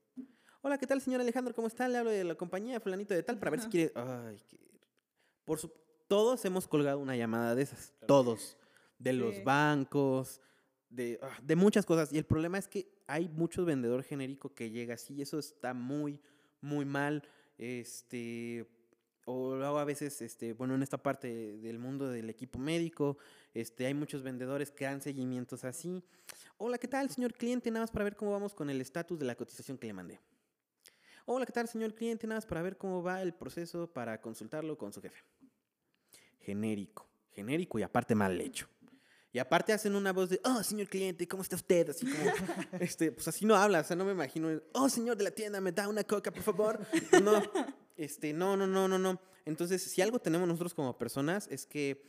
Hola, 0.63 0.79
¿qué 0.79 0.87
tal, 0.87 1.01
señor 1.01 1.21
Alejandro? 1.21 1.55
¿Cómo 1.55 1.69
está? 1.69 1.89
Le 1.89 1.99
hablo 1.99 2.11
de 2.11 2.25
la 2.25 2.35
compañía 2.35 2.81
fulanito 2.81 3.15
de 3.15 3.23
tal 3.23 3.39
para 3.39 3.53
ver 3.53 3.61
si 3.61 3.69
quiere... 3.69 3.93
Ay, 3.95 4.41
Por 5.45 5.59
su... 5.59 5.73
Todos 6.07 6.45
hemos 6.45 6.67
colgado 6.67 6.99
una 6.99 7.17
llamada 7.17 7.55
de 7.55 7.63
esas. 7.63 7.95
Todos. 8.07 8.57
De 8.99 9.13
los 9.13 9.43
bancos, 9.45 10.41
de, 10.89 11.19
ah, 11.23 11.39
de 11.43 11.57
muchas 11.57 11.87
cosas. 11.87 12.13
Y 12.13 12.19
el 12.19 12.25
problema 12.25 12.59
es 12.59 12.69
que 12.69 12.91
hay 13.07 13.29
mucho 13.29 13.65
vendedor 13.65 14.03
genérico 14.03 14.55
que 14.55 14.71
llega 14.71 14.95
así 14.95 15.15
y 15.15 15.23
eso 15.23 15.39
está 15.39 15.73
muy, 15.73 16.21
muy 16.61 16.85
mal. 16.85 17.23
Este 17.57 18.67
o 19.25 19.55
luego 19.55 19.79
a 19.79 19.85
veces, 19.85 20.21
este, 20.23 20.55
bueno, 20.55 20.75
en 20.75 20.83
esta 20.83 20.99
parte 20.99 21.59
del 21.59 21.79
mundo 21.79 22.09
del 22.09 22.31
equipo 22.31 22.59
médico, 22.59 23.19
este, 23.55 23.87
hay 23.87 23.95
muchos 23.95 24.23
vendedores 24.23 24.71
que 24.71 24.85
dan 24.85 25.01
seguimientos 25.01 25.65
así. 25.65 26.05
Hola, 26.57 26.79
¿qué 26.79 26.89
tal, 26.89 27.11
señor 27.11 27.33
cliente? 27.33 27.71
Nada 27.71 27.85
más 27.85 27.91
para 27.91 28.05
ver 28.05 28.17
cómo 28.17 28.33
vamos 28.33 28.55
con 28.55 28.71
el 28.71 28.81
estatus 28.81 29.19
de 29.19 29.25
la 29.25 29.35
cotización 29.35 29.79
que 29.79 29.87
le 29.87 29.93
mandé. 29.93 30.21
Hola, 31.27 31.47
¿qué 31.47 31.53
tal, 31.53 31.69
señor 31.69 31.95
cliente? 31.95 32.27
Nada 32.27 32.39
más 32.39 32.47
para 32.47 32.63
ver 32.63 32.77
cómo 32.77 33.03
va 33.03 33.23
el 33.23 33.35
proceso 33.35 33.87
para 33.93 34.21
consultarlo 34.21 34.77
con 34.77 34.93
su 34.93 35.01
jefe. 35.01 35.23
Genérico, 36.41 37.09
genérico 37.33 37.79
y 37.79 37.83
aparte 37.83 38.15
mal 38.15 38.41
hecho. 38.41 38.69
Y 39.33 39.39
aparte 39.39 39.73
hacen 39.73 39.95
una 39.95 40.13
voz 40.13 40.31
de, 40.31 40.41
oh, 40.45 40.63
señor 40.63 40.89
cliente, 40.89 41.29
¿cómo 41.29 41.43
está 41.43 41.55
usted? 41.55 41.91
Así 41.91 42.05
como, 42.05 42.25
este, 42.81 43.13
pues 43.13 43.29
así 43.29 43.47
no 43.47 43.55
habla, 43.55 43.81
o 43.81 43.85
sea, 43.85 43.95
no 43.95 44.05
me 44.05 44.13
imagino, 44.13 44.61
oh, 44.73 44.89
señor 44.89 45.17
de 45.17 45.25
la 45.25 45.31
tienda, 45.31 45.61
¿me 45.61 45.71
da 45.71 45.87
una 45.89 46.03
coca, 46.03 46.33
por 46.33 46.43
favor? 46.43 46.81
No, 47.23 47.41
este, 47.97 48.33
no, 48.33 48.57
no, 48.57 48.67
no, 48.67 48.89
no, 48.89 48.99
no. 48.99 49.21
Entonces, 49.45 49.83
si 49.83 50.03
algo 50.03 50.19
tenemos 50.19 50.49
nosotros 50.49 50.75
como 50.75 50.99
personas 50.99 51.47
es 51.49 51.65
que 51.65 52.03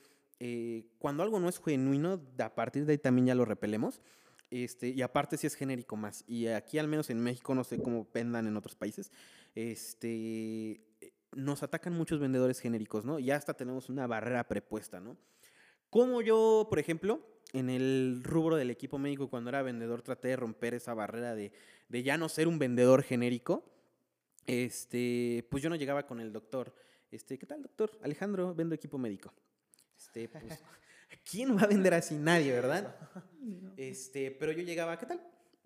eh, 0.44 0.88
cuando 0.98 1.24
algo 1.24 1.40
no 1.40 1.48
es 1.48 1.60
genuino, 1.60 2.20
a 2.40 2.56
partir 2.56 2.86
de 2.86 2.94
ahí 2.94 2.98
también 2.98 3.28
ya 3.28 3.36
lo 3.36 3.46
repelemos. 3.46 4.02
Este, 4.50 4.90
y 4.90 5.02
aparte 5.02 5.38
si 5.38 5.48
es 5.48 5.56
genérico 5.56 5.96
más. 5.96 6.26
Y 6.28 6.48
aquí 6.48 6.78
al 6.78 6.88
menos 6.88 7.10
en 7.10 7.22
México, 7.22 7.56
no 7.56 7.64
sé 7.64 7.82
cómo 7.82 8.08
vendan 8.14 8.48
en 8.48 8.58
otros 8.58 8.76
países, 8.76 9.12
este, 9.56 10.82
nos 11.32 11.64
atacan 11.64 11.94
muchos 11.94 12.20
vendedores 12.20 12.60
genéricos, 12.60 13.06
¿no? 13.06 13.20
Y 13.20 13.32
hasta 13.32 13.54
tenemos 13.54 13.88
una 13.90 14.08
barrera 14.08 14.48
prepuesta, 14.48 15.00
¿no? 15.00 15.16
Como 15.90 16.22
yo, 16.22 16.68
por 16.70 16.80
ejemplo, 16.80 17.22
en 17.54 17.70
el 17.70 18.22
rubro 18.24 18.58
del 18.58 18.72
equipo 18.72 18.98
médico, 18.98 19.30
cuando 19.30 19.50
era 19.50 19.62
vendedor, 19.62 20.02
traté 20.02 20.30
de 20.30 20.36
romper 20.36 20.74
esa 20.74 20.94
barrera 20.94 21.36
de, 21.36 21.54
de 21.88 22.04
ya 22.04 22.18
no 22.18 22.28
ser 22.28 22.50
un 22.50 22.60
vendedor 22.60 23.04
genérico 23.04 23.72
este, 24.48 25.48
pues 25.50 25.62
yo 25.64 25.70
no 25.70 25.76
llegaba 25.76 26.06
con 26.06 26.20
el 26.20 26.34
doctor. 26.34 26.74
Este, 27.12 27.38
¿qué 27.38 27.46
tal, 27.46 27.62
doctor? 27.62 27.92
Alejandro, 28.04 28.54
vendo 28.56 28.76
equipo 28.76 28.98
médico. 28.98 29.34
Este, 30.02 30.28
pues, 30.28 30.44
¿quién 31.32 31.56
va 31.56 31.62
a 31.62 31.68
vender 31.68 31.94
así? 31.94 32.16
Nadie, 32.16 32.52
¿verdad? 32.54 32.96
Este, 33.78 34.32
pero 34.32 34.52
yo 34.52 34.64
llegaba, 34.64 34.98
¿qué 34.98 35.06
tal? 35.06 35.22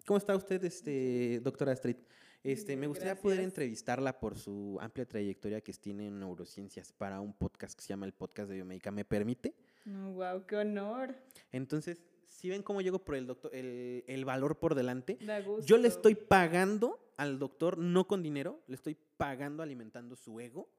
¿Cómo 0.05 0.17
está 0.17 0.35
usted, 0.35 0.63
este, 0.65 1.39
doctora 1.41 1.71
Street? 1.71 1.97
Este, 2.43 2.75
me 2.75 2.85
gustaría 2.85 3.15
poder 3.15 3.39
entrevistarla 3.39 4.19
por 4.19 4.37
su 4.37 4.77
amplia 4.81 5.05
trayectoria 5.05 5.61
que 5.61 5.71
tiene 5.73 6.07
en 6.07 6.19
neurociencias 6.19 6.91
para 6.91 7.21
un 7.21 7.33
podcast 7.33 7.75
que 7.75 7.81
se 7.81 7.89
llama 7.89 8.05
el 8.05 8.11
Podcast 8.11 8.49
de 8.49 8.55
Biomédica. 8.55 8.91
¿Me 8.91 9.05
permite? 9.05 9.55
wow, 9.85 10.45
qué 10.45 10.57
honor. 10.57 11.15
Entonces, 11.53 12.03
si 12.25 12.49
ven 12.49 12.61
cómo 12.61 12.81
llego 12.81 12.99
por 12.99 13.15
el 13.15 13.25
doctor, 13.25 13.55
el, 13.55 14.03
el 14.05 14.25
valor 14.25 14.59
por 14.59 14.75
delante, 14.75 15.17
yo 15.65 15.77
le 15.77 15.87
estoy 15.87 16.13
pagando 16.13 16.99
al 17.17 17.39
doctor 17.39 17.77
no 17.77 18.05
con 18.05 18.21
dinero, 18.21 18.61
le 18.67 18.75
estoy 18.75 18.97
pagando 19.17 19.63
alimentando 19.63 20.17
su 20.17 20.39
ego. 20.41 20.69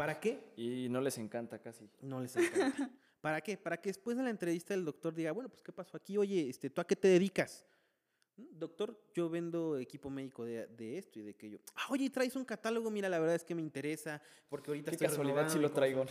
¿Para 0.00 0.18
qué? 0.18 0.38
Y 0.56 0.88
no 0.88 1.02
les 1.02 1.18
encanta 1.18 1.58
casi. 1.58 1.86
No 2.00 2.22
les 2.22 2.34
encanta. 2.34 2.90
¿Para 3.20 3.42
qué? 3.42 3.58
Para 3.58 3.78
que 3.78 3.90
después 3.90 4.16
de 4.16 4.22
la 4.22 4.30
entrevista 4.30 4.72
el 4.72 4.82
doctor 4.82 5.14
diga, 5.14 5.30
bueno, 5.30 5.50
pues 5.50 5.60
¿qué 5.60 5.72
pasó 5.72 5.94
aquí? 5.94 6.16
Oye, 6.16 6.48
este, 6.48 6.70
¿tú 6.70 6.80
a 6.80 6.86
qué 6.86 6.96
te 6.96 7.06
dedicas? 7.06 7.66
Doctor, 8.34 8.98
yo 9.12 9.28
vendo 9.28 9.76
equipo 9.76 10.08
médico 10.08 10.46
de, 10.46 10.68
de 10.68 10.96
esto 10.96 11.18
y 11.18 11.22
de 11.24 11.32
aquello. 11.32 11.60
Ah, 11.74 11.88
oye, 11.90 12.08
traes 12.08 12.34
un 12.34 12.46
catálogo, 12.46 12.90
mira, 12.90 13.10
la 13.10 13.18
verdad 13.18 13.36
es 13.36 13.44
que 13.44 13.54
me 13.54 13.60
interesa, 13.60 14.22
porque 14.48 14.70
ahorita 14.70 14.90
Qué 14.90 14.94
estoy 14.94 15.08
casualidad 15.08 15.50
si 15.50 15.58
lo 15.58 15.70
traigo. 15.70 16.06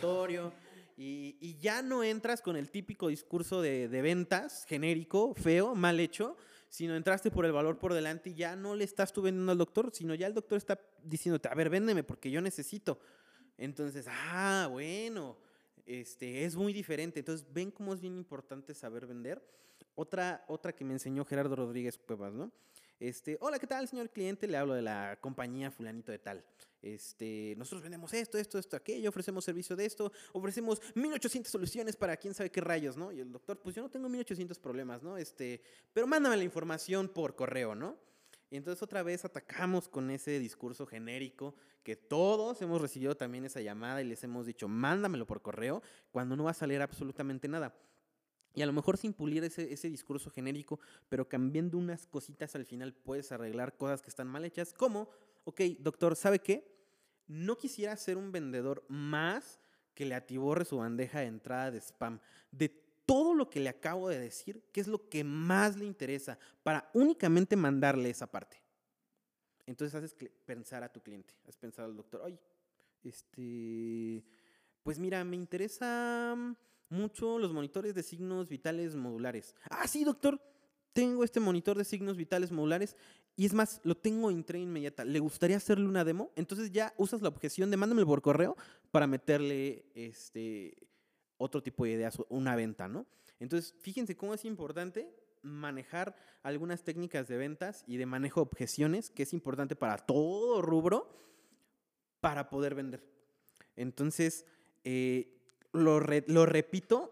Y, 0.96 1.36
y, 1.40 1.58
ya 1.58 1.82
no 1.82 2.04
entras 2.04 2.42
con 2.42 2.56
el 2.56 2.70
típico 2.70 3.08
discurso 3.08 3.60
de, 3.60 3.88
de 3.88 4.02
ventas, 4.02 4.66
genérico, 4.68 5.34
feo, 5.34 5.74
mal 5.74 5.98
hecho, 5.98 6.36
sino 6.68 6.94
entraste 6.94 7.32
por 7.32 7.44
el 7.44 7.50
valor 7.50 7.76
por 7.80 7.92
delante 7.92 8.30
y 8.30 8.34
ya 8.34 8.54
no 8.54 8.76
le 8.76 8.84
estás 8.84 9.12
tú 9.12 9.22
vendiendo 9.22 9.50
al 9.50 9.58
doctor, 9.58 9.90
sino 9.92 10.14
ya 10.14 10.28
el 10.28 10.34
doctor 10.34 10.58
está 10.58 10.78
diciéndote, 11.02 11.48
a 11.48 11.54
ver, 11.54 11.70
véndeme 11.70 12.04
porque 12.04 12.30
yo 12.30 12.40
necesito. 12.40 13.00
Entonces, 13.60 14.06
ah, 14.08 14.68
bueno, 14.70 15.36
este, 15.84 16.44
es 16.46 16.56
muy 16.56 16.72
diferente. 16.72 17.20
Entonces, 17.20 17.46
ven 17.52 17.70
cómo 17.70 17.92
es 17.92 18.00
bien 18.00 18.16
importante 18.16 18.74
saber 18.74 19.06
vender. 19.06 19.46
Otra, 19.94 20.44
otra 20.48 20.74
que 20.74 20.82
me 20.82 20.94
enseñó 20.94 21.26
Gerardo 21.26 21.54
Rodríguez 21.54 21.98
Cuevas, 21.98 22.32
¿no? 22.32 22.50
Este, 22.98 23.36
hola, 23.40 23.58
¿qué 23.58 23.66
tal, 23.66 23.86
señor 23.86 24.08
cliente? 24.08 24.48
Le 24.48 24.56
hablo 24.56 24.72
de 24.72 24.80
la 24.80 25.18
compañía 25.20 25.70
fulanito 25.70 26.10
de 26.10 26.18
tal. 26.18 26.42
Este, 26.80 27.54
nosotros 27.58 27.82
vendemos 27.82 28.12
esto, 28.14 28.38
esto, 28.38 28.58
esto, 28.58 28.76
aquello, 28.76 29.10
ofrecemos 29.10 29.44
servicio 29.44 29.76
de 29.76 29.84
esto, 29.84 30.10
ofrecemos 30.32 30.80
1800 30.94 31.52
soluciones 31.52 31.96
para 31.96 32.16
quién 32.16 32.32
sabe 32.32 32.50
qué 32.50 32.62
rayos, 32.62 32.96
¿no? 32.96 33.12
Y 33.12 33.20
el 33.20 33.30
doctor, 33.30 33.60
pues 33.60 33.76
yo 33.76 33.82
no 33.82 33.90
tengo 33.90 34.08
1800 34.08 34.58
problemas, 34.58 35.02
¿no? 35.02 35.18
Este, 35.18 35.60
pero 35.92 36.06
mándame 36.06 36.38
la 36.38 36.44
información 36.44 37.08
por 37.08 37.36
correo, 37.36 37.74
¿no? 37.74 37.98
Y 38.50 38.56
entonces 38.56 38.82
otra 38.82 39.04
vez 39.04 39.24
atacamos 39.24 39.88
con 39.88 40.10
ese 40.10 40.40
discurso 40.40 40.84
genérico 40.84 41.54
que 41.84 41.94
todos 41.94 42.60
hemos 42.62 42.80
recibido 42.80 43.16
también 43.16 43.44
esa 43.44 43.60
llamada 43.60 44.02
y 44.02 44.06
les 44.06 44.24
hemos 44.24 44.44
dicho, 44.44 44.66
mándamelo 44.66 45.26
por 45.26 45.40
correo, 45.40 45.82
cuando 46.10 46.36
no 46.36 46.44
va 46.44 46.50
a 46.50 46.54
salir 46.54 46.82
absolutamente 46.82 47.46
nada. 47.46 47.74
Y 48.52 48.62
a 48.62 48.66
lo 48.66 48.72
mejor 48.72 48.98
sin 48.98 49.12
pulir 49.12 49.44
ese, 49.44 49.72
ese, 49.72 49.88
discurso 49.88 50.28
genérico, 50.30 50.80
pero 51.08 51.28
cambiando 51.28 51.78
unas 51.78 52.08
cositas 52.08 52.56
al 52.56 52.66
final 52.66 52.92
puedes 52.92 53.30
arreglar 53.30 53.76
cosas 53.76 54.02
que 54.02 54.10
están 54.10 54.26
mal 54.26 54.44
hechas, 54.44 54.72
como, 54.72 55.08
ok, 55.44 55.60
doctor, 55.78 56.16
¿sabe 56.16 56.40
qué? 56.40 56.68
No 57.28 57.56
quisiera 57.56 57.96
ser 57.96 58.16
un 58.16 58.32
vendedor 58.32 58.84
más 58.88 59.60
que 59.94 60.04
le 60.04 60.16
atiborre 60.16 60.64
su 60.64 60.78
bandeja 60.78 61.20
de 61.20 61.26
entrada 61.26 61.70
de 61.70 61.78
spam. 61.78 62.18
De 62.50 62.89
todo 63.10 63.34
lo 63.34 63.50
que 63.50 63.58
le 63.58 63.68
acabo 63.68 64.08
de 64.08 64.20
decir, 64.20 64.62
¿qué 64.70 64.80
es 64.80 64.86
lo 64.86 65.08
que 65.08 65.24
más 65.24 65.76
le 65.76 65.84
interesa 65.84 66.38
para 66.62 66.88
únicamente 66.94 67.56
mandarle 67.56 68.08
esa 68.08 68.30
parte? 68.30 68.62
Entonces 69.66 69.96
haces 69.96 70.14
pensar 70.44 70.84
a 70.84 70.92
tu 70.92 71.00
cliente, 71.00 71.34
haces 71.42 71.56
pensar 71.56 71.86
al 71.86 71.96
doctor, 71.96 72.20
oye, 72.20 72.38
este, 73.02 74.24
pues 74.84 75.00
mira, 75.00 75.24
me 75.24 75.34
interesa 75.34 76.36
mucho 76.88 77.40
los 77.40 77.52
monitores 77.52 77.96
de 77.96 78.04
signos 78.04 78.48
vitales 78.48 78.94
modulares. 78.94 79.56
Ah, 79.70 79.88
sí, 79.88 80.04
doctor, 80.04 80.40
tengo 80.92 81.24
este 81.24 81.40
monitor 81.40 81.76
de 81.76 81.84
signos 81.84 82.16
vitales 82.16 82.52
modulares 82.52 82.96
y 83.34 83.44
es 83.44 83.54
más, 83.54 83.80
lo 83.82 83.96
tengo 83.96 84.30
en 84.30 84.44
tren 84.44 84.62
inmediata. 84.62 85.04
¿Le 85.04 85.18
gustaría 85.18 85.56
hacerle 85.56 85.88
una 85.88 86.04
demo? 86.04 86.30
Entonces 86.36 86.70
ya 86.70 86.94
usas 86.96 87.22
la 87.22 87.28
objeción 87.28 87.72
de 87.72 87.76
mándamelo 87.76 88.06
por 88.06 88.22
correo 88.22 88.56
para 88.92 89.08
meterle 89.08 89.86
este 89.96 90.76
otro 91.40 91.62
tipo 91.62 91.84
de 91.84 91.92
ideas, 91.92 92.18
una 92.28 92.54
venta, 92.54 92.86
¿no? 92.86 93.06
Entonces, 93.40 93.74
fíjense 93.80 94.14
cómo 94.14 94.34
es 94.34 94.44
importante 94.44 95.10
manejar 95.42 96.14
algunas 96.42 96.84
técnicas 96.84 97.28
de 97.28 97.38
ventas 97.38 97.82
y 97.86 97.96
de 97.96 98.04
manejo 98.04 98.40
de 98.40 98.42
objeciones, 98.42 99.08
que 99.08 99.22
es 99.22 99.32
importante 99.32 99.74
para 99.74 99.96
todo 99.96 100.60
rubro, 100.60 101.08
para 102.20 102.50
poder 102.50 102.74
vender. 102.74 103.02
Entonces, 103.74 104.44
eh, 104.84 105.34
lo, 105.72 106.00
lo 106.00 106.44
repito, 106.44 107.10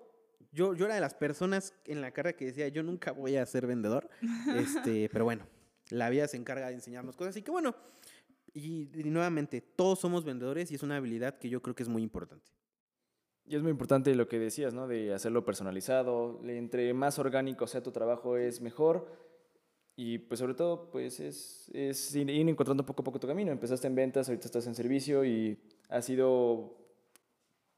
yo, 0.52 0.74
yo 0.74 0.84
era 0.84 0.96
de 0.96 1.00
las 1.00 1.14
personas 1.14 1.72
en 1.86 2.02
la 2.02 2.10
carrera 2.10 2.36
que 2.36 2.44
decía, 2.44 2.68
yo 2.68 2.82
nunca 2.82 3.12
voy 3.12 3.36
a 3.36 3.46
ser 3.46 3.66
vendedor, 3.66 4.10
este, 4.56 5.08
pero 5.08 5.24
bueno, 5.24 5.46
La 5.88 6.10
vida 6.10 6.28
se 6.28 6.36
encarga 6.36 6.68
de 6.68 6.74
enseñarnos 6.74 7.16
cosas. 7.16 7.30
Así 7.30 7.40
que 7.40 7.50
bueno, 7.50 7.74
y, 8.52 8.90
y 8.94 9.04
nuevamente, 9.04 9.62
todos 9.62 10.00
somos 10.00 10.22
vendedores 10.22 10.70
y 10.70 10.74
es 10.74 10.82
una 10.82 10.96
habilidad 10.96 11.38
que 11.38 11.48
yo 11.48 11.62
creo 11.62 11.74
que 11.74 11.82
es 11.82 11.88
muy 11.88 12.02
importante. 12.02 12.57
Y 13.48 13.56
es 13.56 13.62
muy 13.62 13.70
importante 13.70 14.14
lo 14.14 14.28
que 14.28 14.38
decías, 14.38 14.74
¿no? 14.74 14.86
De 14.86 15.14
hacerlo 15.14 15.44
personalizado. 15.44 16.40
Entre 16.46 16.92
más 16.92 17.18
orgánico 17.18 17.66
sea 17.66 17.82
tu 17.82 17.92
trabajo 17.92 18.36
es 18.36 18.60
mejor. 18.60 19.06
Y 19.96 20.18
pues 20.18 20.38
sobre 20.38 20.54
todo, 20.54 20.90
pues 20.90 21.18
es, 21.18 21.70
es 21.72 22.14
ir 22.14 22.28
encontrando 22.30 22.84
poco 22.84 23.00
a 23.02 23.04
poco 23.04 23.18
tu 23.18 23.26
camino. 23.26 23.50
Empezaste 23.50 23.86
en 23.86 23.94
ventas, 23.94 24.28
ahorita 24.28 24.46
estás 24.46 24.66
en 24.66 24.74
servicio 24.74 25.24
y 25.24 25.58
has 25.88 26.08
ido 26.10 26.76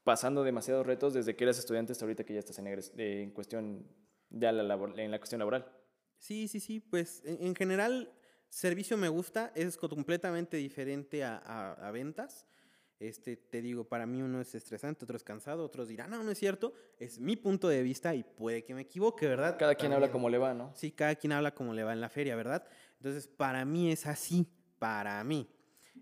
pasando 0.03 0.43
demasiados 0.43 0.85
retos 0.85 1.13
desde 1.13 1.35
que 1.35 1.43
eras 1.45 1.57
estudiante 1.57 1.93
hasta 1.93 2.03
ahorita 2.05 2.23
que 2.25 2.33
ya 2.33 2.39
estás 2.39 2.59
en, 2.59 2.67
en 2.99 3.31
cuestión, 3.31 3.87
ya 4.29 4.51
la 4.51 4.63
labor- 4.63 4.99
en 4.99 5.09
la 5.09 5.19
cuestión 5.19 5.39
laboral. 5.39 5.65
Sí, 6.17 6.47
sí, 6.49 6.59
sí. 6.59 6.79
Pues 6.81 7.23
en, 7.25 7.37
en 7.47 7.55
general, 7.55 8.11
servicio 8.49 8.97
me 8.97 9.07
gusta. 9.07 9.51
Es 9.55 9.77
co- 9.77 9.89
completamente 9.89 10.57
diferente 10.57 11.23
a, 11.23 11.37
a- 11.37 11.87
a 11.87 11.91
ventas. 11.91 12.45
Este, 13.01 13.35
te 13.35 13.63
digo, 13.63 13.83
para 13.83 14.05
mí 14.05 14.21
uno 14.21 14.39
es 14.41 14.53
estresante, 14.53 15.05
otro 15.05 15.17
es 15.17 15.23
cansado, 15.23 15.65
otros 15.65 15.87
dirán, 15.87 16.11
no, 16.11 16.21
no 16.21 16.29
es 16.29 16.37
cierto. 16.37 16.71
Es 16.99 17.17
mi 17.17 17.35
punto 17.35 17.67
de 17.67 17.81
vista 17.81 18.13
y 18.13 18.21
puede 18.21 18.63
que 18.63 18.75
me 18.75 18.81
equivoque, 18.81 19.25
¿verdad? 19.27 19.57
Cada 19.57 19.73
quien 19.73 19.91
habla 19.91 20.11
como 20.11 20.29
le 20.29 20.37
va, 20.37 20.53
¿no? 20.53 20.71
Sí, 20.75 20.91
cada 20.91 21.15
quien 21.15 21.33
habla 21.33 21.55
como 21.55 21.73
le 21.73 21.83
va 21.83 21.93
en 21.93 21.99
la 21.99 22.09
feria, 22.09 22.35
¿verdad? 22.35 22.63
Entonces, 22.97 23.27
para 23.27 23.65
mí 23.65 23.91
es 23.91 24.05
así, 24.05 24.47
para 24.77 25.23
mí. 25.23 25.49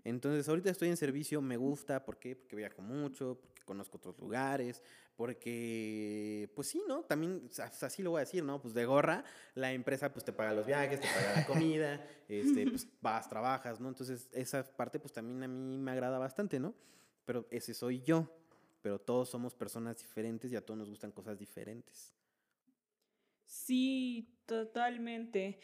Entonces, 0.04 0.46
ahorita 0.46 0.68
estoy 0.68 0.90
en 0.90 0.98
servicio, 0.98 1.40
me 1.40 1.56
gusta, 1.56 2.04
¿por 2.04 2.18
qué? 2.18 2.36
Porque 2.36 2.54
viajo 2.54 2.82
mucho, 2.82 3.38
porque 3.40 3.62
conozco 3.62 3.96
otros 3.96 4.18
lugares, 4.18 4.82
porque, 5.20 6.50
pues 6.54 6.68
sí, 6.68 6.82
¿no? 6.88 7.02
También, 7.02 7.46
o 7.50 7.52
sea, 7.52 7.66
así 7.66 8.02
lo 8.02 8.12
voy 8.12 8.20
a 8.20 8.24
decir, 8.24 8.42
¿no? 8.42 8.58
Pues 8.62 8.72
de 8.72 8.86
gorra, 8.86 9.22
la 9.54 9.70
empresa 9.70 10.10
pues 10.14 10.24
te 10.24 10.32
paga 10.32 10.54
los 10.54 10.64
viajes, 10.64 10.98
te 10.98 11.06
paga 11.06 11.34
la 11.36 11.46
comida, 11.46 12.02
este, 12.28 12.66
pues 12.66 12.88
vas, 13.02 13.28
trabajas, 13.28 13.80
¿no? 13.80 13.88
Entonces, 13.88 14.30
esa 14.32 14.64
parte 14.64 14.98
pues 14.98 15.12
también 15.12 15.42
a 15.42 15.46
mí 15.46 15.76
me 15.76 15.90
agrada 15.90 16.18
bastante, 16.18 16.58
¿no? 16.58 16.74
Pero 17.26 17.46
ese 17.50 17.74
soy 17.74 18.00
yo, 18.00 18.34
pero 18.80 18.98
todos 18.98 19.28
somos 19.28 19.54
personas 19.54 19.98
diferentes 19.98 20.50
y 20.52 20.56
a 20.56 20.64
todos 20.64 20.78
nos 20.78 20.88
gustan 20.88 21.12
cosas 21.12 21.38
diferentes. 21.38 22.14
Sí, 23.44 24.38
totalmente. 24.46 25.60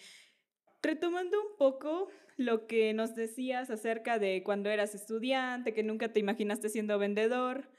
Retomando 0.82 1.40
un 1.40 1.56
poco 1.56 2.10
lo 2.36 2.66
que 2.66 2.92
nos 2.92 3.14
decías 3.14 3.70
acerca 3.70 4.18
de 4.18 4.42
cuando 4.44 4.68
eras 4.68 4.94
estudiante, 4.94 5.72
que 5.72 5.82
nunca 5.82 6.12
te 6.12 6.20
imaginaste 6.20 6.68
siendo 6.68 6.98
vendedor, 6.98 7.70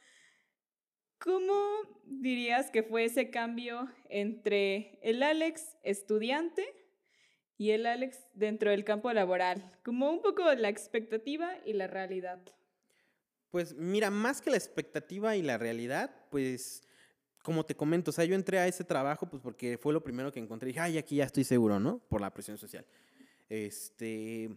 ¿cómo 1.19 1.81
dirías 2.05 2.69
que 2.71 2.83
fue 2.83 3.05
ese 3.05 3.29
cambio 3.29 3.89
entre 4.09 4.99
el 5.01 5.23
Alex 5.23 5.77
estudiante 5.83 6.65
y 7.57 7.71
el 7.71 7.85
Alex 7.85 8.27
dentro 8.33 8.71
del 8.71 8.83
campo 8.83 9.11
laboral? 9.11 9.71
Como 9.83 10.09
un 10.09 10.21
poco 10.21 10.53
la 10.53 10.69
expectativa 10.69 11.57
y 11.65 11.73
la 11.73 11.87
realidad. 11.87 12.39
Pues 13.51 13.75
mira, 13.75 14.09
más 14.09 14.41
que 14.41 14.51
la 14.51 14.57
expectativa 14.57 15.35
y 15.35 15.41
la 15.41 15.57
realidad, 15.57 16.13
pues 16.29 16.83
como 17.41 17.65
te 17.65 17.75
comento, 17.75 18.11
o 18.11 18.13
sea, 18.13 18.25
yo 18.25 18.35
entré 18.35 18.59
a 18.59 18.67
ese 18.67 18.83
trabajo 18.83 19.29
pues 19.29 19.41
porque 19.41 19.77
fue 19.77 19.93
lo 19.93 20.03
primero 20.03 20.31
que 20.31 20.39
encontré. 20.39 20.67
Dije, 20.67 20.81
ay, 20.81 20.97
aquí 20.97 21.15
ya 21.15 21.23
estoy 21.23 21.45
seguro, 21.45 21.79
¿no? 21.79 21.99
Por 22.09 22.19
la 22.19 22.33
presión 22.33 22.57
social. 22.57 22.85
Este, 23.47 24.49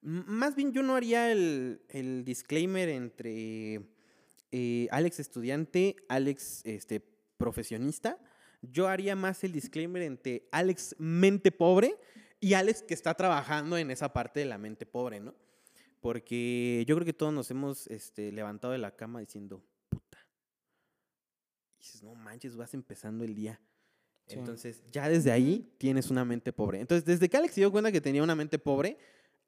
más 0.00 0.56
bien 0.56 0.72
yo 0.72 0.82
no 0.82 0.96
haría 0.96 1.30
el, 1.30 1.80
el 1.88 2.24
disclaimer 2.24 2.88
entre 2.88 3.80
eh, 4.52 4.86
Alex 4.90 5.18
estudiante, 5.18 5.96
Alex 6.08 6.62
este, 6.64 7.00
profesionista. 7.36 8.18
Yo 8.60 8.86
haría 8.86 9.16
más 9.16 9.42
el 9.42 9.52
disclaimer 9.52 10.02
entre 10.02 10.48
Alex 10.52 10.94
mente 10.98 11.50
pobre 11.50 11.96
y 12.38 12.54
Alex 12.54 12.82
que 12.82 12.94
está 12.94 13.14
trabajando 13.14 13.78
en 13.78 13.90
esa 13.90 14.12
parte 14.12 14.40
de 14.40 14.46
la 14.46 14.58
mente 14.58 14.86
pobre, 14.86 15.20
¿no? 15.20 15.34
Porque 16.00 16.84
yo 16.86 16.94
creo 16.96 17.04
que 17.06 17.12
todos 17.12 17.32
nos 17.32 17.50
hemos 17.50 17.86
este, 17.86 18.30
levantado 18.30 18.72
de 18.72 18.78
la 18.78 18.94
cama 18.94 19.20
diciendo, 19.20 19.64
puta. 19.88 20.18
Y 21.78 21.82
dices, 21.82 22.02
no 22.02 22.14
manches, 22.14 22.54
vas 22.54 22.74
empezando 22.74 23.24
el 23.24 23.34
día. 23.34 23.60
Sí. 24.26 24.38
Entonces, 24.38 24.84
ya 24.92 25.08
desde 25.08 25.32
ahí 25.32 25.74
tienes 25.78 26.10
una 26.10 26.24
mente 26.24 26.52
pobre. 26.52 26.80
Entonces, 26.80 27.04
desde 27.04 27.28
que 27.28 27.36
Alex 27.36 27.54
se 27.54 27.60
dio 27.60 27.72
cuenta 27.72 27.90
que 27.90 28.00
tenía 28.00 28.22
una 28.22 28.34
mente 28.34 28.58
pobre, 28.58 28.98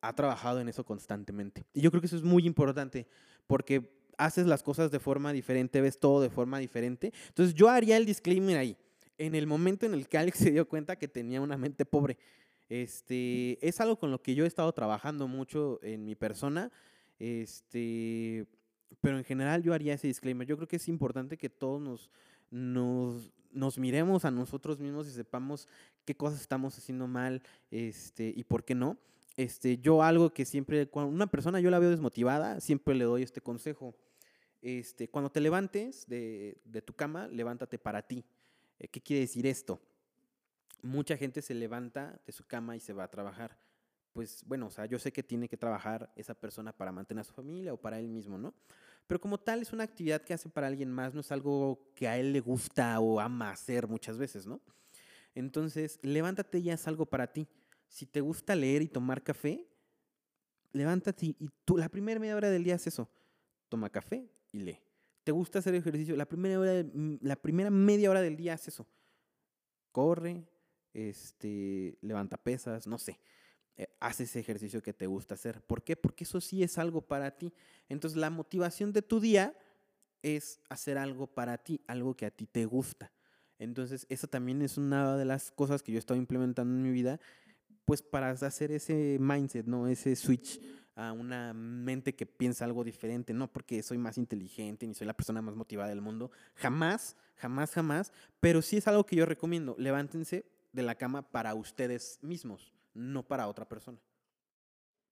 ha 0.00 0.14
trabajado 0.14 0.60
en 0.60 0.68
eso 0.68 0.84
constantemente. 0.84 1.64
Y 1.72 1.80
yo 1.80 1.90
creo 1.90 2.00
que 2.00 2.06
eso 2.06 2.16
es 2.16 2.22
muy 2.22 2.46
importante, 2.46 3.06
porque 3.46 4.03
haces 4.18 4.46
las 4.46 4.62
cosas 4.62 4.90
de 4.90 4.98
forma 4.98 5.32
diferente, 5.32 5.80
ves 5.80 5.98
todo 5.98 6.20
de 6.20 6.30
forma 6.30 6.58
diferente. 6.58 7.12
Entonces, 7.28 7.54
yo 7.54 7.68
haría 7.68 7.96
el 7.96 8.06
disclaimer 8.06 8.56
ahí. 8.58 8.76
En 9.18 9.34
el 9.34 9.46
momento 9.46 9.86
en 9.86 9.94
el 9.94 10.08
que 10.08 10.18
Alex 10.18 10.38
se 10.38 10.50
dio 10.50 10.68
cuenta 10.68 10.96
que 10.96 11.08
tenía 11.08 11.40
una 11.40 11.56
mente 11.56 11.84
pobre. 11.84 12.18
Este, 12.68 13.58
es 13.66 13.80
algo 13.80 13.98
con 13.98 14.10
lo 14.10 14.22
que 14.22 14.34
yo 14.34 14.44
he 14.44 14.48
estado 14.48 14.72
trabajando 14.72 15.28
mucho 15.28 15.78
en 15.82 16.04
mi 16.04 16.14
persona. 16.14 16.72
Este, 17.18 18.46
pero 19.00 19.18
en 19.18 19.24
general 19.24 19.62
yo 19.62 19.74
haría 19.74 19.94
ese 19.94 20.06
disclaimer. 20.06 20.46
Yo 20.46 20.56
creo 20.56 20.68
que 20.68 20.76
es 20.76 20.88
importante 20.88 21.36
que 21.36 21.50
todos 21.50 21.80
nos, 21.80 22.10
nos, 22.50 23.32
nos 23.52 23.78
miremos 23.78 24.24
a 24.24 24.30
nosotros 24.30 24.80
mismos 24.80 25.06
y 25.08 25.10
sepamos 25.10 25.68
qué 26.04 26.16
cosas 26.16 26.40
estamos 26.40 26.76
haciendo 26.76 27.06
mal 27.06 27.42
este, 27.70 28.32
y 28.34 28.44
por 28.44 28.64
qué 28.64 28.74
no. 28.74 28.98
Este, 29.36 29.78
yo 29.78 30.02
algo 30.02 30.32
que 30.32 30.44
siempre, 30.44 30.88
cuando 30.88 31.12
una 31.12 31.26
persona 31.26 31.60
yo 31.60 31.70
la 31.70 31.78
veo 31.78 31.90
desmotivada, 31.90 32.60
siempre 32.60 32.94
le 32.94 33.04
doy 33.04 33.22
este 33.22 33.40
consejo. 33.40 33.94
Este, 34.62 35.08
cuando 35.08 35.30
te 35.30 35.40
levantes 35.40 36.06
de, 36.06 36.82
tu 36.84 36.94
cama, 36.94 37.28
levántate 37.28 37.78
para 37.78 38.02
ti. 38.02 38.24
Eh, 38.78 38.88
¿Qué 38.88 39.00
quiere 39.00 39.20
decir 39.20 39.46
esto? 39.46 39.80
Mucha 40.82 41.16
gente 41.16 41.42
se 41.42 41.54
levanta 41.54 42.20
de 42.26 42.32
su 42.32 42.46
cama 42.46 42.76
y 42.76 42.80
se 42.80 42.92
va 42.92 43.04
a 43.04 43.10
trabajar. 43.10 43.58
Pues 44.12 44.44
bueno, 44.46 44.68
o 44.68 44.70
sea, 44.70 44.86
yo 44.86 44.98
sé 44.98 45.12
que 45.12 45.22
tiene 45.22 45.48
que 45.48 45.56
trabajar 45.56 46.12
esa 46.14 46.34
persona 46.34 46.72
para 46.72 46.92
mantener 46.92 47.22
a 47.22 47.24
su 47.24 47.32
familia 47.32 47.74
o 47.74 47.76
para 47.76 47.98
él 47.98 48.08
mismo, 48.08 48.38
¿no? 48.38 48.54
Pero 49.06 49.20
como 49.20 49.38
tal 49.38 49.60
es 49.60 49.72
una 49.72 49.84
actividad 49.84 50.22
que 50.22 50.32
hace 50.32 50.48
para 50.48 50.68
alguien 50.68 50.90
más, 50.90 51.12
no 51.12 51.20
es 51.20 51.32
algo 51.32 51.90
que 51.94 52.06
a 52.06 52.16
él 52.16 52.32
le 52.32 52.40
gusta 52.40 52.98
o 53.00 53.20
ama 53.20 53.50
hacer 53.50 53.86
muchas 53.88 54.16
veces, 54.16 54.46
¿no? 54.46 54.60
Entonces, 55.34 55.98
levántate 56.02 56.58
y 56.60 56.70
haz 56.70 56.86
algo 56.86 57.04
para 57.04 57.26
ti. 57.26 57.46
Si 57.94 58.06
te 58.06 58.20
gusta 58.20 58.56
leer 58.56 58.82
y 58.82 58.88
tomar 58.88 59.22
café, 59.22 59.68
levántate 60.72 61.26
y 61.26 61.36
tú 61.64 61.76
la 61.76 61.88
primera 61.88 62.18
media 62.18 62.34
hora 62.34 62.50
del 62.50 62.64
día 62.64 62.74
haz 62.74 62.88
eso. 62.88 63.08
Toma 63.68 63.88
café 63.88 64.28
y 64.50 64.58
lee. 64.58 64.80
¿Te 65.22 65.30
gusta 65.30 65.60
hacer 65.60 65.76
ejercicio? 65.76 66.16
La 66.16 66.26
primera, 66.26 66.58
hora 66.58 66.82
mm, 66.82 67.18
la 67.20 67.36
primera 67.36 67.70
media 67.70 68.10
hora 68.10 68.20
del 68.20 68.36
día 68.36 68.54
haz 68.54 68.66
eso. 68.66 68.84
Corre, 69.92 70.44
este, 70.92 71.96
levanta 72.00 72.36
pesas, 72.36 72.88
no 72.88 72.98
sé. 72.98 73.20
Eh, 73.76 73.86
haz 74.00 74.18
ese 74.18 74.40
ejercicio 74.40 74.82
que 74.82 74.92
te 74.92 75.06
gusta 75.06 75.34
hacer. 75.34 75.62
¿Por 75.62 75.84
qué? 75.84 75.94
Porque 75.94 76.24
eso 76.24 76.40
sí 76.40 76.64
es 76.64 76.78
algo 76.78 77.00
para 77.00 77.30
ti. 77.38 77.52
Entonces, 77.88 78.16
la 78.16 78.28
motivación 78.28 78.92
de 78.92 79.02
tu 79.02 79.20
día 79.20 79.56
es 80.20 80.58
hacer 80.68 80.98
algo 80.98 81.28
para 81.28 81.58
ti, 81.58 81.80
algo 81.86 82.16
que 82.16 82.26
a 82.26 82.32
ti 82.32 82.46
te 82.46 82.64
gusta. 82.64 83.12
Entonces, 83.60 84.04
eso 84.08 84.26
también 84.26 84.62
es 84.62 84.78
una 84.78 85.16
de 85.16 85.24
las 85.24 85.52
cosas 85.52 85.80
que 85.80 85.92
yo 85.92 85.98
he 85.98 86.00
estado 86.00 86.18
implementando 86.18 86.74
en 86.74 86.82
mi 86.82 86.90
vida, 86.90 87.20
pues 87.84 88.02
para 88.02 88.30
hacer 88.30 88.72
ese 88.72 89.18
mindset, 89.20 89.66
¿no? 89.66 89.86
Ese 89.88 90.16
switch 90.16 90.60
a 90.96 91.12
una 91.12 91.52
mente 91.52 92.14
que 92.14 92.26
piensa 92.26 92.64
algo 92.64 92.84
diferente, 92.84 93.32
no 93.32 93.52
porque 93.52 93.82
soy 93.82 93.98
más 93.98 94.16
inteligente 94.16 94.86
ni 94.86 94.94
soy 94.94 95.06
la 95.06 95.16
persona 95.16 95.42
más 95.42 95.56
motivada 95.56 95.88
del 95.88 96.00
mundo, 96.00 96.30
jamás, 96.54 97.16
jamás, 97.36 97.72
jamás, 97.72 98.12
pero 98.40 98.62
sí 98.62 98.76
es 98.76 98.86
algo 98.86 99.04
que 99.04 99.16
yo 99.16 99.26
recomiendo, 99.26 99.74
levántense 99.78 100.46
de 100.72 100.82
la 100.82 100.94
cama 100.94 101.22
para 101.30 101.54
ustedes 101.54 102.18
mismos, 102.22 102.72
no 102.94 103.26
para 103.26 103.48
otra 103.48 103.68
persona. 103.68 103.98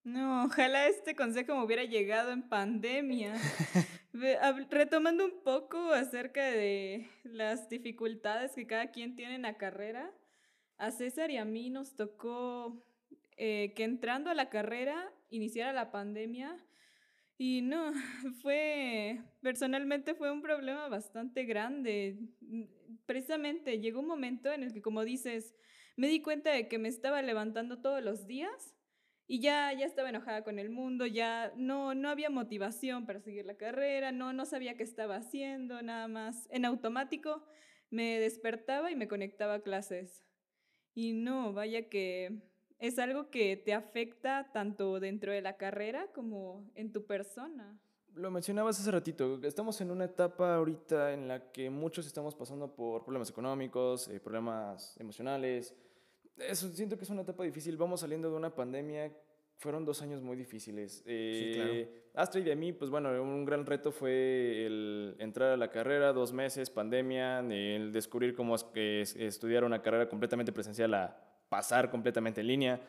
No, 0.04 0.46
ojalá 0.46 0.88
este 0.88 1.14
consejo 1.14 1.54
me 1.54 1.62
hubiera 1.62 1.84
llegado 1.84 2.32
en 2.32 2.42
pandemia. 2.48 3.34
Retomando 4.70 5.24
un 5.24 5.42
poco 5.44 5.92
acerca 5.92 6.42
de 6.44 7.08
las 7.22 7.68
dificultades 7.68 8.52
que 8.52 8.66
cada 8.66 8.90
quien 8.90 9.14
tiene 9.14 9.36
en 9.36 9.42
la 9.42 9.56
carrera, 9.56 10.12
a 10.82 10.90
César 10.90 11.30
y 11.30 11.36
a 11.36 11.44
mí 11.44 11.70
nos 11.70 11.94
tocó 11.94 12.84
eh, 13.36 13.72
que 13.76 13.84
entrando 13.84 14.30
a 14.30 14.34
la 14.34 14.50
carrera 14.50 15.12
iniciara 15.30 15.72
la 15.72 15.92
pandemia 15.92 16.56
y 17.38 17.62
no, 17.62 17.92
fue, 18.42 19.20
personalmente 19.40 20.14
fue 20.14 20.32
un 20.32 20.42
problema 20.42 20.88
bastante 20.88 21.44
grande. 21.44 22.18
Precisamente 23.06 23.78
llegó 23.78 24.00
un 24.00 24.08
momento 24.08 24.52
en 24.52 24.64
el 24.64 24.72
que, 24.72 24.82
como 24.82 25.04
dices, 25.04 25.54
me 25.96 26.08
di 26.08 26.20
cuenta 26.20 26.50
de 26.50 26.66
que 26.66 26.78
me 26.78 26.88
estaba 26.88 27.22
levantando 27.22 27.80
todos 27.80 28.02
los 28.02 28.26
días 28.26 28.74
y 29.28 29.40
ya, 29.40 29.72
ya 29.72 29.86
estaba 29.86 30.08
enojada 30.08 30.42
con 30.42 30.58
el 30.58 30.68
mundo, 30.68 31.06
ya 31.06 31.52
no, 31.56 31.94
no 31.94 32.08
había 32.08 32.28
motivación 32.28 33.06
para 33.06 33.20
seguir 33.20 33.46
la 33.46 33.56
carrera, 33.56 34.10
no, 34.10 34.32
no 34.32 34.46
sabía 34.46 34.76
qué 34.76 34.82
estaba 34.82 35.14
haciendo, 35.14 35.80
nada 35.80 36.08
más. 36.08 36.48
En 36.50 36.64
automático 36.64 37.46
me 37.88 38.18
despertaba 38.18 38.90
y 38.90 38.96
me 38.96 39.06
conectaba 39.06 39.54
a 39.54 39.62
clases. 39.62 40.24
Y 40.94 41.12
no, 41.12 41.52
vaya 41.52 41.88
que 41.88 42.42
es 42.78 42.98
algo 42.98 43.30
que 43.30 43.56
te 43.56 43.74
afecta 43.74 44.50
tanto 44.52 45.00
dentro 45.00 45.32
de 45.32 45.40
la 45.40 45.56
carrera 45.56 46.08
como 46.12 46.70
en 46.74 46.92
tu 46.92 47.06
persona. 47.06 47.78
Lo 48.14 48.30
mencionabas 48.30 48.78
hace 48.78 48.90
ratito, 48.90 49.40
estamos 49.42 49.80
en 49.80 49.90
una 49.90 50.04
etapa 50.04 50.56
ahorita 50.56 51.14
en 51.14 51.28
la 51.28 51.50
que 51.50 51.70
muchos 51.70 52.06
estamos 52.06 52.34
pasando 52.34 52.74
por 52.74 53.04
problemas 53.04 53.30
económicos, 53.30 54.08
eh, 54.08 54.20
problemas 54.20 54.96
emocionales, 54.98 55.74
Eso, 56.36 56.68
siento 56.70 56.96
que 56.96 57.04
es 57.04 57.10
una 57.10 57.22
etapa 57.22 57.44
difícil. 57.44 57.76
Vamos 57.76 58.00
saliendo 58.00 58.30
de 58.30 58.36
una 58.36 58.54
pandemia. 58.54 59.12
Fueron 59.62 59.84
dos 59.84 60.02
años 60.02 60.20
muy 60.20 60.36
difíciles. 60.36 61.04
Eh, 61.06 61.52
claro. 61.54 62.02
Astrid 62.14 62.44
y 62.48 62.50
a 62.50 62.56
mí, 62.56 62.72
pues 62.72 62.90
bueno, 62.90 63.10
un 63.22 63.44
gran 63.44 63.64
reto 63.64 63.92
fue 63.92 64.66
el 64.66 65.14
entrar 65.20 65.50
a 65.50 65.56
la 65.56 65.70
carrera, 65.70 66.12
dos 66.12 66.32
meses, 66.32 66.68
pandemia, 66.68 67.38
el 67.38 67.92
descubrir 67.92 68.34
cómo 68.34 68.56
es 68.56 68.64
que 68.64 69.02
es- 69.02 69.14
estudiar 69.14 69.62
una 69.62 69.80
carrera 69.80 70.08
completamente 70.08 70.50
presencial 70.50 70.92
a 70.94 71.16
pasar 71.48 71.92
completamente 71.92 72.40
en 72.40 72.48
línea, 72.48 72.80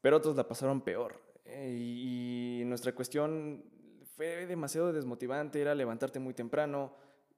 pero 0.00 0.16
otros 0.16 0.34
la 0.36 0.48
pasaron 0.48 0.80
peor. 0.80 1.20
Eh, 1.44 1.76
y, 1.78 2.62
nuestra 2.64 2.94
cuestión 2.94 3.62
fue 4.16 4.46
demasiado 4.46 4.94
desmotivante, 4.94 5.60
era 5.60 5.74
levantarte 5.74 6.18
muy 6.18 6.32
temprano, 6.32 6.96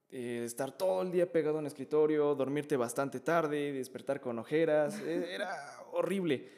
eh, 0.08 0.42
estar 0.44 0.70
todo 0.70 1.02
el 1.02 1.10
día 1.10 1.32
pegado 1.32 1.58
un 1.58 1.66
escritorio, 1.66 2.32
dormirte 2.36 2.76
bastante 2.76 3.18
tarde, 3.18 3.72
despertar 3.72 4.20
con 4.20 4.38
ojeras, 4.38 5.00
eh, 5.00 5.34
era 5.34 5.50
horrible. 5.90 6.57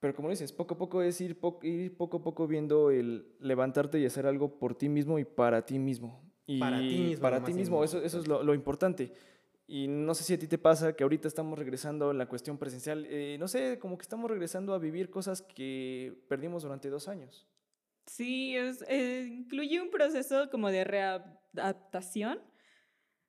Pero 0.00 0.14
como 0.14 0.30
dices, 0.30 0.52
poco 0.52 0.74
a 0.74 0.78
poco 0.78 1.02
es 1.02 1.20
ir, 1.20 1.38
po- 1.40 1.58
ir 1.62 1.96
poco 1.96 2.18
a 2.18 2.22
poco 2.22 2.46
viendo 2.46 2.90
el 2.90 3.34
levantarte 3.40 3.98
y 3.98 4.06
hacer 4.06 4.26
algo 4.26 4.58
por 4.58 4.76
ti 4.76 4.88
mismo 4.88 5.18
y 5.18 5.24
para 5.24 5.64
ti 5.66 5.78
mismo. 5.78 6.22
Y 6.46 6.60
Para 6.60 6.78
ti 6.80 6.96
mismo, 6.98 7.22
Para 7.22 7.44
ti 7.44 7.52
mismo, 7.52 7.82
eso, 7.84 8.02
eso 8.02 8.20
es 8.20 8.28
lo, 8.28 8.42
lo 8.42 8.54
importante. 8.54 9.12
Y 9.66 9.86
no 9.88 10.14
sé 10.14 10.24
si 10.24 10.34
a 10.34 10.38
ti 10.38 10.46
te 10.46 10.56
pasa 10.56 10.94
que 10.94 11.02
ahorita 11.02 11.28
estamos 11.28 11.58
regresando 11.58 12.10
a 12.10 12.14
la 12.14 12.26
cuestión 12.28 12.56
presencial. 12.58 13.06
eh, 13.10 13.36
no 13.38 13.48
sé, 13.48 13.78
como 13.78 13.98
que 13.98 14.02
estamos 14.02 14.30
regresando 14.30 14.72
a 14.72 14.78
vivir 14.78 15.10
cosas 15.10 15.42
que 15.42 16.14
perdimos 16.28 16.62
durante 16.62 16.88
dos 16.88 17.08
años. 17.08 17.46
Sí, 18.06 18.56
es, 18.56 18.82
eh, 18.88 19.26
incluye 19.30 19.82
un 19.82 19.90
proceso 19.90 20.48
como 20.50 20.70
de 20.70 20.84
readaptación 20.84 22.40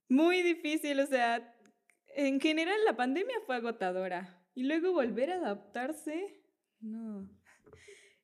muy 0.08 0.42
difícil, 0.42 1.00
o 1.02 1.06
sea, 1.06 1.54
en 2.16 2.40
general 2.40 2.78
la 2.86 2.96
pandemia 2.96 3.36
fue 3.46 3.58
agotadora 3.58 4.42
y 4.56 4.64
luego 4.64 4.94
volver 4.94 5.32
a 5.32 5.36
adaptarse, 5.36 6.39
no. 6.82 7.28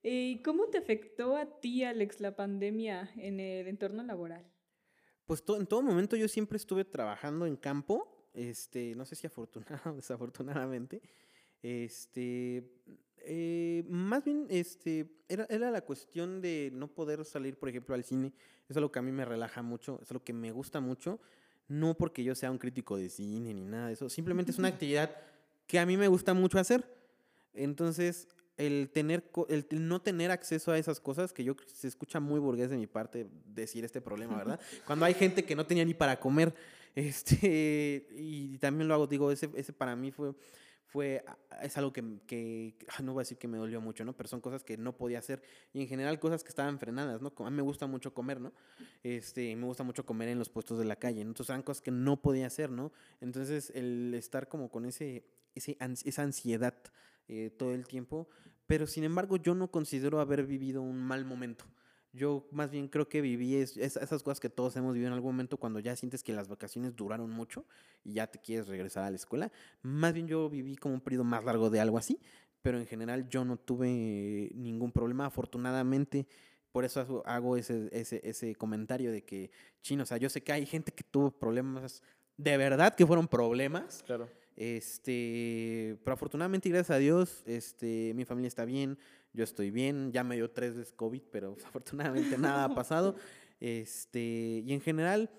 ¿Y 0.03 0.41
cómo 0.43 0.65
te 0.67 0.77
afectó 0.77 1.35
a 1.35 1.59
ti, 1.59 1.83
Alex, 1.83 2.19
la 2.19 2.35
pandemia 2.35 3.09
en 3.17 3.39
el 3.39 3.67
entorno 3.67 4.03
laboral? 4.03 4.45
Pues 5.25 5.43
to- 5.43 5.57
en 5.57 5.65
todo 5.65 5.81
momento 5.81 6.15
yo 6.15 6.27
siempre 6.27 6.57
estuve 6.57 6.85
trabajando 6.85 7.47
en 7.47 7.55
campo, 7.55 8.29
este, 8.33 8.93
no 8.95 9.05
sé 9.05 9.15
si 9.15 9.25
afortunado 9.25 9.79
o 9.93 9.95
desafortunadamente, 9.95 11.01
este, 11.63 12.63
eh, 13.17 13.83
más 13.89 14.23
bien, 14.23 14.45
este, 14.49 15.09
era, 15.27 15.47
era 15.49 15.71
la 15.71 15.81
cuestión 15.81 16.41
de 16.41 16.69
no 16.71 16.87
poder 16.87 17.25
salir, 17.25 17.57
por 17.57 17.69
ejemplo, 17.69 17.95
al 17.95 18.03
cine, 18.03 18.31
es 18.69 18.77
algo 18.77 18.91
que 18.91 18.99
a 18.99 19.01
mí 19.01 19.11
me 19.11 19.25
relaja 19.25 19.63
mucho, 19.63 19.99
es 20.03 20.11
algo 20.11 20.23
que 20.23 20.33
me 20.33 20.51
gusta 20.51 20.79
mucho, 20.79 21.19
no 21.67 21.97
porque 21.97 22.23
yo 22.23 22.35
sea 22.35 22.51
un 22.51 22.59
crítico 22.59 22.97
de 22.97 23.09
cine 23.09 23.51
ni 23.55 23.65
nada 23.65 23.87
de 23.87 23.93
eso, 23.93 24.07
simplemente 24.09 24.51
es 24.51 24.59
una 24.59 24.67
actividad 24.77 25.15
que 25.65 25.79
a 25.79 25.85
mí 25.87 25.97
me 25.97 26.07
gusta 26.07 26.35
mucho 26.35 26.59
hacer, 26.59 26.85
entonces 27.55 28.27
el 28.57 28.89
tener 28.93 29.29
el, 29.49 29.67
no 29.71 30.01
tener 30.01 30.31
acceso 30.31 30.71
a 30.71 30.77
esas 30.77 30.99
cosas 30.99 31.33
que 31.33 31.43
yo 31.43 31.55
se 31.67 31.87
escucha 31.87 32.19
muy 32.19 32.39
burgués 32.39 32.69
de 32.69 32.77
mi 32.77 32.87
parte 32.87 33.27
decir 33.45 33.83
este 33.85 34.01
problema, 34.01 34.37
¿verdad? 34.37 34.59
Cuando 34.85 35.05
hay 35.05 35.13
gente 35.13 35.43
que 35.43 35.55
no 35.55 35.65
tenía 35.65 35.85
ni 35.85 35.93
para 35.93 36.19
comer, 36.19 36.53
este 36.95 38.07
y 38.11 38.57
también 38.59 38.87
lo 38.87 38.93
hago, 38.93 39.07
digo, 39.07 39.31
ese, 39.31 39.49
ese 39.55 39.73
para 39.73 39.95
mí 39.95 40.11
fue 40.11 40.33
fue 40.87 41.25
a- 41.27 41.65
es 41.65 41.77
algo 41.77 41.91
que, 41.91 42.03
que 42.25 42.75
ah, 42.87 43.01
no 43.01 43.11
voy 43.11 43.21
a 43.21 43.23
decir 43.23 43.37
que 43.37 43.49
me 43.49 43.57
dolió 43.57 43.81
mucho, 43.81 44.05
¿no? 44.05 44.13
Pero 44.15 44.29
son 44.29 44.39
cosas 44.39 44.63
que 44.63 44.77
no 44.77 44.95
podía 44.95 45.19
hacer 45.19 45.41
y 45.73 45.81
en 45.81 45.87
general 45.89 46.19
cosas 46.19 46.41
que 46.43 46.49
estaban 46.49 46.79
frenadas, 46.79 47.21
¿no? 47.21 47.33
Como 47.35 47.47
A 47.47 47.49
mí 47.51 47.57
me 47.57 47.63
gusta 47.63 47.85
mucho 47.85 48.13
comer, 48.13 48.39
¿no? 48.39 48.53
Este, 49.03 49.53
me 49.57 49.65
gusta 49.65 49.83
mucho 49.83 50.05
comer 50.05 50.29
en 50.29 50.39
los 50.39 50.47
puestos 50.47 50.79
de 50.79 50.85
la 50.85 50.95
calle, 50.95 51.23
¿no? 51.25 51.31
entonces 51.31 51.49
eran 51.49 51.63
cosas 51.63 51.81
que 51.81 51.91
no 51.91 52.21
podía 52.21 52.47
hacer, 52.47 52.69
¿no? 52.69 52.93
Entonces 53.19 53.71
el 53.75 54.13
estar 54.13 54.47
como 54.47 54.69
con 54.69 54.85
ese, 54.85 55.25
ese 55.53 55.75
esa 56.05 56.21
ansiedad 56.21 56.75
eh, 57.27 57.49
todo 57.57 57.73
el 57.73 57.87
tiempo, 57.87 58.27
pero 58.67 58.87
sin 58.87 59.03
embargo 59.03 59.37
yo 59.37 59.55
no 59.55 59.69
considero 59.71 60.19
haber 60.19 60.45
vivido 60.45 60.81
un 60.81 60.97
mal 61.01 61.25
momento. 61.25 61.65
Yo 62.13 62.47
más 62.51 62.71
bien 62.71 62.87
creo 62.87 63.09
que 63.09 63.19
viví 63.21 63.55
es- 63.55 63.75
es- 63.75 63.97
esas 63.97 64.23
cosas 64.23 64.39
que 64.39 64.49
todos 64.49 64.75
hemos 64.77 64.93
vivido 64.93 65.07
en 65.09 65.13
algún 65.13 65.33
momento 65.33 65.57
cuando 65.57 65.79
ya 65.79 65.95
sientes 65.97 66.23
que 66.23 66.31
las 66.33 66.47
vacaciones 66.47 66.95
duraron 66.95 67.29
mucho 67.29 67.65
y 68.05 68.13
ya 68.13 68.27
te 68.27 68.39
quieres 68.39 68.67
regresar 68.67 69.03
a 69.03 69.09
la 69.09 69.17
escuela. 69.17 69.51
Más 69.81 70.13
bien 70.13 70.27
yo 70.27 70.49
viví 70.49 70.77
como 70.77 70.93
un 70.95 71.01
periodo 71.01 71.25
más 71.25 71.43
largo 71.43 71.69
de 71.69 71.81
algo 71.81 71.97
así, 71.97 72.17
pero 72.61 72.79
en 72.79 72.87
general 72.87 73.27
yo 73.27 73.43
no 73.43 73.57
tuve 73.57 74.49
ningún 74.55 74.91
problema, 74.93 75.25
afortunadamente. 75.25 76.25
Por 76.71 76.83
eso 76.85 77.23
hago- 77.25 77.57
ese, 77.57 77.89
ese, 77.91 78.21
ese 78.23 78.55
comentario 78.55 79.11
de 79.11 79.23
que, 79.23 79.51
chino, 79.81 80.03
o 80.03 80.05
sea, 80.05 80.17
yo 80.17 80.29
sé 80.29 80.41
que 80.41 80.51
hay 80.53 80.65
gente 80.65 80.91
que 80.91 81.03
tuvo 81.03 81.31
problemas, 81.31 82.01
de 82.37 82.57
verdad 82.57 82.95
que 82.95 83.05
fueron 83.05 83.27
problemas, 83.27 84.03
Claro. 84.05 84.29
Este, 84.55 85.97
pero 86.03 86.13
afortunadamente, 86.13 86.69
gracias 86.69 86.95
a 86.95 86.99
Dios, 86.99 87.43
este, 87.45 88.13
mi 88.15 88.25
familia 88.25 88.47
está 88.47 88.65
bien, 88.65 88.97
yo 89.33 89.43
estoy 89.43 89.69
bien, 89.69 90.11
ya 90.11 90.23
me 90.23 90.35
dio 90.35 90.49
tres 90.49 90.75
veces 90.75 90.93
COVID, 90.93 91.21
pero 91.31 91.57
afortunadamente 91.65 92.37
nada 92.37 92.65
ha 92.65 92.75
pasado. 92.75 93.15
Este, 93.61 94.63
y 94.65 94.73
en 94.73 94.81
general, 94.81 95.29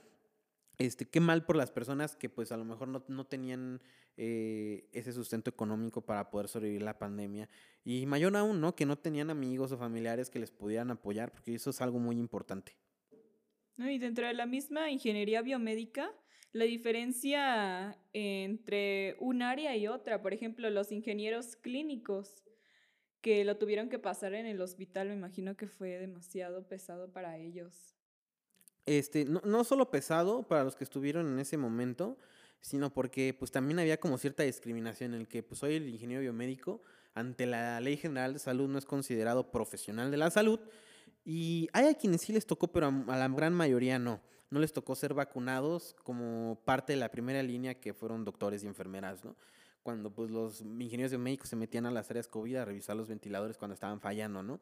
este, 0.78 1.04
qué 1.04 1.20
mal 1.20 1.44
por 1.44 1.54
las 1.54 1.70
personas 1.70 2.16
que 2.16 2.30
pues 2.30 2.50
a 2.50 2.56
lo 2.56 2.64
mejor 2.64 2.88
no, 2.88 3.04
no 3.08 3.26
tenían 3.26 3.82
eh, 4.16 4.88
ese 4.92 5.12
sustento 5.12 5.50
económico 5.50 6.00
para 6.00 6.30
poder 6.30 6.48
sobrevivir 6.48 6.80
la 6.80 6.98
pandemia. 6.98 7.46
Y 7.84 8.06
mayor 8.06 8.34
aún, 8.36 8.60
¿no? 8.60 8.74
Que 8.74 8.86
no 8.86 8.96
tenían 8.96 9.28
amigos 9.28 9.70
o 9.72 9.76
familiares 9.76 10.30
que 10.30 10.38
les 10.38 10.50
pudieran 10.50 10.90
apoyar, 10.90 11.30
porque 11.30 11.54
eso 11.54 11.68
es 11.68 11.82
algo 11.82 11.98
muy 11.98 12.16
importante. 12.18 12.74
Y 13.76 13.98
dentro 13.98 14.26
de 14.26 14.32
la 14.32 14.46
misma 14.46 14.90
ingeniería 14.90 15.42
biomédica, 15.42 16.10
la 16.56 16.64
diferencia 16.64 17.98
entre 18.14 19.16
un 19.20 19.42
área 19.42 19.76
y 19.76 19.88
otra, 19.88 20.22
por 20.22 20.32
ejemplo, 20.32 20.70
los 20.70 20.90
ingenieros 20.90 21.54
clínicos 21.56 22.42
que 23.20 23.44
lo 23.44 23.58
tuvieron 23.58 23.90
que 23.90 23.98
pasar 23.98 24.32
en 24.34 24.46
el 24.46 24.60
hospital, 24.62 25.08
me 25.08 25.14
imagino 25.14 25.56
que 25.56 25.66
fue 25.66 25.98
demasiado 25.98 26.66
pesado 26.66 27.12
para 27.12 27.36
ellos. 27.36 27.94
Este, 28.86 29.26
no, 29.26 29.42
no 29.44 29.64
solo 29.64 29.90
pesado 29.90 30.48
para 30.48 30.64
los 30.64 30.76
que 30.76 30.84
estuvieron 30.84 31.26
en 31.26 31.38
ese 31.40 31.58
momento, 31.58 32.16
sino 32.60 32.92
porque 32.92 33.34
pues 33.38 33.50
también 33.50 33.78
había 33.78 34.00
como 34.00 34.16
cierta 34.16 34.42
discriminación 34.42 35.12
en 35.12 35.20
el 35.20 35.28
que 35.28 35.42
pues 35.42 35.60
soy 35.60 35.74
el 35.74 35.88
ingeniero 35.88 36.22
biomédico, 36.22 36.82
ante 37.14 37.44
la 37.44 37.80
Ley 37.80 37.98
General 37.98 38.32
de 38.32 38.38
Salud 38.38 38.68
no 38.68 38.78
es 38.78 38.86
considerado 38.86 39.50
profesional 39.50 40.10
de 40.10 40.16
la 40.16 40.30
salud 40.30 40.60
y 41.22 41.68
hay 41.74 41.88
a 41.88 41.94
quienes 41.94 42.22
sí 42.22 42.32
les 42.32 42.46
tocó, 42.46 42.68
pero 42.68 42.86
a 42.86 43.16
la 43.16 43.28
gran 43.28 43.52
mayoría 43.52 43.98
no. 43.98 44.22
No 44.50 44.60
les 44.60 44.72
tocó 44.72 44.94
ser 44.94 45.14
vacunados 45.14 45.94
como 46.04 46.60
parte 46.64 46.92
de 46.92 46.98
la 46.98 47.10
primera 47.10 47.42
línea 47.42 47.74
que 47.80 47.94
fueron 47.94 48.24
doctores 48.24 48.62
y 48.62 48.66
enfermeras, 48.66 49.24
¿no? 49.24 49.36
Cuando 49.82 50.10
pues 50.12 50.30
los 50.30 50.60
ingenieros 50.62 51.12
biomédicos 51.12 51.48
se 51.48 51.56
metían 51.56 51.86
a 51.86 51.90
las 51.90 52.10
áreas 52.10 52.28
COVID 52.28 52.56
a 52.56 52.64
revisar 52.64 52.96
los 52.96 53.08
ventiladores 53.08 53.56
cuando 53.56 53.74
estaban 53.74 54.00
fallando, 54.00 54.42
¿no? 54.42 54.60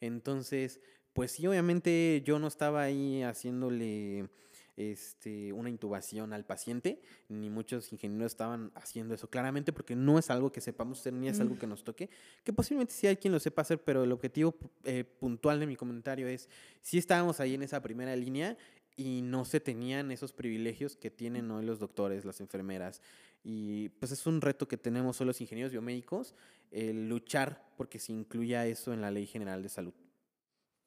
Entonces, 0.00 0.80
pues 1.12 1.32
sí, 1.32 1.46
obviamente 1.46 2.22
yo 2.24 2.38
no 2.38 2.46
estaba 2.48 2.82
ahí 2.82 3.22
haciéndole 3.22 4.28
este, 4.76 5.52
una 5.52 5.68
intubación 5.68 6.32
al 6.32 6.46
paciente, 6.46 7.02
ni 7.28 7.50
muchos 7.50 7.92
ingenieros 7.92 8.32
estaban 8.32 8.72
haciendo 8.74 9.14
eso 9.14 9.28
claramente 9.28 9.72
porque 9.72 9.94
no 9.94 10.18
es 10.18 10.30
algo 10.30 10.50
que 10.50 10.62
sepamos 10.62 11.00
hacer 11.00 11.12
ni 11.12 11.28
es 11.28 11.38
algo 11.40 11.54
Mm. 11.54 11.58
que 11.58 11.66
nos 11.66 11.84
toque, 11.84 12.08
que 12.42 12.52
posiblemente 12.52 12.94
sí 12.94 13.06
hay 13.06 13.16
quien 13.16 13.32
lo 13.34 13.40
sepa 13.40 13.62
hacer, 13.62 13.82
pero 13.84 14.04
el 14.04 14.12
objetivo 14.12 14.54
eh, 14.84 15.04
puntual 15.04 15.60
de 15.60 15.66
mi 15.66 15.76
comentario 15.76 16.26
es, 16.26 16.48
sí 16.80 16.96
estábamos 16.96 17.38
ahí 17.40 17.54
en 17.54 17.62
esa 17.62 17.82
primera 17.82 18.16
línea 18.16 18.56
y 18.96 19.22
no 19.22 19.44
se 19.44 19.60
tenían 19.60 20.10
esos 20.10 20.32
privilegios 20.32 20.96
que 20.96 21.10
tienen 21.10 21.50
hoy 21.50 21.64
los 21.64 21.78
doctores, 21.78 22.24
las 22.24 22.40
enfermeras. 22.40 23.00
Y 23.44 23.88
pues 23.90 24.12
es 24.12 24.26
un 24.26 24.40
reto 24.40 24.68
que 24.68 24.76
tenemos 24.76 25.20
hoy 25.20 25.26
los 25.26 25.40
ingenieros 25.40 25.72
biomédicos, 25.72 26.34
el 26.70 27.08
luchar 27.08 27.64
porque 27.76 27.98
se 27.98 28.12
incluya 28.12 28.66
eso 28.66 28.92
en 28.92 29.00
la 29.00 29.10
Ley 29.10 29.26
General 29.26 29.62
de 29.62 29.68
Salud. 29.68 29.94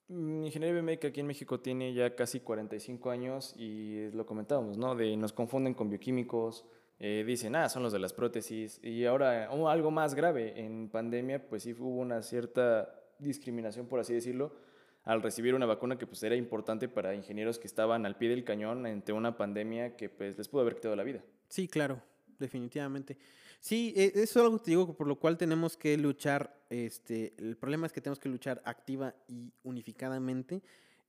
Mm, 0.07 0.45
Ingeniería 0.45 0.73
biomédica 0.73 1.07
aquí 1.07 1.19
en 1.19 1.27
México 1.27 1.59
tiene 1.59 1.93
ya 1.93 2.15
casi 2.15 2.39
45 2.39 3.09
años 3.09 3.55
y 3.57 4.11
lo 4.11 4.25
comentábamos, 4.25 4.77
¿no? 4.77 4.95
De 4.95 5.17
nos 5.17 5.33
confunden 5.33 5.73
con 5.73 5.89
bioquímicos, 5.89 6.65
eh, 6.99 7.23
dicen, 7.25 7.55
ah, 7.55 7.67
son 7.69 7.83
los 7.83 7.91
de 7.91 7.99
las 7.99 8.13
prótesis. 8.13 8.79
Y 8.83 9.05
ahora, 9.05 9.49
algo 9.49 9.91
más 9.91 10.15
grave, 10.15 10.59
en 10.59 10.89
pandemia, 10.89 11.47
pues 11.47 11.63
sí 11.63 11.73
hubo 11.73 11.99
una 11.99 12.21
cierta 12.21 12.93
discriminación, 13.19 13.87
por 13.87 13.99
así 13.99 14.13
decirlo, 14.13 14.53
al 15.05 15.21
recibir 15.21 15.53
una 15.53 15.65
vacuna 15.65 15.97
que 15.97 16.07
pues 16.07 16.21
era 16.23 16.35
importante 16.35 16.89
para 16.89 17.13
ingenieros 17.13 17.59
que 17.59 17.67
estaban 17.67 18.05
al 18.05 18.17
pie 18.17 18.29
del 18.29 18.43
cañón 18.43 18.85
ante 18.85 19.13
una 19.13 19.37
pandemia 19.37 19.95
que 19.95 20.09
pues 20.09 20.37
les 20.37 20.47
pudo 20.49 20.61
haber 20.63 20.75
quitado 20.75 20.95
la 20.95 21.03
vida. 21.03 21.23
Sí, 21.47 21.67
claro, 21.67 22.01
definitivamente. 22.39 23.17
Sí, 23.59 23.93
eh, 23.95 24.11
eso 24.15 24.23
es 24.23 24.37
algo 24.37 24.57
que 24.57 24.65
te 24.65 24.71
digo, 24.71 24.95
por 24.95 25.07
lo 25.07 25.17
cual 25.19 25.37
tenemos 25.37 25.77
que 25.77 25.97
luchar, 25.97 26.65
este, 26.69 27.33
el 27.37 27.55
problema 27.55 27.87
es 27.87 27.93
que 27.93 28.01
tenemos 28.01 28.19
que 28.19 28.29
luchar 28.29 28.61
activa 28.65 29.15
y 29.27 29.53
unificadamente, 29.63 30.61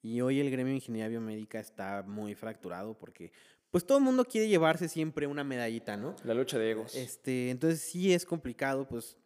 y 0.03 0.21
hoy 0.21 0.41
el 0.41 0.51
gremio 0.51 0.71
de 0.71 0.77
ingeniería 0.77 1.09
biomédica 1.09 1.59
está 1.59 2.03
muy 2.03 2.35
fracturado 2.35 2.97
porque, 2.97 3.33
pues 3.71 3.85
todo 3.85 3.99
el 3.99 4.05
mundo 4.05 4.25
quiere 4.25 4.49
llevarse 4.49 4.89
siempre 4.89 5.27
una 5.27 5.43
medallita, 5.43 5.97
¿no? 5.97 6.15
La 6.25 6.35
lucha 6.35 6.59
de 6.59 6.71
egos. 6.71 6.95
Este, 6.95 7.51
entonces 7.51 7.81
sí 7.81 8.13
es 8.13 8.25
complicado, 8.25 8.87
pues, 8.87 9.17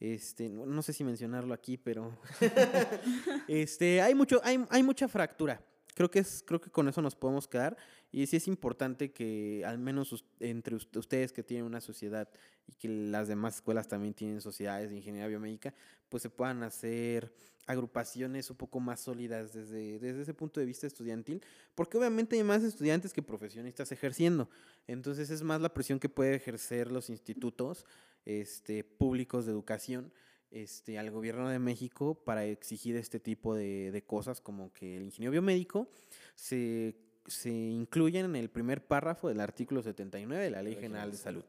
este, 0.00 0.48
no, 0.48 0.82
sé 0.82 0.92
si 0.92 1.04
mencionarlo 1.04 1.54
aquí, 1.54 1.76
pero 1.76 2.18
este, 3.48 4.02
hay 4.02 4.14
mucho, 4.14 4.40
hay, 4.44 4.64
hay 4.70 4.82
mucha 4.82 5.08
fractura. 5.08 5.62
creo 5.94 6.10
que 6.10 6.18
es 6.18 6.44
creo 6.46 6.60
que 6.60 6.70
con 6.70 6.88
eso 6.88 7.00
nos 7.00 7.16
podemos 7.16 7.48
quedar 7.48 7.76
y 8.12 8.26
sí 8.26 8.36
es 8.36 8.46
importante 8.46 9.12
que 9.12 9.64
al 9.64 9.78
menos 9.78 10.24
entre 10.40 10.74
ustedes 10.74 11.32
que 11.32 11.42
tienen 11.42 11.64
una 11.64 11.80
sociedad 11.80 12.28
y 12.66 12.74
que 12.74 12.88
las 12.88 13.28
demás 13.28 13.56
escuelas 13.56 13.88
también 13.88 14.12
tienen 14.12 14.40
sociedades 14.40 14.90
de 14.90 14.96
ingeniería 14.96 15.28
biomédica 15.28 15.72
pues 16.08 16.22
se 16.22 16.30
puedan 16.30 16.62
hacer 16.62 17.32
agrupaciones 17.66 18.48
un 18.50 18.56
poco 18.56 18.80
más 18.80 19.00
sólidas 19.00 19.52
desde, 19.52 19.98
desde 19.98 20.22
ese 20.22 20.34
punto 20.34 20.60
de 20.60 20.66
vista 20.66 20.86
estudiantil, 20.86 21.42
porque 21.74 21.98
obviamente 21.98 22.36
hay 22.36 22.44
más 22.44 22.62
estudiantes 22.62 23.12
que 23.12 23.22
profesionistas 23.22 23.90
ejerciendo, 23.92 24.48
entonces 24.86 25.30
es 25.30 25.42
más 25.42 25.60
la 25.60 25.74
presión 25.74 25.98
que 25.98 26.08
puede 26.08 26.36
ejercer 26.36 26.92
los 26.92 27.10
institutos 27.10 27.84
este, 28.26 28.84
públicos 28.84 29.46
de 29.46 29.52
educación 29.52 30.12
este, 30.50 30.98
al 30.98 31.10
gobierno 31.10 31.48
de 31.48 31.58
México 31.58 32.14
para 32.14 32.44
exigir 32.44 32.96
este 32.96 33.18
tipo 33.18 33.54
de, 33.54 34.04
cosas 34.06 34.40
como 34.40 34.72
que 34.72 34.96
el 34.96 35.04
ingeniero 35.04 35.32
biomédico 35.32 35.88
se, 36.34 36.96
se 37.26 37.50
incluya 37.50 38.20
en 38.20 38.36
el 38.36 38.50
primer 38.50 38.86
párrafo 38.86 39.28
del 39.28 39.40
artículo 39.40 39.82
79 39.82 40.44
de 40.44 40.50
la 40.50 40.62
Ley 40.62 40.76
General 40.76 41.10
de 41.10 41.16
Salud. 41.16 41.44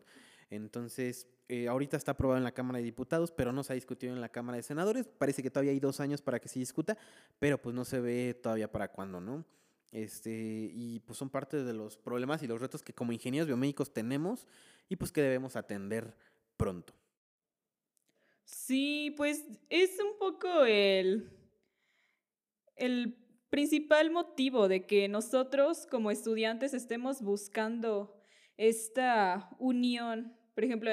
Entonces, 0.49 1.27
eh, 1.49 1.67
ahorita 1.67 1.97
está 1.97 2.11
aprobado 2.11 2.37
en 2.37 2.43
la 2.43 2.53
Cámara 2.53 2.79
de 2.79 2.85
Diputados, 2.85 3.31
pero 3.31 3.51
no 3.51 3.63
se 3.63 3.73
ha 3.73 3.75
discutido 3.75 4.13
en 4.13 4.21
la 4.21 4.29
Cámara 4.29 4.57
de 4.57 4.63
Senadores. 4.63 5.07
Parece 5.07 5.43
que 5.43 5.49
todavía 5.49 5.71
hay 5.71 5.79
dos 5.79 5.99
años 5.99 6.21
para 6.21 6.39
que 6.39 6.49
se 6.49 6.59
discuta, 6.59 6.97
pero 7.39 7.61
pues 7.61 7.75
no 7.75 7.85
se 7.85 7.99
ve 7.99 8.33
todavía 8.33 8.71
para 8.71 8.89
cuándo, 8.89 9.19
¿no? 9.19 9.45
Este, 9.91 10.69
y 10.73 10.99
pues 11.05 11.17
son 11.17 11.29
parte 11.29 11.63
de 11.63 11.73
los 11.73 11.97
problemas 11.97 12.43
y 12.43 12.47
los 12.47 12.59
retos 12.59 12.83
que 12.83 12.93
como 12.93 13.13
ingenieros 13.13 13.47
biomédicos 13.47 13.93
tenemos 13.93 14.45
y 14.89 14.97
pues 14.97 15.11
que 15.13 15.21
debemos 15.21 15.55
atender 15.55 16.13
pronto. 16.57 16.93
Sí, 18.43 19.13
pues 19.15 19.45
es 19.69 19.97
un 19.99 20.17
poco 20.19 20.65
el, 20.65 21.29
el 22.75 23.15
principal 23.49 24.11
motivo 24.11 24.67
de 24.67 24.85
que 24.85 25.07
nosotros 25.07 25.87
como 25.87 26.11
estudiantes 26.11 26.73
estemos 26.73 27.21
buscando 27.21 28.21
esta 28.57 29.49
unión, 29.59 30.35
por 30.53 30.63
ejemplo, 30.63 30.91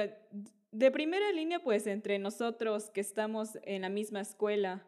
de 0.71 0.91
primera 0.91 1.33
línea, 1.33 1.63
pues 1.63 1.87
entre 1.87 2.19
nosotros 2.19 2.91
que 2.91 3.01
estamos 3.01 3.59
en 3.63 3.83
la 3.83 3.89
misma 3.89 4.21
escuela 4.21 4.87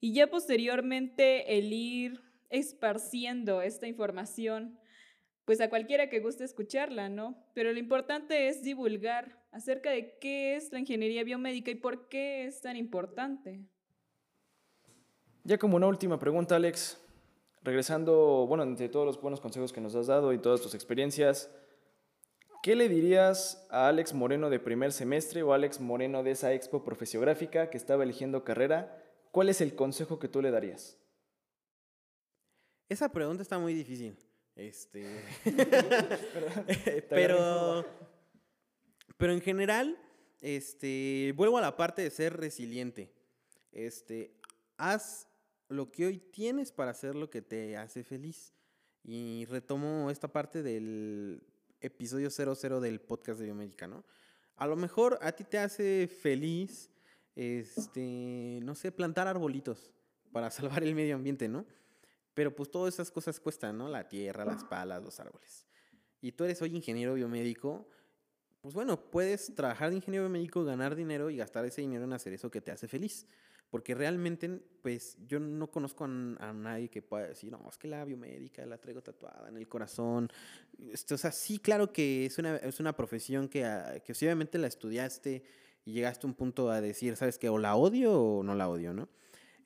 y 0.00 0.14
ya 0.14 0.28
posteriormente 0.28 1.58
el 1.58 1.72
ir 1.72 2.20
esparciendo 2.48 3.62
esta 3.62 3.86
información, 3.86 4.78
pues 5.44 5.60
a 5.60 5.68
cualquiera 5.68 6.08
que 6.08 6.20
guste 6.20 6.44
escucharla, 6.44 7.08
¿no? 7.08 7.36
Pero 7.54 7.72
lo 7.72 7.78
importante 7.78 8.48
es 8.48 8.62
divulgar 8.62 9.39
acerca 9.52 9.90
de 9.90 10.18
qué 10.18 10.56
es 10.56 10.72
la 10.72 10.78
ingeniería 10.78 11.24
biomédica 11.24 11.70
y 11.70 11.74
por 11.74 12.08
qué 12.08 12.46
es 12.46 12.60
tan 12.60 12.76
importante. 12.76 13.60
Ya 15.44 15.58
como 15.58 15.76
una 15.76 15.86
última 15.86 16.18
pregunta, 16.18 16.56
Alex, 16.56 17.00
regresando, 17.62 18.46
bueno, 18.46 18.62
entre 18.62 18.88
todos 18.88 19.06
los 19.06 19.20
buenos 19.20 19.40
consejos 19.40 19.72
que 19.72 19.80
nos 19.80 19.94
has 19.94 20.06
dado 20.06 20.32
y 20.32 20.38
todas 20.38 20.60
tus 20.60 20.74
experiencias, 20.74 21.50
¿qué 22.62 22.76
le 22.76 22.88
dirías 22.88 23.66
a 23.70 23.88
Alex 23.88 24.14
Moreno 24.14 24.50
de 24.50 24.60
primer 24.60 24.92
semestre 24.92 25.42
o 25.42 25.52
Alex 25.52 25.80
Moreno 25.80 26.22
de 26.22 26.32
esa 26.32 26.52
expo 26.52 26.84
profesiográfica 26.84 27.70
que 27.70 27.76
estaba 27.76 28.04
eligiendo 28.04 28.44
carrera? 28.44 29.02
¿Cuál 29.30 29.48
es 29.48 29.60
el 29.60 29.74
consejo 29.74 30.18
que 30.18 30.28
tú 30.28 30.42
le 30.42 30.50
darías? 30.50 30.98
Esa 32.88 33.08
pregunta 33.10 33.42
está 33.42 33.58
muy 33.58 33.72
difícil. 33.72 34.16
Este. 34.56 35.24
pero. 37.08 37.84
Pero 39.20 39.34
en 39.34 39.42
general, 39.42 39.98
este. 40.40 41.34
Vuelvo 41.36 41.58
a 41.58 41.60
la 41.60 41.76
parte 41.76 42.00
de 42.00 42.10
ser 42.10 42.38
resiliente. 42.38 43.12
Este. 43.70 44.34
Haz 44.78 45.28
lo 45.68 45.92
que 45.92 46.06
hoy 46.06 46.18
tienes 46.18 46.72
para 46.72 46.92
hacer 46.92 47.14
lo 47.14 47.28
que 47.28 47.42
te 47.42 47.76
hace 47.76 48.02
feliz. 48.02 48.54
Y 49.04 49.44
retomo 49.50 50.10
esta 50.10 50.28
parte 50.28 50.62
del 50.62 51.42
episodio 51.82 52.30
00 52.30 52.80
del 52.80 52.98
podcast 53.02 53.38
de 53.38 53.44
Biomédica, 53.44 53.86
¿no? 53.86 54.04
A 54.56 54.66
lo 54.66 54.74
mejor 54.74 55.18
a 55.20 55.32
ti 55.32 55.44
te 55.44 55.58
hace 55.58 56.08
feliz, 56.08 56.88
este, 57.36 58.60
no 58.62 58.74
sé, 58.74 58.90
plantar 58.90 59.28
arbolitos 59.28 59.92
para 60.32 60.50
salvar 60.50 60.82
el 60.82 60.94
medio 60.94 61.14
ambiente, 61.14 61.46
¿no? 61.46 61.66
Pero 62.32 62.56
pues 62.56 62.70
todas 62.70 62.94
esas 62.94 63.10
cosas 63.10 63.38
cuestan, 63.38 63.76
¿no? 63.76 63.90
La 63.90 64.08
tierra, 64.08 64.46
las 64.46 64.64
palas, 64.64 65.02
los 65.02 65.20
árboles. 65.20 65.66
Y 66.22 66.32
tú 66.32 66.44
eres 66.44 66.62
hoy 66.62 66.74
ingeniero 66.74 67.14
biomédico, 67.14 67.86
pues 68.60 68.74
bueno, 68.74 69.00
puedes 69.10 69.54
trabajar 69.54 69.90
de 69.90 69.96
ingeniero 69.96 70.26
biomédico, 70.26 70.64
ganar 70.64 70.94
dinero 70.94 71.30
y 71.30 71.36
gastar 71.36 71.64
ese 71.64 71.80
dinero 71.80 72.04
en 72.04 72.12
hacer 72.12 72.32
eso 72.32 72.50
que 72.50 72.60
te 72.60 72.70
hace 72.70 72.88
feliz. 72.88 73.26
Porque 73.70 73.94
realmente, 73.94 74.60
pues 74.82 75.16
yo 75.28 75.38
no 75.38 75.70
conozco 75.70 76.04
a, 76.04 76.08
nadie 76.08 76.88
que 76.88 77.02
pueda 77.02 77.28
decir, 77.28 77.52
no, 77.52 77.64
es 77.70 77.78
que 77.78 77.86
la 77.86 78.04
biomédica 78.04 78.66
la 78.66 78.78
traigo 78.78 79.00
tatuada 79.00 79.48
en 79.48 79.56
el 79.56 79.68
corazón. 79.68 80.28
Esto, 80.92 81.14
o 81.14 81.18
sea, 81.18 81.30
sí, 81.30 81.60
claro 81.60 81.92
que 81.92 82.26
es 82.26 82.36
una, 82.38 82.56
es 82.56 82.80
una 82.80 82.96
profesión 82.96 83.48
que, 83.48 83.64
ah, 83.64 84.00
que 84.04 84.12
obviamente 84.12 84.58
la 84.58 84.66
estudiaste 84.66 85.44
y 85.84 85.92
llegaste 85.92 86.26
a 86.26 86.28
un 86.28 86.34
punto 86.34 86.70
a 86.70 86.80
decir, 86.80 87.16
¿sabes 87.16 87.38
qué? 87.38 87.48
O 87.48 87.58
la 87.58 87.76
odio 87.76 88.20
o 88.20 88.42
no 88.42 88.56
la 88.56 88.68
odio, 88.68 88.92
¿no? 88.92 89.08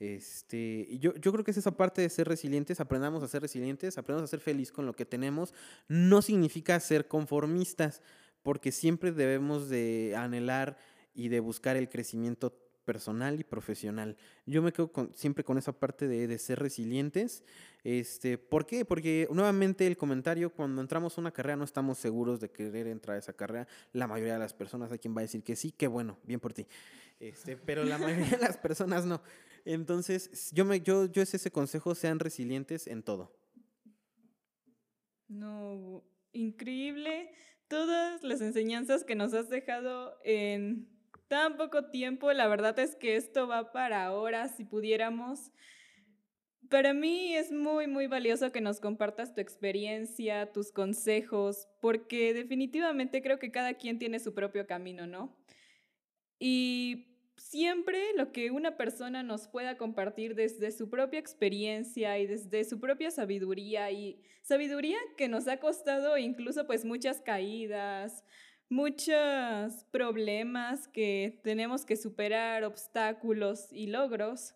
Este, 0.01 0.99
yo, 0.99 1.15
yo 1.15 1.33
creo 1.33 1.45
que 1.45 1.53
es 1.53 1.57
esa 1.57 1.77
parte 1.77 2.03
de 2.03 2.11
ser 2.11 2.29
resilientes, 2.29 2.81
aprendamos 2.81 3.23
a 3.23 3.29
ser 3.29 3.41
resilientes, 3.41 3.97
aprendamos 3.97 4.29
a 4.29 4.31
ser 4.31 4.41
feliz 4.41 4.71
con 4.71 4.85
lo 4.85 4.93
que 4.93 5.07
tenemos. 5.07 5.55
No 5.89 6.21
significa 6.21 6.79
ser 6.81 7.09
conformistas, 7.09 8.03
porque 8.45 8.71
siempre 8.71 9.11
debemos 9.11 9.69
de 9.69 10.15
anhelar 10.17 10.77
y 11.15 11.29
de 11.29 11.41
buscar 11.41 11.77
el 11.77 11.89
crecimiento 11.89 12.57
personal 12.85 13.41
y 13.41 13.45
profesional. 13.45 14.19
Yo 14.45 14.61
me 14.61 14.71
quedo 14.71 14.93
siempre 15.15 15.43
con 15.43 15.57
esa 15.57 15.73
parte 15.73 16.07
de, 16.07 16.39
ser 16.39 16.59
resilientes. 16.59 17.43
Este, 17.83 18.37
¿Por 18.37 18.67
qué? 18.67 18.85
Porque 18.85 19.27
nuevamente 19.31 19.87
el 19.87 19.97
comentario, 19.97 20.51
cuando 20.51 20.83
entramos 20.83 21.17
a 21.17 21.23
una 21.23 21.31
carrera 21.31 21.57
no 21.57 21.65
estamos 21.65 21.97
seguros 21.97 22.39
de 22.39 22.51
querer 22.51 22.87
entrar 22.87 23.17
a 23.17 23.19
esa 23.19 23.33
carrera. 23.33 23.67
La 23.93 24.07
mayoría 24.07 24.35
de 24.35 24.41
las 24.41 24.53
personas 24.53 24.93
hay 24.93 24.99
quien 24.99 25.17
va 25.17 25.21
a 25.21 25.23
decir 25.23 25.43
que 25.43 25.57
sí, 25.57 25.73
qué 25.73 25.87
bueno, 25.87 26.19
bien 26.25 26.39
por 26.39 26.53
ti. 26.53 26.67
Este, 27.19 27.57
pero 27.57 27.83
la 27.85 27.97
mayoría 27.97 28.37
de 28.37 28.39
las 28.39 28.59
personas 28.59 29.07
no. 29.07 29.23
Entonces, 29.65 30.51
yo, 30.53 30.67
me, 30.67 30.83
yo, 30.83 31.07
yo 31.07 31.23
es 31.23 31.33
ese 31.33 31.51
consejo, 31.51 31.95
sean 31.95 32.19
resilientes 32.19 32.87
en 32.87 33.03
todo. 33.03 33.35
No, 35.29 36.05
increíble 36.35 37.31
todas 37.69 38.23
las 38.23 38.41
enseñanzas 38.41 39.05
que 39.05 39.15
nos 39.15 39.35
has 39.35 39.49
dejado 39.49 40.19
en 40.25 40.89
tan 41.29 41.57
poco 41.57 41.91
tiempo. 41.91 42.33
La 42.33 42.49
verdad 42.49 42.79
es 42.79 42.97
que 42.97 43.17
esto 43.17 43.47
va 43.49 43.73
para 43.73 44.13
horas, 44.13 44.57
si 44.57 44.65
pudiéramos. 44.65 45.51
Para 46.71 46.95
mí 46.95 47.35
es 47.35 47.53
muy, 47.53 47.87
muy 47.87 48.07
valioso 48.07 48.51
que 48.51 48.61
nos 48.61 48.81
compartas 48.81 49.35
tu 49.35 49.41
experiencia, 49.41 50.53
tus 50.53 50.73
consejos, 50.73 51.69
porque 51.81 52.33
definitivamente 52.35 53.23
creo 53.23 53.39
que 53.39 53.51
cada 53.51 53.75
quien 53.75 53.99
tiene 53.99 54.19
su 54.19 54.35
propio 54.35 54.67
camino, 54.67 55.07
¿no? 55.07 55.37
Y 56.39 57.14
siempre 57.37 58.13
lo 58.17 58.33
que 58.33 58.51
una 58.51 58.77
persona 58.77 59.23
nos 59.23 59.49
pueda 59.49 59.77
compartir 59.77 60.35
desde 60.35 60.71
su 60.73 60.89
propia 60.89 61.21
experiencia 61.21 62.19
y 62.19 62.27
desde 62.27 62.65
su 62.65 62.81
propia 62.81 63.11
sabiduría 63.11 63.91
y 63.91 64.21
sabiduría 64.43 64.99
que 65.17 65.29
nos 65.29 65.49
ha 65.49 65.59
costado 65.59 66.17
incluso 66.19 66.67
pues 66.67 66.85
muchas 66.85 67.21
caídas, 67.21 68.25
muchos 68.69 69.85
problemas 69.91 70.89
que 70.89 71.41
tenemos 71.43 71.85
que 71.85 71.97
superar, 71.97 72.65
obstáculos 72.65 73.73
y 73.73 73.87
logros, 73.89 74.55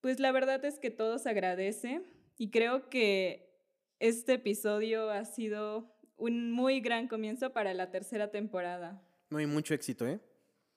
pues 0.00 0.20
la 0.20 0.32
verdad 0.32 0.64
es 0.64 0.78
que 0.78 0.90
todo 0.90 1.18
se 1.18 1.30
agradece 1.30 2.02
y 2.36 2.50
creo 2.50 2.88
que 2.88 3.54
este 4.00 4.34
episodio 4.34 5.10
ha 5.10 5.24
sido 5.24 5.94
un 6.16 6.52
muy 6.52 6.80
gran 6.80 7.08
comienzo 7.08 7.52
para 7.52 7.74
la 7.74 7.90
tercera 7.90 8.30
temporada. 8.30 9.02
Muy 9.30 9.46
mucho 9.46 9.74
éxito, 9.74 10.06
¿eh? 10.06 10.20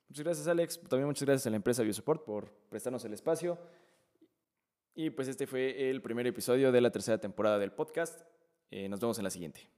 Muchas 0.10 0.24
gracias, 0.24 0.48
Alex. 0.48 0.80
También 0.90 1.08
muchas 1.08 1.26
gracias 1.26 1.48
a 1.48 1.50
la 1.50 1.58
empresa 1.58 1.84
Biosupport 1.84 2.24
por 2.24 2.52
prestarnos 2.70 3.04
el 3.06 3.14
espacio. 3.14 3.58
Y 4.96 5.10
pues 5.10 5.28
este 5.28 5.46
fue 5.46 5.90
el 5.90 6.02
primer 6.02 6.26
episodio 6.26 6.72
de 6.72 6.82
la 6.82 6.92
tercera 6.92 7.20
temporada 7.20 7.60
del 7.60 7.72
podcast. 7.72 8.22
Eh, 8.72 8.90
nos 8.90 9.00
vemos 9.00 9.18
en 9.20 9.26
la 9.26 9.30
siguiente. 9.30 9.70